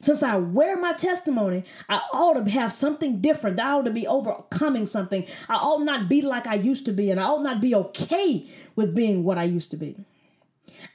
Since 0.00 0.22
I 0.22 0.36
wear 0.36 0.76
my 0.76 0.92
testimony, 0.92 1.64
I 1.88 2.00
ought 2.12 2.34
to 2.34 2.48
have 2.48 2.72
something 2.72 3.20
different. 3.20 3.58
I 3.58 3.72
ought 3.72 3.86
to 3.86 3.90
be 3.90 4.06
overcoming 4.06 4.86
something. 4.86 5.26
I 5.48 5.56
ought 5.56 5.82
not 5.82 6.08
be 6.08 6.22
like 6.22 6.46
I 6.46 6.54
used 6.54 6.84
to 6.84 6.92
be, 6.92 7.10
and 7.10 7.18
I 7.18 7.24
ought 7.24 7.42
not 7.42 7.60
be 7.60 7.74
okay 7.74 8.46
with 8.76 8.94
being 8.94 9.24
what 9.24 9.36
I 9.36 9.44
used 9.44 9.72
to 9.72 9.76
be. 9.76 9.96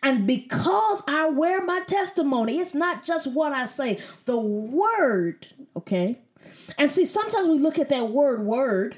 And 0.02 0.28
because 0.28 1.04
I 1.08 1.30
wear 1.30 1.64
my 1.64 1.82
testimony, 1.82 2.60
it's 2.60 2.76
not 2.76 3.06
just 3.06 3.34
what 3.34 3.52
I 3.52 3.66
say, 3.66 4.00
the 4.26 4.40
word, 4.40 5.48
okay? 5.76 6.20
And 6.78 6.90
see, 6.90 7.06
sometimes 7.06 7.48
we 7.48 7.58
look 7.58 7.80
at 7.80 7.90
that 7.90 8.10
word, 8.10 8.46
word, 8.46 8.98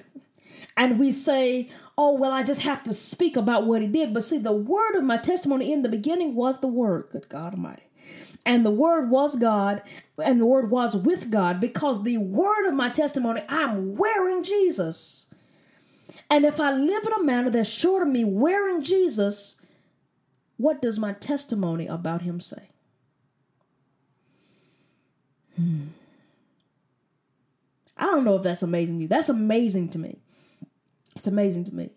and 0.76 1.00
we 1.00 1.12
say, 1.12 1.70
oh, 1.98 2.14
well, 2.14 2.32
I 2.32 2.44
just 2.44 2.62
have 2.62 2.84
to 2.84 2.94
speak 2.94 3.36
about 3.36 3.66
what 3.66 3.82
he 3.82 3.88
did. 3.88 4.14
But 4.14 4.24
see, 4.24 4.38
the 4.38 4.52
word 4.52 4.96
of 4.96 5.04
my 5.04 5.18
testimony 5.18 5.72
in 5.72 5.82
the 5.82 5.90
beginning 5.90 6.36
was 6.36 6.60
the 6.60 6.68
word, 6.68 7.08
good 7.12 7.30
God 7.30 7.54
Almighty. 7.54 7.84
And 8.46 8.66
the 8.66 8.72
word 8.72 9.10
was 9.10 9.36
God, 9.36 9.82
and 10.24 10.40
the 10.40 10.46
word 10.46 10.72
was 10.72 10.96
with 10.96 11.30
God, 11.30 11.60
because 11.60 12.04
the 12.04 12.18
word 12.18 12.68
of 12.68 12.74
my 12.74 12.90
testimony, 12.90 13.42
I'm 13.50 13.96
wearing 13.96 14.44
Jesus. 14.44 15.34
And 16.30 16.46
if 16.46 16.60
I 16.60 16.72
live 16.72 17.06
in 17.06 17.14
a 17.14 17.24
manner 17.24 17.50
that's 17.50 17.70
short 17.70 18.04
of 18.04 18.10
me 18.10 18.24
wearing 18.24 18.84
Jesus, 18.84 19.57
what 20.58 20.82
does 20.82 21.00
my 21.00 21.14
testimony 21.14 21.88
about 21.88 22.24
him 22.24 22.40
say? 22.40 22.70
Hmm. 25.56 25.86
I 27.96 28.06
don't 28.06 28.26
know 28.26 28.36
if 28.36 28.44
that's 28.44 28.64
amazing 28.64 28.98
to 28.98 29.02
you. 29.04 29.08
That's 29.08 29.30
amazing 29.30 29.90
to 29.90 30.00
me. 30.00 30.20
It's 31.16 31.28
amazing 31.28 31.64
to 31.66 31.76
me. 31.76 31.90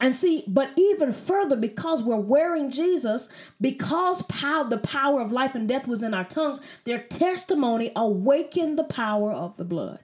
And 0.00 0.14
see, 0.14 0.44
but 0.46 0.70
even 0.76 1.12
further, 1.12 1.56
because 1.56 2.02
we're 2.02 2.16
wearing 2.16 2.70
Jesus, 2.70 3.28
because 3.60 4.20
the 4.20 4.80
power 4.82 5.20
of 5.20 5.32
life 5.32 5.54
and 5.54 5.68
death 5.68 5.88
was 5.88 6.02
in 6.02 6.14
our 6.14 6.24
tongues, 6.24 6.60
their 6.84 7.00
testimony 7.00 7.90
awakened 7.96 8.78
the 8.78 8.84
power 8.84 9.32
of 9.32 9.56
the 9.56 9.64
blood. 9.64 10.00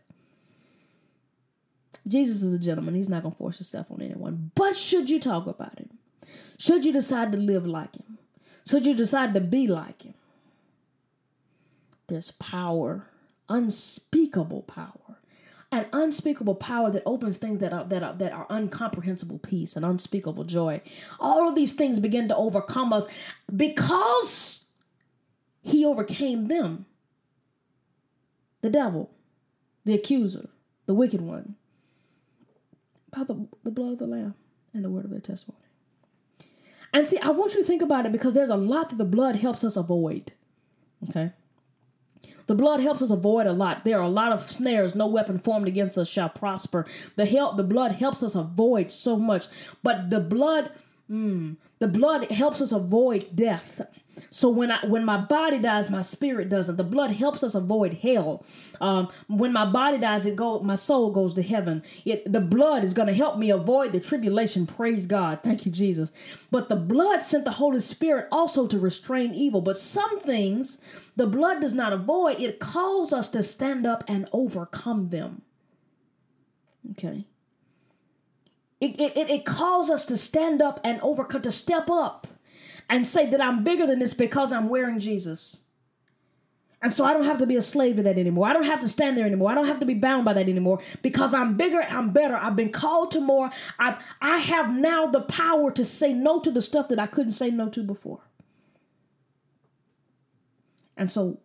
Jesus 2.07 2.43
is 2.43 2.55
a 2.55 2.59
gentleman. 2.59 2.95
He's 2.95 3.09
not 3.09 3.23
going 3.23 3.33
to 3.33 3.39
force 3.39 3.59
himself 3.59 3.87
on 3.91 4.03
anyone. 4.03 4.51
But 4.55 4.77
should 4.77 5.09
you 5.09 5.21
talk 5.21 5.47
about 5.47 5.79
him? 5.79 5.94
Should 6.59 6.85
you 6.85 6.93
decide 6.93 7.33
to 7.33 7.39
live 7.39 7.67
like 7.67 7.97
him, 7.97 8.19
should 8.67 8.87
you 8.87 8.95
decide 8.95 9.35
to 9.35 9.41
be 9.41 9.67
like 9.67 10.03
him, 10.03 10.15
there's 12.07 12.31
power, 12.33 13.09
unspeakable 13.49 14.63
power, 14.63 15.19
an 15.73 15.87
unspeakable 15.93 16.55
power 16.55 16.91
that 16.91 17.03
opens 17.07 17.39
things 17.39 17.59
that 17.59 17.73
are 17.73 17.85
that 17.85 18.03
are 18.03 18.15
that 18.15 18.33
are 18.33 18.47
uncomprehensible 18.51 19.39
peace 19.39 19.77
and 19.77 19.85
unspeakable 19.85 20.45
joy. 20.45 20.81
All 21.19 21.49
of 21.49 21.55
these 21.55 21.73
things 21.73 21.99
begin 21.99 22.29
to 22.29 22.37
overcome 22.37 22.93
us 22.93 23.07
because 23.55 24.67
he 25.63 25.85
overcame 25.85 26.47
them, 26.49 26.87
the 28.63 28.71
devil. 28.71 29.11
the 29.85 29.95
accuser, 29.95 30.49
the 30.87 30.95
wicked 30.95 31.21
one, 31.21 31.57
by 33.11 33.25
the, 33.25 33.47
the 33.65 33.71
blood 33.71 33.93
of 33.93 33.99
the 33.99 34.07
Lamb 34.07 34.35
and 34.73 34.85
the 34.85 34.91
word 34.91 35.05
of 35.05 35.11
their 35.11 35.21
testimony. 35.21 35.64
And 36.95 37.05
see, 37.05 37.19
I 37.19 37.31
want 37.31 37.53
you 37.53 37.61
to 37.61 37.67
think 37.67 37.83
about 37.83 38.07
it 38.07 38.13
because 38.13 38.35
there's 38.35 38.51
a 38.51 38.57
lot 38.57 38.89
that 38.89 38.99
the 38.99 39.05
blood 39.05 39.37
helps 39.37 39.65
us 39.65 39.77
avoid. 39.77 40.33
Okay? 41.09 41.33
The 42.47 42.55
blood 42.55 42.81
helps 42.81 43.03
us 43.03 43.11
avoid 43.11 43.47
a 43.47 43.53
lot. 43.53 43.85
There 43.85 43.99
are 43.99 44.05
a 44.05 44.09
lot 44.09 44.31
of 44.31 44.51
snares. 44.51 44.95
No 44.95 45.09
weapon 45.09 45.39
formed 45.39 45.67
against 45.67 45.99
us 45.99 46.09
shall 46.09 46.29
prosper. 46.29 46.87
The 47.17 47.27
help, 47.27 47.57
the 47.57 47.65
blood 47.65 47.93
helps 47.93 48.23
us 48.23 48.37
avoid 48.37 48.93
so 48.93 49.17
much. 49.17 49.47
But 49.83 50.11
the 50.11 50.21
blood, 50.21 50.71
mm, 51.11 51.57
the 51.81 51.89
blood 51.89 52.31
helps 52.31 52.61
us 52.61 52.71
avoid 52.71 53.35
death. 53.35 53.81
So 54.31 54.49
when 54.49 54.71
I 54.71 54.85
when 54.87 55.05
my 55.05 55.17
body 55.17 55.59
dies, 55.59 55.91
my 55.91 56.03
spirit 56.03 56.49
doesn't. 56.49 56.77
The 56.77 56.85
blood 56.85 57.11
helps 57.11 57.43
us 57.43 57.55
avoid 57.55 57.95
hell. 57.95 58.45
Um, 58.81 59.09
when 59.29 59.53
my 59.53 59.65
body 59.65 59.99
dies, 59.99 60.27
it 60.27 60.37
go 60.37 60.61
my 60.61 60.75
soul 60.75 61.11
goes 61.11 61.35
to 61.35 61.43
heaven. 61.43 61.83
It 62.05 62.31
the 62.31 62.41
blood 62.41 62.85
is 62.85 62.95
going 62.95 63.09
to 63.09 63.15
help 63.15 63.39
me 63.39 63.51
avoid 63.51 63.93
the 63.93 64.01
tribulation. 64.01 64.67
Praise 64.67 65.07
God, 65.07 65.41
thank 65.43 65.67
you 65.67 65.73
Jesus. 65.73 66.13
But 66.51 66.69
the 66.69 66.77
blood 66.77 67.23
sent 67.23 67.45
the 67.45 67.53
Holy 67.53 67.81
Spirit 67.81 68.29
also 68.31 68.67
to 68.67 68.79
restrain 68.79 69.35
evil. 69.35 69.61
But 69.61 69.79
some 69.79 70.21
things 70.21 70.81
the 71.17 71.27
blood 71.27 71.61
does 71.61 71.75
not 71.75 71.93
avoid. 71.93 72.41
It 72.41 72.59
calls 72.59 73.13
us 73.13 73.29
to 73.31 73.43
stand 73.43 73.87
up 73.87 74.05
and 74.09 74.29
overcome 74.33 75.11
them. 75.11 75.43
Okay. 76.93 77.25
It, 78.81 79.01
it, 79.01 79.31
it 79.31 79.47
calls 79.47 79.89
us 79.89 80.05
to 80.07 80.19
stand 80.19 80.61
up 80.61 80.79
and 80.85 81.01
overcome, 81.01 81.41
to 81.43 81.51
step 81.51 81.89
up 81.89 82.27
and 82.89 83.07
say 83.07 83.27
that 83.31 83.41
I'm 83.41 83.65
bigger 83.65 83.87
than 83.87 83.99
this 83.99 84.15
because 84.15 84.53
I'm 84.53 84.69
wearing 84.69 84.99
Jesus. 84.99 85.65
And 86.85 86.93
so 86.93 87.03
I 87.07 87.15
don't 87.15 87.25
have 87.25 87.39
to 87.39 87.47
be 87.47 87.57
a 87.57 87.63
slave 87.63 87.97
to 87.97 88.03
that 88.03 88.19
anymore. 88.19 88.47
I 88.47 88.53
don't 88.53 88.65
have 88.65 88.81
to 88.81 88.89
stand 88.91 89.17
there 89.17 89.25
anymore. 89.25 89.51
I 89.51 89.55
don't 89.55 89.67
have 89.67 89.81
to 89.81 89.87
be 89.87 89.95
bound 89.95 90.27
by 90.27 90.35
that 90.35 90.51
anymore 90.51 90.81
because 91.01 91.33
I'm 91.33 91.57
bigger, 91.57 91.83
I'm 91.83 92.11
better. 92.11 92.37
I've 92.37 92.57
been 92.57 92.73
called 92.73 93.11
to 93.13 93.21
more. 93.21 93.51
I 93.79 93.97
I 94.21 94.37
have 94.37 94.71
now 94.71 95.07
the 95.07 95.23
power 95.23 95.71
to 95.71 95.83
say 95.83 96.13
no 96.13 96.41
to 96.41 96.51
the 96.51 96.61
stuff 96.61 96.89
that 96.89 96.99
I 96.99 97.07
couldn't 97.07 97.33
say 97.33 97.51
no 97.51 97.71
to 97.71 97.83
before. 97.83 98.21
And 100.95 101.09
so 101.09 101.41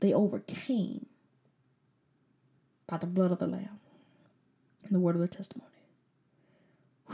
they 0.00 0.12
overcame 0.12 1.06
by 2.88 2.96
the 2.96 3.06
blood 3.06 3.30
of 3.30 3.38
the 3.38 3.46
lamb 3.46 3.78
and 4.84 4.92
the 4.92 4.98
word 4.98 5.14
of 5.14 5.20
their 5.20 5.28
testimony. 5.28 5.70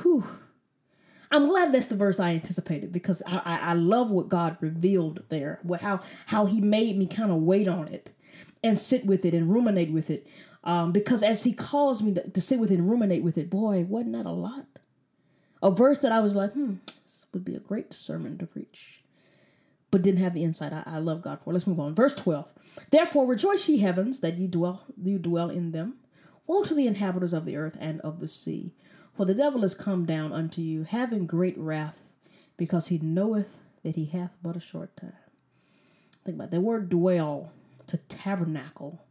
Whew. 0.01 0.25
I'm 1.31 1.47
glad 1.47 1.73
that's 1.73 1.87
the 1.87 1.97
verse 1.97 2.19
I 2.19 2.31
anticipated 2.31 2.93
because 2.93 3.23
I, 3.27 3.41
I, 3.45 3.59
I 3.71 3.73
love 3.75 4.11
what 4.11 4.29
God 4.29 4.57
revealed 4.61 5.23
there, 5.29 5.61
how 5.81 6.01
how 6.27 6.47
He 6.47 6.61
made 6.61 6.97
me 6.97 7.07
kind 7.07 7.31
of 7.31 7.39
wait 7.39 7.69
on 7.69 7.89
it 7.89 8.13
and 8.63 8.79
sit 8.79 9.05
with 9.05 9.25
it 9.25 9.35
and 9.35 9.53
ruminate 9.53 9.93
with 9.93 10.11
it. 10.11 10.27
Um, 10.65 10.93
because 10.93 11.23
as 11.23 11.45
He 11.45 11.53
calls 11.53 12.03
me 12.03 12.15
to, 12.15 12.29
to 12.29 12.41
sit 12.41 12.59
with 12.59 12.71
it 12.71 12.79
and 12.79 12.91
ruminate 12.91 13.23
with 13.23 13.37
it, 13.37 13.51
boy, 13.51 13.85
wasn't 13.85 14.15
that 14.15 14.27
a 14.27 14.31
lot? 14.31 14.67
A 15.63 15.71
verse 15.71 15.99
that 15.99 16.13
I 16.13 16.21
was 16.21 16.35
like, 16.37 16.53
hmm, 16.53 16.75
this 17.05 17.27
would 17.33 17.45
be 17.45 17.55
a 17.55 17.61
great 17.61 17.93
sermon 17.93 18.39
to 18.39 18.47
preach, 18.47 19.03
but 19.91 20.03
didn't 20.03 20.23
have 20.23 20.35
the 20.35 20.45
insight 20.45 20.73
I, 20.73 20.83
I 20.87 20.99
love 20.99 21.21
God 21.21 21.41
for. 21.43 21.53
Let's 21.53 21.67
move 21.67 21.81
on. 21.81 21.95
Verse 21.95 22.15
12. 22.15 22.55
Therefore 22.91 23.27
rejoice 23.27 23.69
ye 23.69 23.79
heavens 23.79 24.21
that 24.21 24.39
ye 24.39 24.47
dwell 24.47 24.85
you 25.01 25.19
dwell 25.19 25.51
in 25.51 25.73
them. 25.73 25.97
Woe 26.47 26.63
to 26.63 26.75
the 26.75 26.87
inhabitants 26.87 27.35
of 27.35 27.45
the 27.45 27.57
earth 27.57 27.77
and 27.79 28.01
of 28.01 28.21
the 28.21 28.29
sea 28.29 28.73
for 29.19 29.25
the 29.25 29.35
devil 29.35 29.65
is 29.65 29.75
come 29.75 30.05
down 30.05 30.33
unto 30.33 30.61
you, 30.61 30.85
having 30.85 31.27
great 31.27 31.59
wrath, 31.59 31.99
because 32.57 32.87
he 32.87 32.99
knoweth 32.99 33.57
that 33.83 33.97
he 33.97 34.05
hath 34.05 34.31
but 34.45 34.55
a 34.55 34.61
short 34.61 34.97
time. 34.97 35.13
Think 36.25 36.37
about 36.37 36.53
that 36.53 36.61
word 36.61 36.89
dwell, 36.89 37.53
to 37.89 37.97
tabernacle, 37.97 39.05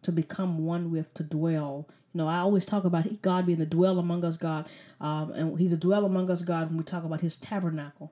to 0.00 0.10
become 0.10 0.64
one 0.64 0.90
with, 0.90 1.12
to 1.12 1.22
dwell. 1.22 1.86
You 2.14 2.18
know, 2.18 2.28
I 2.28 2.38
always 2.38 2.64
talk 2.64 2.84
about 2.84 3.20
God 3.20 3.44
being 3.44 3.58
the 3.58 3.66
dwell 3.66 3.98
among 3.98 4.24
us, 4.24 4.38
God, 4.38 4.66
um, 5.02 5.32
and 5.32 5.58
He's 5.58 5.74
a 5.74 5.76
dwell 5.76 6.06
among 6.06 6.30
us, 6.30 6.40
God, 6.40 6.68
when 6.68 6.78
we 6.78 6.84
talk 6.84 7.04
about 7.04 7.20
His 7.20 7.36
tabernacle 7.36 8.10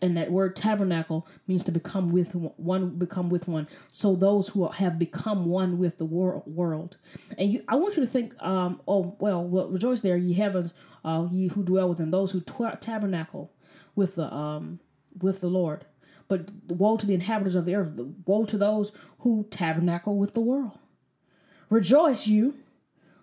and 0.00 0.16
that 0.16 0.30
word 0.30 0.56
tabernacle 0.56 1.26
means 1.46 1.64
to 1.64 1.72
become 1.72 2.10
with 2.10 2.34
one 2.34 2.90
become 2.90 3.28
with 3.28 3.48
one. 3.48 3.68
So 3.88 4.14
those 4.14 4.48
who 4.48 4.68
have 4.68 4.98
become 4.98 5.46
one 5.46 5.78
with 5.78 5.98
the 5.98 6.04
world. 6.04 6.96
And 7.38 7.52
you, 7.52 7.64
i 7.68 7.74
want 7.74 7.96
you 7.96 8.04
to 8.04 8.10
think 8.10 8.40
um, 8.42 8.80
oh 8.86 9.16
well, 9.18 9.44
well 9.44 9.68
rejoice 9.68 10.00
there 10.00 10.16
ye 10.16 10.32
heavens 10.34 10.72
uh, 11.04 11.26
ye 11.30 11.48
who 11.48 11.62
dwell 11.62 11.88
within 11.88 12.10
those 12.10 12.30
who 12.32 12.40
tw- 12.40 12.80
tabernacle 12.80 13.52
with 13.94 14.14
the 14.14 14.32
um, 14.32 14.80
with 15.20 15.40
the 15.40 15.48
lord. 15.48 15.84
But 16.26 16.50
woe 16.68 16.96
to 16.96 17.06
the 17.06 17.14
inhabitants 17.14 17.54
of 17.54 17.66
the 17.66 17.74
earth 17.74 17.92
woe 18.26 18.46
to 18.46 18.56
those 18.56 18.92
who 19.20 19.46
tabernacle 19.50 20.16
with 20.16 20.34
the 20.34 20.40
world. 20.40 20.78
Rejoice 21.68 22.26
you 22.26 22.54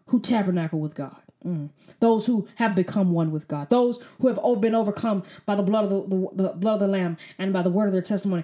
who 0.08 0.20
tabernacle 0.20 0.80
with 0.80 0.94
god 0.94 1.21
Mm. 1.46 1.70
Those 2.00 2.26
who 2.26 2.48
have 2.56 2.76
become 2.76 3.12
one 3.12 3.32
with 3.32 3.48
God, 3.48 3.70
those 3.70 4.00
who 4.20 4.28
have 4.28 4.62
been 4.62 4.76
overcome 4.76 5.24
by 5.46 5.56
the 5.56 5.64
blood 5.64 5.86
of 5.86 5.90
the, 5.90 6.16
the, 6.16 6.44
the, 6.44 6.50
blood 6.54 6.76
of 6.76 6.80
the 6.82 6.88
Lamb 6.88 7.18
and 7.38 7.52
by 7.52 7.62
the 7.62 7.70
word 7.70 7.88
of 7.88 7.94
their 7.94 8.02
testimony. 8.02 8.44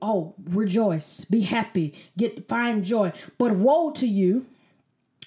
Oh, 0.00 0.34
rejoice, 0.44 1.24
be 1.24 1.40
happy, 1.40 1.92
get 2.16 2.48
find 2.48 2.84
joy. 2.84 3.12
But 3.36 3.52
woe 3.52 3.90
to 3.92 4.06
you 4.06 4.46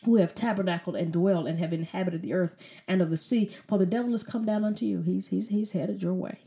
who 0.05 0.15
have 0.15 0.33
tabernacled 0.33 0.95
and 0.95 1.11
dwelled 1.11 1.45
and 1.45 1.59
have 1.59 1.73
inhabited 1.73 2.21
the 2.21 2.33
earth 2.33 2.55
and 2.87 3.01
of 3.01 3.09
the 3.09 3.17
sea, 3.17 3.55
for 3.67 3.77
the 3.77 3.85
devil 3.85 4.11
has 4.11 4.23
come 4.23 4.45
down 4.45 4.63
unto 4.63 4.85
you. 4.85 5.01
He's 5.01 5.27
he's 5.27 5.49
he's 5.49 5.73
headed 5.73 6.01
your 6.01 6.13
way 6.13 6.39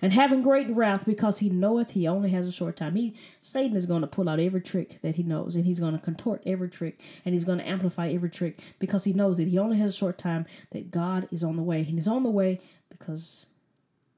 and 0.00 0.12
having 0.12 0.42
great 0.42 0.68
wrath 0.70 1.04
because 1.04 1.38
he 1.38 1.48
knoweth 1.48 1.90
he 1.90 2.06
only 2.06 2.30
has 2.30 2.46
a 2.46 2.52
short 2.52 2.76
time. 2.76 2.96
He 2.96 3.14
Satan 3.40 3.76
is 3.76 3.86
going 3.86 4.02
to 4.02 4.06
pull 4.06 4.28
out 4.28 4.40
every 4.40 4.60
trick 4.60 5.00
that 5.02 5.16
he 5.16 5.22
knows, 5.22 5.56
and 5.56 5.64
he's 5.64 5.80
going 5.80 5.94
to 5.94 5.98
contort 5.98 6.42
every 6.46 6.68
trick, 6.68 7.00
and 7.24 7.34
he's 7.34 7.44
going 7.44 7.58
to 7.58 7.68
amplify 7.68 8.08
every 8.08 8.30
trick 8.30 8.60
because 8.78 9.04
he 9.04 9.12
knows 9.12 9.36
that 9.38 9.48
he 9.48 9.58
only 9.58 9.78
has 9.78 9.94
a 9.94 9.96
short 9.96 10.18
time. 10.18 10.46
That 10.72 10.90
God 10.90 11.28
is 11.30 11.42
on 11.42 11.56
the 11.56 11.62
way, 11.62 11.78
and 11.78 11.86
he's 11.86 12.08
on 12.08 12.22
the 12.22 12.30
way 12.30 12.60
because 12.88 13.46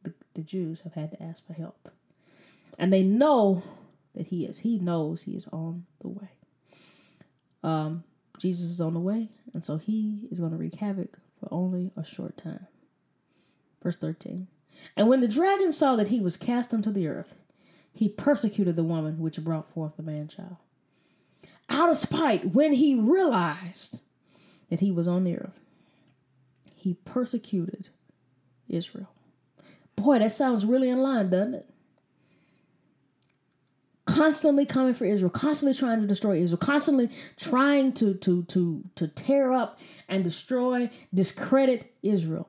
the, 0.02 0.12
the 0.34 0.42
Jews 0.42 0.80
have 0.80 0.94
had 0.94 1.10
to 1.12 1.22
ask 1.22 1.46
for 1.46 1.52
help, 1.52 1.90
and 2.78 2.92
they 2.92 3.02
know 3.02 3.62
that 4.14 4.28
he 4.28 4.44
is. 4.44 4.60
He 4.60 4.78
knows 4.78 5.22
he 5.22 5.32
is 5.32 5.48
on 5.52 5.86
the 6.00 6.08
way. 6.08 6.30
Um, 7.62 8.04
Jesus 8.38 8.70
is 8.70 8.80
on 8.80 8.94
the 8.94 9.00
way, 9.00 9.28
and 9.52 9.64
so 9.64 9.76
he 9.76 10.28
is 10.30 10.40
going 10.40 10.52
to 10.52 10.58
wreak 10.58 10.74
havoc 10.74 11.18
for 11.38 11.48
only 11.52 11.90
a 11.96 12.04
short 12.04 12.36
time. 12.36 12.66
Verse 13.82 13.96
13. 13.96 14.46
And 14.96 15.08
when 15.08 15.20
the 15.20 15.28
dragon 15.28 15.72
saw 15.72 15.96
that 15.96 16.08
he 16.08 16.20
was 16.20 16.36
cast 16.36 16.74
unto 16.74 16.90
the 16.90 17.08
earth, 17.08 17.34
he 17.92 18.08
persecuted 18.08 18.76
the 18.76 18.84
woman 18.84 19.18
which 19.18 19.42
brought 19.42 19.72
forth 19.72 19.96
the 19.96 20.02
man 20.02 20.28
child. 20.28 20.56
Out 21.68 21.90
of 21.90 21.98
spite, 21.98 22.54
when 22.54 22.72
he 22.72 22.94
realized 22.94 24.02
that 24.68 24.80
he 24.80 24.90
was 24.90 25.06
on 25.06 25.24
the 25.24 25.36
earth, 25.36 25.60
he 26.74 26.94
persecuted 27.04 27.88
Israel. 28.68 29.10
Boy, 29.96 30.18
that 30.18 30.32
sounds 30.32 30.64
really 30.64 30.88
in 30.88 30.98
line, 30.98 31.30
doesn't 31.30 31.54
it? 31.54 31.68
Constantly 34.06 34.66
coming 34.66 34.94
for 34.94 35.04
Israel, 35.04 35.30
constantly 35.30 35.78
trying 35.78 36.00
to 36.00 36.06
destroy 36.06 36.36
Israel, 36.36 36.58
constantly 36.58 37.10
trying 37.36 37.92
to 37.92 38.14
to 38.14 38.42
to 38.44 38.84
to 38.96 39.06
tear 39.06 39.52
up 39.52 39.78
and 40.08 40.24
destroy, 40.24 40.90
discredit 41.14 41.94
Israel 42.02 42.48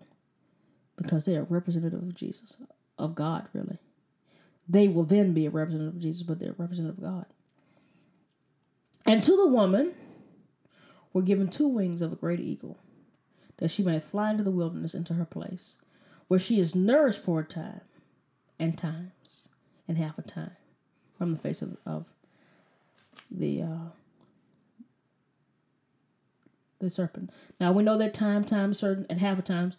because 1.01 1.25
they 1.25 1.35
are 1.35 1.43
representative 1.43 2.01
of 2.01 2.15
Jesus, 2.15 2.57
of 2.97 3.15
God, 3.15 3.47
really. 3.53 3.79
They 4.67 4.87
will 4.87 5.03
then 5.03 5.33
be 5.33 5.45
a 5.45 5.49
representative 5.49 5.95
of 5.95 6.01
Jesus, 6.01 6.23
but 6.23 6.39
they're 6.39 6.55
representative 6.57 6.97
of 6.97 7.03
God. 7.03 7.25
And 9.05 9.23
to 9.23 9.35
the 9.35 9.47
woman 9.47 9.93
were 11.13 11.21
given 11.21 11.49
two 11.49 11.67
wings 11.67 12.01
of 12.01 12.13
a 12.13 12.15
great 12.15 12.39
eagle, 12.39 12.77
that 13.57 13.71
she 13.71 13.83
may 13.83 13.99
fly 13.99 14.31
into 14.31 14.43
the 14.43 14.51
wilderness 14.51 14.93
into 14.93 15.15
her 15.15 15.25
place, 15.25 15.75
where 16.27 16.39
she 16.39 16.59
is 16.59 16.75
nourished 16.75 17.21
for 17.21 17.41
a 17.41 17.45
time, 17.45 17.81
and 18.59 18.77
times, 18.77 19.47
and 19.87 19.97
half 19.97 20.17
a 20.17 20.21
time, 20.21 20.55
from 21.17 21.31
the 21.31 21.39
face 21.39 21.61
of, 21.61 21.77
of 21.85 22.05
the 23.29 23.63
uh, 23.63 23.89
the 26.79 26.89
serpent. 26.89 27.31
Now 27.59 27.71
we 27.71 27.83
know 27.83 27.97
that 27.97 28.13
time, 28.13 28.43
time 28.43 28.73
certain, 28.73 29.05
and 29.09 29.19
half 29.19 29.39
a 29.39 29.41
times 29.41 29.77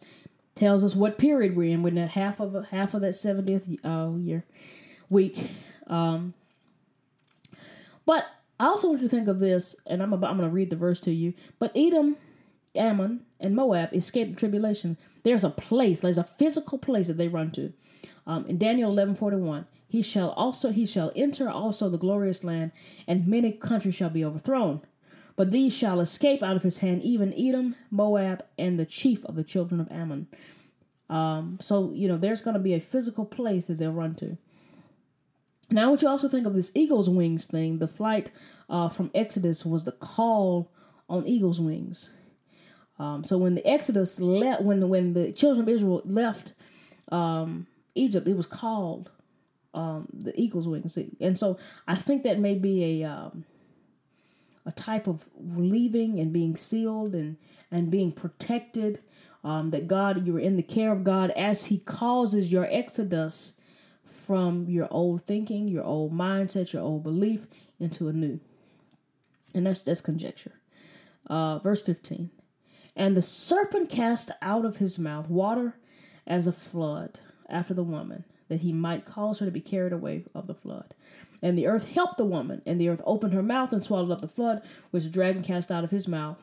tells 0.54 0.84
us 0.84 0.94
what 0.94 1.18
period 1.18 1.56
we're 1.56 1.72
in. 1.72 1.82
We're 1.82 1.88
in 1.88 1.94
that 1.96 2.10
half 2.10 2.40
of 2.40 2.68
half 2.68 2.94
of 2.94 3.00
that 3.02 3.14
seventieth 3.14 3.68
uh, 3.84 4.10
year 4.18 4.44
week. 5.08 5.50
Um, 5.86 6.34
but 8.04 8.26
I 8.58 8.66
also 8.66 8.88
want 8.88 9.00
you 9.02 9.08
to 9.08 9.16
think 9.16 9.28
of 9.28 9.40
this, 9.40 9.76
and 9.86 10.02
I'm 10.02 10.12
about, 10.12 10.30
I'm 10.30 10.36
going 10.36 10.48
to 10.48 10.54
read 10.54 10.70
the 10.70 10.76
verse 10.76 11.00
to 11.00 11.12
you. 11.12 11.34
But 11.58 11.72
Edom, 11.76 12.16
Ammon, 12.74 13.22
and 13.40 13.56
Moab 13.56 13.92
escaped 13.92 14.30
the 14.30 14.36
tribulation. 14.36 14.96
There's 15.24 15.44
a 15.44 15.50
place, 15.50 16.00
there's 16.00 16.18
a 16.18 16.24
physical 16.24 16.78
place 16.78 17.08
that 17.08 17.16
they 17.18 17.28
run 17.28 17.50
to. 17.52 17.72
Um, 18.26 18.46
in 18.46 18.58
Daniel 18.58 18.90
eleven 18.90 19.14
forty 19.14 19.36
one, 19.36 19.66
he 19.88 20.00
shall 20.00 20.30
also 20.30 20.70
he 20.70 20.86
shall 20.86 21.12
enter 21.16 21.50
also 21.50 21.88
the 21.88 21.98
glorious 21.98 22.44
land, 22.44 22.72
and 23.06 23.26
many 23.26 23.52
countries 23.52 23.94
shall 23.94 24.10
be 24.10 24.24
overthrown. 24.24 24.82
But 25.36 25.50
these 25.50 25.74
shall 25.74 26.00
escape 26.00 26.42
out 26.42 26.56
of 26.56 26.62
his 26.62 26.78
hand, 26.78 27.02
even 27.02 27.34
Edom, 27.36 27.74
Moab, 27.90 28.44
and 28.58 28.78
the 28.78 28.86
chief 28.86 29.24
of 29.24 29.34
the 29.34 29.44
children 29.44 29.80
of 29.80 29.90
Ammon. 29.90 30.26
Um, 31.08 31.58
so, 31.60 31.92
you 31.92 32.08
know, 32.08 32.16
there's 32.16 32.40
going 32.40 32.54
to 32.54 32.60
be 32.60 32.74
a 32.74 32.80
physical 32.80 33.24
place 33.24 33.66
that 33.66 33.78
they'll 33.78 33.92
run 33.92 34.14
to. 34.16 34.36
Now, 35.70 35.84
I 35.84 35.86
want 35.86 36.02
you 36.02 36.08
also 36.08 36.28
think 36.28 36.46
of 36.46 36.54
this 36.54 36.72
eagle's 36.74 37.08
wings 37.08 37.46
thing, 37.46 37.78
the 37.78 37.88
flight 37.88 38.30
uh, 38.68 38.88
from 38.88 39.10
Exodus 39.14 39.64
was 39.64 39.84
the 39.84 39.92
call 39.92 40.70
on 41.08 41.26
eagle's 41.26 41.60
wings. 41.60 42.10
Um, 42.98 43.24
so 43.24 43.38
when 43.38 43.54
the 43.54 43.66
Exodus 43.66 44.20
left, 44.20 44.62
when 44.62 44.88
when 44.88 45.14
the 45.14 45.32
children 45.32 45.62
of 45.62 45.68
Israel 45.68 46.02
left 46.04 46.52
um, 47.10 47.66
Egypt, 47.94 48.28
it 48.28 48.36
was 48.36 48.46
called 48.46 49.10
um, 49.74 50.08
the 50.12 50.38
eagle's 50.38 50.68
wings, 50.68 50.96
and 51.20 51.38
so 51.38 51.58
I 51.88 51.96
think 51.96 52.22
that 52.22 52.38
may 52.38 52.54
be 52.54 53.02
a 53.02 53.08
um, 53.08 53.44
a 54.64 54.72
type 54.72 55.06
of 55.06 55.24
leaving 55.36 56.18
and 56.18 56.32
being 56.32 56.56
sealed 56.56 57.14
and 57.14 57.36
and 57.70 57.90
being 57.90 58.12
protected. 58.12 59.00
Um, 59.44 59.70
that 59.70 59.88
God, 59.88 60.24
you 60.24 60.36
are 60.36 60.40
in 60.40 60.54
the 60.54 60.62
care 60.62 60.92
of 60.92 61.02
God 61.02 61.32
as 61.32 61.64
He 61.64 61.78
causes 61.78 62.52
your 62.52 62.68
exodus 62.70 63.54
from 64.04 64.66
your 64.68 64.86
old 64.90 65.26
thinking, 65.26 65.66
your 65.66 65.82
old 65.82 66.12
mindset, 66.12 66.72
your 66.72 66.82
old 66.82 67.02
belief 67.02 67.48
into 67.80 68.08
a 68.08 68.12
new. 68.12 68.38
And 69.54 69.66
that's 69.66 69.80
that's 69.80 70.00
conjecture. 70.00 70.52
Uh, 71.26 71.58
verse 71.58 71.82
15. 71.82 72.30
And 72.94 73.16
the 73.16 73.22
serpent 73.22 73.88
cast 73.90 74.30
out 74.40 74.64
of 74.64 74.76
his 74.76 74.98
mouth 74.98 75.28
water 75.28 75.76
as 76.26 76.46
a 76.46 76.52
flood 76.52 77.18
after 77.48 77.74
the 77.74 77.82
woman, 77.82 78.24
that 78.48 78.60
he 78.60 78.72
might 78.72 79.04
cause 79.04 79.38
her 79.38 79.46
to 79.46 79.52
be 79.52 79.60
carried 79.60 79.92
away 79.92 80.24
of 80.34 80.46
the 80.46 80.54
flood. 80.54 80.94
And 81.42 81.58
the 81.58 81.66
earth 81.66 81.92
helped 81.92 82.18
the 82.18 82.24
woman, 82.24 82.62
and 82.64 82.80
the 82.80 82.88
earth 82.88 83.02
opened 83.04 83.34
her 83.34 83.42
mouth 83.42 83.72
and 83.72 83.82
swallowed 83.82 84.12
up 84.12 84.20
the 84.20 84.28
flood, 84.28 84.62
which 84.92 85.04
the 85.04 85.10
dragon 85.10 85.42
cast 85.42 85.72
out 85.72 85.82
of 85.82 85.90
his 85.90 86.06
mouth. 86.06 86.38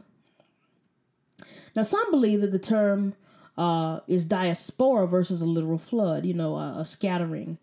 Now, 1.75 1.83
some 1.83 2.11
believe 2.11 2.41
that 2.41 2.51
the 2.51 2.59
term 2.59 3.15
uh, 3.57 3.99
is 4.07 4.25
diaspora 4.25 5.07
versus 5.07 5.41
a 5.41 5.45
literal 5.45 5.77
flood, 5.77 6.25
you 6.25 6.33
know, 6.33 6.55
a, 6.55 6.79
a 6.79 6.85
scattering, 6.85 7.57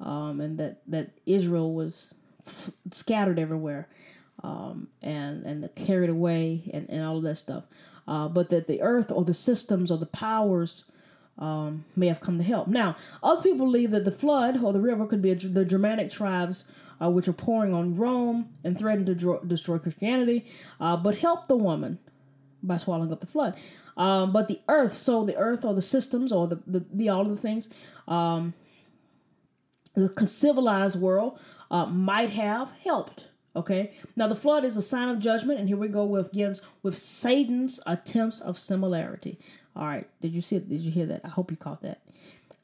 um, 0.00 0.40
and 0.40 0.58
that, 0.58 0.82
that 0.86 1.10
Israel 1.24 1.72
was 1.72 2.14
f- 2.46 2.70
scattered 2.90 3.38
everywhere 3.38 3.88
um, 4.42 4.88
and, 5.00 5.44
and 5.44 5.74
carried 5.74 6.10
away 6.10 6.70
and, 6.72 6.88
and 6.90 7.04
all 7.04 7.16
of 7.18 7.22
that 7.22 7.36
stuff. 7.36 7.64
Uh, 8.06 8.28
but 8.28 8.48
that 8.48 8.66
the 8.66 8.82
earth 8.82 9.10
or 9.10 9.24
the 9.24 9.34
systems 9.34 9.90
or 9.90 9.98
the 9.98 10.06
powers 10.06 10.84
um, 11.38 11.84
may 11.96 12.08
have 12.08 12.20
come 12.20 12.38
to 12.38 12.44
help. 12.44 12.66
Now, 12.66 12.96
other 13.22 13.42
people 13.42 13.66
believe 13.66 13.92
that 13.92 14.04
the 14.04 14.12
flood 14.12 14.62
or 14.62 14.72
the 14.72 14.80
river 14.80 15.06
could 15.06 15.22
be 15.22 15.30
a, 15.30 15.34
the 15.34 15.64
Germanic 15.64 16.10
tribes 16.10 16.64
uh, 17.02 17.10
which 17.10 17.28
are 17.28 17.32
pouring 17.32 17.74
on 17.74 17.96
Rome 17.96 18.50
and 18.64 18.78
threaten 18.78 19.04
to 19.06 19.14
dro- 19.14 19.42
destroy 19.44 19.78
Christianity, 19.78 20.46
uh, 20.80 20.96
but 20.96 21.18
help 21.18 21.48
the 21.48 21.56
woman 21.56 21.98
by 22.62 22.76
swallowing 22.76 23.12
up 23.12 23.20
the 23.20 23.26
flood. 23.26 23.56
Um, 23.96 24.32
but 24.32 24.48
the 24.48 24.60
earth, 24.68 24.94
so 24.94 25.24
the 25.24 25.36
earth 25.36 25.64
or 25.64 25.74
the 25.74 25.82
systems 25.82 26.32
or 26.32 26.46
the, 26.46 26.60
the, 26.66 26.84
the 26.92 27.08
all 27.08 27.22
of 27.22 27.28
the 27.28 27.36
things, 27.36 27.68
um, 28.08 28.54
the 29.94 30.26
civilized 30.26 31.00
world 31.00 31.38
uh, 31.70 31.86
might 31.86 32.30
have 32.30 32.72
helped. 32.84 33.28
Okay. 33.54 33.92
Now 34.16 34.28
the 34.28 34.36
flood 34.36 34.64
is 34.64 34.78
a 34.78 34.82
sign 34.82 35.10
of 35.10 35.18
judgment, 35.18 35.58
and 35.58 35.68
here 35.68 35.76
we 35.76 35.88
go 35.88 36.04
with 36.04 36.32
again 36.32 36.54
with 36.82 36.96
Satan's 36.96 37.80
attempts 37.86 38.40
of 38.40 38.58
similarity. 38.58 39.38
All 39.76 39.86
right. 39.86 40.08
Did 40.20 40.34
you 40.34 40.40
see 40.40 40.56
it? 40.56 40.68
Did 40.70 40.80
you 40.80 40.90
hear 40.90 41.06
that? 41.06 41.20
I 41.24 41.28
hope 41.28 41.50
you 41.50 41.56
caught 41.58 41.82
that. 41.82 42.00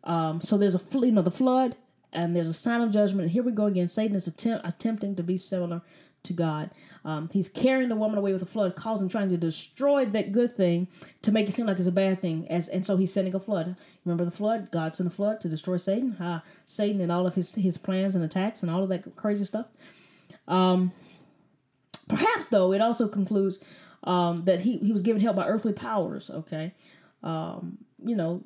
Um, 0.04 0.40
so 0.40 0.56
there's 0.56 0.74
a 0.74 0.80
you 1.00 1.12
know 1.12 1.20
the 1.20 1.30
flood 1.30 1.76
and 2.12 2.34
there's 2.34 2.48
a 2.48 2.54
sign 2.54 2.80
of 2.80 2.90
judgment. 2.90 3.22
And 3.22 3.30
here 3.30 3.42
we 3.42 3.52
go 3.52 3.66
again. 3.66 3.88
Satan 3.88 4.16
is 4.16 4.26
attempt, 4.26 4.66
attempting 4.66 5.16
to 5.16 5.22
be 5.22 5.36
similar 5.36 5.82
to 6.24 6.32
God. 6.32 6.70
Um, 7.04 7.30
he's 7.32 7.48
carrying 7.48 7.88
the 7.88 7.96
woman 7.96 8.18
away 8.18 8.32
with 8.32 8.42
a 8.42 8.46
flood, 8.46 8.74
causing 8.74 9.08
trying 9.08 9.30
to 9.30 9.36
destroy 9.36 10.04
that 10.06 10.32
good 10.32 10.56
thing 10.56 10.88
to 11.22 11.32
make 11.32 11.48
it 11.48 11.52
seem 11.52 11.66
like 11.66 11.78
it's 11.78 11.86
a 11.86 11.92
bad 11.92 12.20
thing. 12.20 12.46
As 12.50 12.68
and 12.68 12.84
so 12.84 12.96
he's 12.96 13.12
sending 13.12 13.34
a 13.34 13.40
flood. 13.40 13.76
Remember 14.04 14.24
the 14.24 14.30
flood? 14.30 14.70
God 14.70 14.96
sent 14.96 15.06
a 15.06 15.10
flood 15.10 15.40
to 15.40 15.48
destroy 15.48 15.76
Satan. 15.76 16.16
Uh, 16.16 16.40
Satan 16.66 17.00
and 17.00 17.12
all 17.12 17.26
of 17.26 17.34
his 17.34 17.54
his 17.54 17.78
plans 17.78 18.14
and 18.14 18.24
attacks 18.24 18.62
and 18.62 18.70
all 18.70 18.82
of 18.82 18.88
that 18.88 19.16
crazy 19.16 19.44
stuff. 19.44 19.66
Um, 20.46 20.92
perhaps 22.08 22.48
though 22.48 22.72
it 22.72 22.80
also 22.80 23.08
concludes 23.08 23.58
um, 24.04 24.44
that 24.44 24.60
he 24.60 24.78
he 24.78 24.92
was 24.92 25.02
given 25.02 25.22
help 25.22 25.36
by 25.36 25.46
earthly 25.46 25.72
powers. 25.72 26.30
Okay, 26.30 26.74
um, 27.22 27.78
you 28.04 28.16
know, 28.16 28.42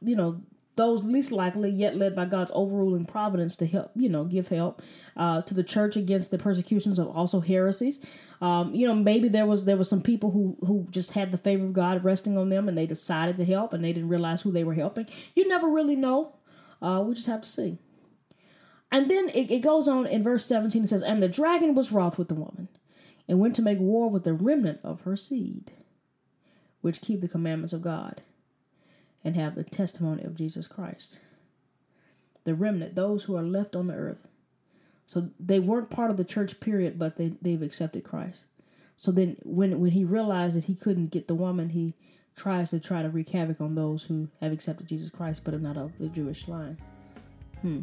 you 0.00 0.16
know 0.16 0.40
those 0.76 1.04
least 1.04 1.32
likely, 1.32 1.70
yet 1.70 1.96
led 1.96 2.14
by 2.14 2.24
God's 2.24 2.50
overruling 2.54 3.04
providence 3.04 3.56
to 3.56 3.66
help, 3.66 3.90
you 3.94 4.08
know, 4.08 4.24
give 4.24 4.48
help 4.48 4.80
uh, 5.16 5.42
to 5.42 5.54
the 5.54 5.62
church 5.62 5.96
against 5.96 6.30
the 6.30 6.38
persecutions 6.38 6.98
of 6.98 7.08
also 7.08 7.40
heresies. 7.40 8.04
Um, 8.40 8.74
you 8.74 8.86
know, 8.86 8.94
maybe 8.94 9.28
there 9.28 9.46
was 9.46 9.66
there 9.66 9.76
was 9.76 9.88
some 9.88 10.00
people 10.02 10.30
who 10.30 10.56
who 10.66 10.86
just 10.90 11.12
had 11.12 11.30
the 11.30 11.38
favor 11.38 11.64
of 11.64 11.72
God 11.74 12.04
resting 12.04 12.38
on 12.38 12.48
them, 12.48 12.68
and 12.68 12.76
they 12.76 12.86
decided 12.86 13.36
to 13.36 13.44
help, 13.44 13.72
and 13.72 13.84
they 13.84 13.92
didn't 13.92 14.08
realize 14.08 14.42
who 14.42 14.50
they 14.50 14.64
were 14.64 14.74
helping. 14.74 15.06
You 15.34 15.46
never 15.46 15.68
really 15.68 15.96
know. 15.96 16.36
Uh, 16.80 17.04
we 17.06 17.14
just 17.14 17.28
have 17.28 17.42
to 17.42 17.48
see. 17.48 17.78
And 18.90 19.10
then 19.10 19.28
it, 19.30 19.50
it 19.50 19.60
goes 19.60 19.88
on 19.88 20.06
in 20.06 20.22
verse 20.22 20.44
17. 20.44 20.84
It 20.84 20.88
says, 20.88 21.02
"And 21.02 21.22
the 21.22 21.28
dragon 21.28 21.74
was 21.74 21.92
wroth 21.92 22.18
with 22.18 22.28
the 22.28 22.34
woman, 22.34 22.68
and 23.28 23.38
went 23.38 23.54
to 23.56 23.62
make 23.62 23.78
war 23.78 24.08
with 24.08 24.24
the 24.24 24.34
remnant 24.34 24.80
of 24.82 25.02
her 25.02 25.16
seed, 25.16 25.70
which 26.80 27.02
keep 27.02 27.20
the 27.20 27.28
commandments 27.28 27.74
of 27.74 27.82
God." 27.82 28.22
And 29.24 29.36
have 29.36 29.54
the 29.54 29.64
testimony 29.64 30.24
of 30.24 30.34
Jesus 30.34 30.66
Christ. 30.66 31.18
The 32.44 32.54
remnant, 32.54 32.94
those 32.94 33.24
who 33.24 33.36
are 33.36 33.42
left 33.42 33.76
on 33.76 33.86
the 33.86 33.94
earth. 33.94 34.28
So 35.06 35.30
they 35.38 35.60
weren't 35.60 35.90
part 35.90 36.10
of 36.10 36.16
the 36.16 36.24
church 36.24 36.60
period, 36.60 36.98
but 36.98 37.16
they, 37.16 37.34
they've 37.40 37.62
accepted 37.62 38.04
Christ. 38.04 38.46
So 38.96 39.10
then 39.10 39.36
when 39.42 39.80
when 39.80 39.90
he 39.90 40.04
realized 40.04 40.56
that 40.56 40.64
he 40.64 40.74
couldn't 40.74 41.10
get 41.10 41.26
the 41.26 41.34
woman, 41.34 41.70
he 41.70 41.94
tries 42.36 42.70
to 42.70 42.80
try 42.80 43.02
to 43.02 43.08
wreak 43.08 43.30
havoc 43.30 43.60
on 43.60 43.74
those 43.74 44.04
who 44.04 44.28
have 44.40 44.52
accepted 44.52 44.86
Jesus 44.86 45.10
Christ 45.10 45.42
but 45.44 45.54
are 45.54 45.58
not 45.58 45.76
of 45.76 45.96
the 45.98 46.08
Jewish 46.08 46.48
line. 46.48 46.78
Hmm. 47.60 47.80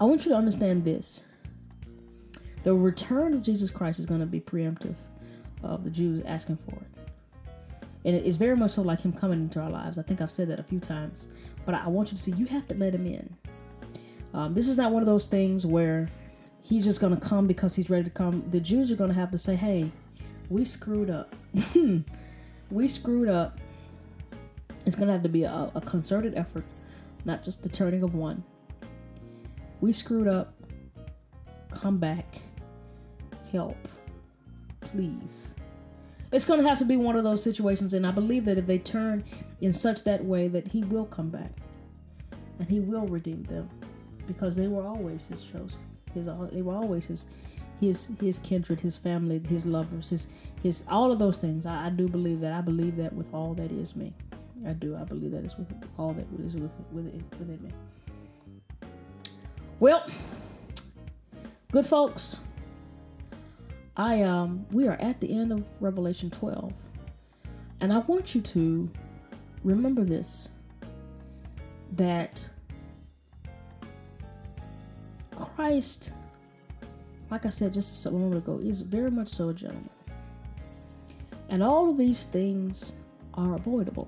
I 0.00 0.04
want 0.04 0.24
you 0.24 0.30
to 0.30 0.36
understand 0.36 0.84
this. 0.84 1.24
The 2.62 2.74
return 2.74 3.34
of 3.34 3.42
Jesus 3.42 3.70
Christ 3.70 3.98
is 3.98 4.06
going 4.06 4.20
to 4.20 4.26
be 4.26 4.40
preemptive 4.40 4.94
of 5.62 5.84
the 5.84 5.90
Jews 5.90 6.22
asking 6.24 6.58
for 6.58 6.76
it. 6.76 6.97
And 8.08 8.16
it's 8.16 8.38
very 8.38 8.56
much 8.56 8.70
so 8.70 8.80
like 8.80 9.02
him 9.02 9.12
coming 9.12 9.38
into 9.38 9.60
our 9.60 9.68
lives. 9.68 9.98
I 9.98 10.02
think 10.02 10.22
I've 10.22 10.30
said 10.30 10.48
that 10.48 10.58
a 10.58 10.62
few 10.62 10.80
times. 10.80 11.28
But 11.66 11.74
I 11.74 11.88
want 11.88 12.10
you 12.10 12.16
to 12.16 12.22
see 12.22 12.30
you 12.30 12.46
have 12.46 12.66
to 12.68 12.74
let 12.74 12.94
him 12.94 13.06
in. 13.06 13.36
Um, 14.32 14.54
this 14.54 14.66
is 14.66 14.78
not 14.78 14.92
one 14.92 15.02
of 15.02 15.06
those 15.06 15.26
things 15.26 15.66
where 15.66 16.08
he's 16.62 16.84
just 16.86 17.02
going 17.02 17.14
to 17.14 17.20
come 17.20 17.46
because 17.46 17.76
he's 17.76 17.90
ready 17.90 18.04
to 18.04 18.10
come. 18.10 18.42
The 18.50 18.60
Jews 18.60 18.90
are 18.90 18.96
going 18.96 19.10
to 19.10 19.14
have 19.14 19.30
to 19.32 19.36
say, 19.36 19.56
hey, 19.56 19.90
we 20.48 20.64
screwed 20.64 21.10
up. 21.10 21.36
we 22.70 22.88
screwed 22.88 23.28
up. 23.28 23.58
It's 24.86 24.96
going 24.96 25.08
to 25.08 25.12
have 25.12 25.22
to 25.24 25.28
be 25.28 25.44
a, 25.44 25.70
a 25.74 25.80
concerted 25.82 26.34
effort, 26.34 26.64
not 27.26 27.44
just 27.44 27.62
the 27.62 27.68
turning 27.68 28.02
of 28.02 28.14
one. 28.14 28.42
We 29.82 29.92
screwed 29.92 30.28
up. 30.28 30.54
Come 31.72 31.98
back. 31.98 32.38
Help. 33.52 33.76
Please 34.80 35.54
it's 36.32 36.44
going 36.44 36.60
to 36.60 36.68
have 36.68 36.78
to 36.78 36.84
be 36.84 36.96
one 36.96 37.16
of 37.16 37.24
those 37.24 37.42
situations 37.42 37.94
and 37.94 38.06
i 38.06 38.10
believe 38.10 38.44
that 38.44 38.58
if 38.58 38.66
they 38.66 38.78
turn 38.78 39.24
in 39.60 39.72
such 39.72 40.04
that 40.04 40.24
way 40.24 40.48
that 40.48 40.66
he 40.68 40.82
will 40.84 41.06
come 41.06 41.30
back 41.30 41.50
and 42.58 42.68
he 42.68 42.80
will 42.80 43.06
redeem 43.06 43.42
them 43.44 43.68
because 44.26 44.56
they 44.56 44.68
were 44.68 44.86
always 44.86 45.26
his 45.26 45.42
chosen 45.42 45.80
his 46.14 46.26
they 46.52 46.62
were 46.62 46.74
always 46.74 47.06
his 47.06 47.26
his 47.80 48.08
his 48.20 48.38
kindred 48.40 48.80
his 48.80 48.96
family 48.96 49.38
his 49.38 49.64
lovers 49.64 50.10
his 50.10 50.26
his 50.62 50.82
all 50.88 51.12
of 51.12 51.18
those 51.18 51.36
things. 51.36 51.66
I, 51.66 51.86
I 51.86 51.90
do 51.90 52.08
believe 52.08 52.40
that. 52.40 52.52
I 52.52 52.60
believe 52.60 52.96
that 52.96 53.12
with 53.12 53.32
all 53.32 53.54
that 53.54 53.70
is 53.70 53.94
me. 53.96 54.12
I 54.66 54.72
do. 54.72 54.96
I 54.96 55.04
believe 55.04 55.30
that 55.32 55.44
is 55.44 55.56
with 55.56 55.68
all 55.98 56.12
that 56.14 56.26
is 56.44 56.54
with, 56.54 56.70
within, 56.92 57.24
within 57.38 57.62
me. 57.62 57.70
Well 59.80 60.06
good 61.70 61.86
folks 61.86 62.40
I 63.98 64.22
um 64.22 64.64
we 64.70 64.86
are 64.86 64.96
at 65.00 65.20
the 65.20 65.30
end 65.30 65.52
of 65.52 65.64
Revelation 65.80 66.30
12. 66.30 66.72
And 67.80 67.92
I 67.92 67.98
want 67.98 68.34
you 68.34 68.40
to 68.40 68.88
remember 69.64 70.04
this 70.04 70.48
that 71.92 72.48
Christ, 75.34 76.12
like 77.30 77.44
I 77.44 77.50
said 77.50 77.74
just 77.74 78.06
a 78.06 78.10
moment 78.10 78.36
ago, 78.36 78.60
is 78.62 78.80
very 78.82 79.10
much 79.10 79.28
so 79.28 79.48
a 79.48 79.54
gentleman. 79.54 79.90
And 81.48 81.62
all 81.62 81.90
of 81.90 81.96
these 81.96 82.24
things 82.24 82.92
are 83.34 83.54
avoidable 83.54 84.06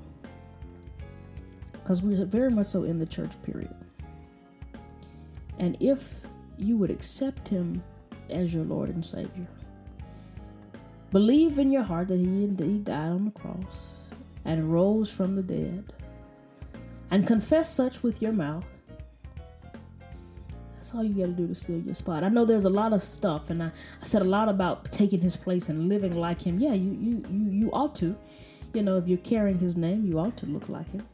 because 1.73 2.03
we're 2.03 2.25
very 2.25 2.51
much 2.51 2.67
so 2.67 2.85
in 2.85 2.99
the 2.99 3.07
church 3.07 3.41
period. 3.43 3.75
And 5.59 5.77
if 5.81 6.15
you 6.59 6.77
would 6.77 6.91
accept 6.91 7.49
him 7.49 7.83
as 8.29 8.55
your 8.55 8.65
Lord 8.65 8.91
and 8.91 9.05
Savior, 9.05 9.49
Believe 11.11 11.59
in 11.59 11.73
your 11.73 11.83
heart 11.83 12.09
that 12.09 12.19
he 12.19 12.45
indeed 12.45 12.85
died 12.85 13.11
on 13.11 13.25
the 13.25 13.31
cross 13.33 13.97
and 14.45 14.73
rose 14.73 15.11
from 15.11 15.37
the 15.37 15.43
dead, 15.43 15.93
and 17.11 17.27
confess 17.27 17.73
such 17.73 18.03
with 18.03 18.23
your 18.23 18.33
mouth. 18.33 18.65
That's 20.77 20.95
all 20.95 21.05
you 21.05 21.15
got 21.15 21.37
to 21.37 21.43
do 21.43 21.47
to 21.47 21.55
seal 21.55 21.81
your 21.81 21.95
spot. 21.95 22.25
I 22.25 22.29
know 22.29 22.45
there's 22.45 22.65
a 22.65 22.71
lot 22.71 22.93
of 22.93 23.03
stuff, 23.03 23.51
and 23.51 23.63
I, 23.63 23.67
I 23.67 24.05
said 24.05 24.23
a 24.23 24.25
lot 24.25 24.49
about 24.49 24.91
taking 24.93 25.21
his 25.21 25.37
place 25.37 25.69
and 25.69 25.89
living 25.89 26.17
like 26.17 26.41
him. 26.41 26.59
Yeah, 26.59 26.73
you, 26.73 26.93
you, 26.93 27.23
you, 27.29 27.51
you 27.51 27.71
ought 27.73 27.95
to. 27.97 28.17
You 28.73 28.83
know, 28.83 28.97
if 28.97 29.07
you're 29.09 29.19
carrying 29.19 29.59
his 29.59 29.77
name, 29.77 30.07
you 30.07 30.19
ought 30.19 30.37
to 30.39 30.47
look 30.47 30.69
like 30.69 30.91
him. 30.91 31.07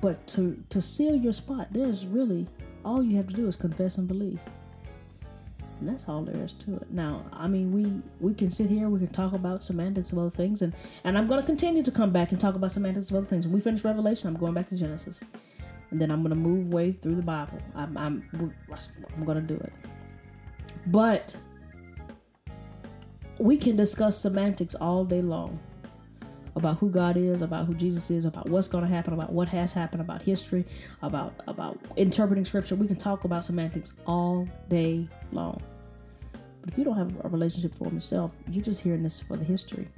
But 0.00 0.26
to, 0.28 0.62
to 0.68 0.80
seal 0.80 1.16
your 1.16 1.32
spot, 1.32 1.68
there's 1.72 2.06
really 2.06 2.46
all 2.84 3.02
you 3.02 3.16
have 3.16 3.28
to 3.28 3.34
do 3.34 3.48
is 3.48 3.56
confess 3.56 3.98
and 3.98 4.06
believe. 4.06 4.40
And 5.80 5.88
that's 5.88 6.08
all 6.08 6.22
there 6.22 6.36
is 6.42 6.52
to 6.52 6.76
it. 6.76 6.90
Now, 6.90 7.24
I 7.32 7.48
mean, 7.48 7.72
we 7.72 8.02
we 8.20 8.34
can 8.34 8.50
sit 8.50 8.68
here, 8.68 8.88
we 8.90 8.98
can 8.98 9.08
talk 9.08 9.32
about 9.32 9.62
semantics 9.62 10.12
of 10.12 10.18
other 10.18 10.30
things, 10.30 10.60
and 10.60 10.74
and 11.04 11.16
I'm 11.16 11.26
going 11.26 11.40
to 11.40 11.46
continue 11.46 11.82
to 11.82 11.90
come 11.90 12.12
back 12.12 12.32
and 12.32 12.40
talk 12.40 12.54
about 12.54 12.70
semantics 12.70 13.10
of 13.10 13.16
other 13.16 13.26
things. 13.26 13.46
When 13.46 13.54
we 13.54 13.60
finish 13.60 13.82
Revelation, 13.82 14.28
I'm 14.28 14.36
going 14.36 14.52
back 14.52 14.68
to 14.68 14.76
Genesis, 14.76 15.22
and 15.90 16.00
then 16.00 16.10
I'm 16.10 16.20
going 16.20 16.30
to 16.30 16.36
move 16.36 16.68
way 16.68 16.92
through 16.92 17.14
the 17.14 17.22
Bible. 17.22 17.58
I'm 17.74 17.96
I'm 17.96 18.28
I'm 19.16 19.24
going 19.24 19.40
to 19.40 19.54
do 19.54 19.58
it. 19.58 19.72
But 20.86 21.34
we 23.38 23.56
can 23.56 23.74
discuss 23.74 24.18
semantics 24.18 24.74
all 24.74 25.04
day 25.04 25.22
long 25.22 25.58
about 26.56 26.78
who 26.78 26.90
God 26.90 27.16
is, 27.16 27.42
about 27.42 27.66
who 27.66 27.74
Jesus 27.74 28.10
is, 28.10 28.24
about 28.24 28.48
what's 28.48 28.68
going 28.68 28.84
to 28.84 28.90
happen, 28.90 29.14
about 29.14 29.32
what 29.32 29.48
has 29.48 29.72
happened, 29.72 30.02
about 30.02 30.22
history, 30.22 30.64
about 31.02 31.32
about 31.46 31.78
interpreting 31.96 32.44
scripture. 32.44 32.76
We 32.76 32.86
can 32.86 32.96
talk 32.96 33.24
about 33.24 33.44
semantics 33.44 33.94
all 34.06 34.48
day 34.68 35.08
long. 35.32 35.62
But 36.60 36.70
if 36.70 36.78
you 36.78 36.84
don't 36.84 36.96
have 36.96 37.24
a 37.24 37.28
relationship 37.28 37.74
for 37.74 37.88
yourself, 37.88 38.32
you're 38.50 38.64
just 38.64 38.80
hearing 38.82 39.02
this 39.02 39.20
for 39.20 39.36
the 39.36 39.44
history, 39.44 39.88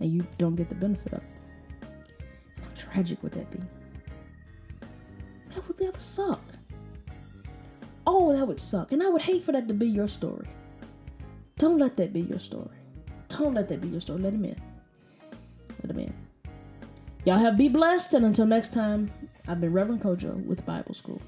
and 0.00 0.12
you 0.12 0.26
don't 0.38 0.54
get 0.54 0.68
the 0.68 0.74
benefit 0.74 1.12
of 1.12 1.18
it. 1.18 1.88
How 2.60 2.68
tragic 2.74 3.22
would 3.22 3.32
that 3.32 3.50
be? 3.50 3.58
That 5.54 5.66
would 5.66 5.76
be. 5.76 5.84
that 5.84 5.92
would 5.92 6.02
suck. 6.02 6.42
Oh, 8.06 8.34
that 8.34 8.46
would 8.46 8.60
suck, 8.60 8.92
and 8.92 9.02
I 9.02 9.08
would 9.08 9.22
hate 9.22 9.42
for 9.42 9.52
that 9.52 9.68
to 9.68 9.74
be 9.74 9.86
your 9.86 10.08
story. 10.08 10.46
Don't 11.58 11.78
let 11.78 11.94
that 11.96 12.12
be 12.12 12.20
your 12.20 12.38
story. 12.38 12.70
Don't 13.28 13.54
let 13.54 13.68
that 13.68 13.80
be 13.80 13.88
your 13.88 14.00
story. 14.00 14.20
Let 14.20 14.32
him 14.32 14.44
in. 14.44 14.60
Let 15.82 15.90
him 15.90 15.98
in. 15.98 16.14
Y'all 17.24 17.36
have 17.36 17.58
be 17.58 17.68
blessed, 17.68 18.14
and 18.14 18.24
until 18.24 18.46
next 18.46 18.72
time, 18.72 19.10
I've 19.46 19.60
been 19.60 19.72
Reverend 19.72 20.00
Kojo 20.00 20.42
with 20.46 20.64
Bible 20.64 20.94
School. 20.94 21.20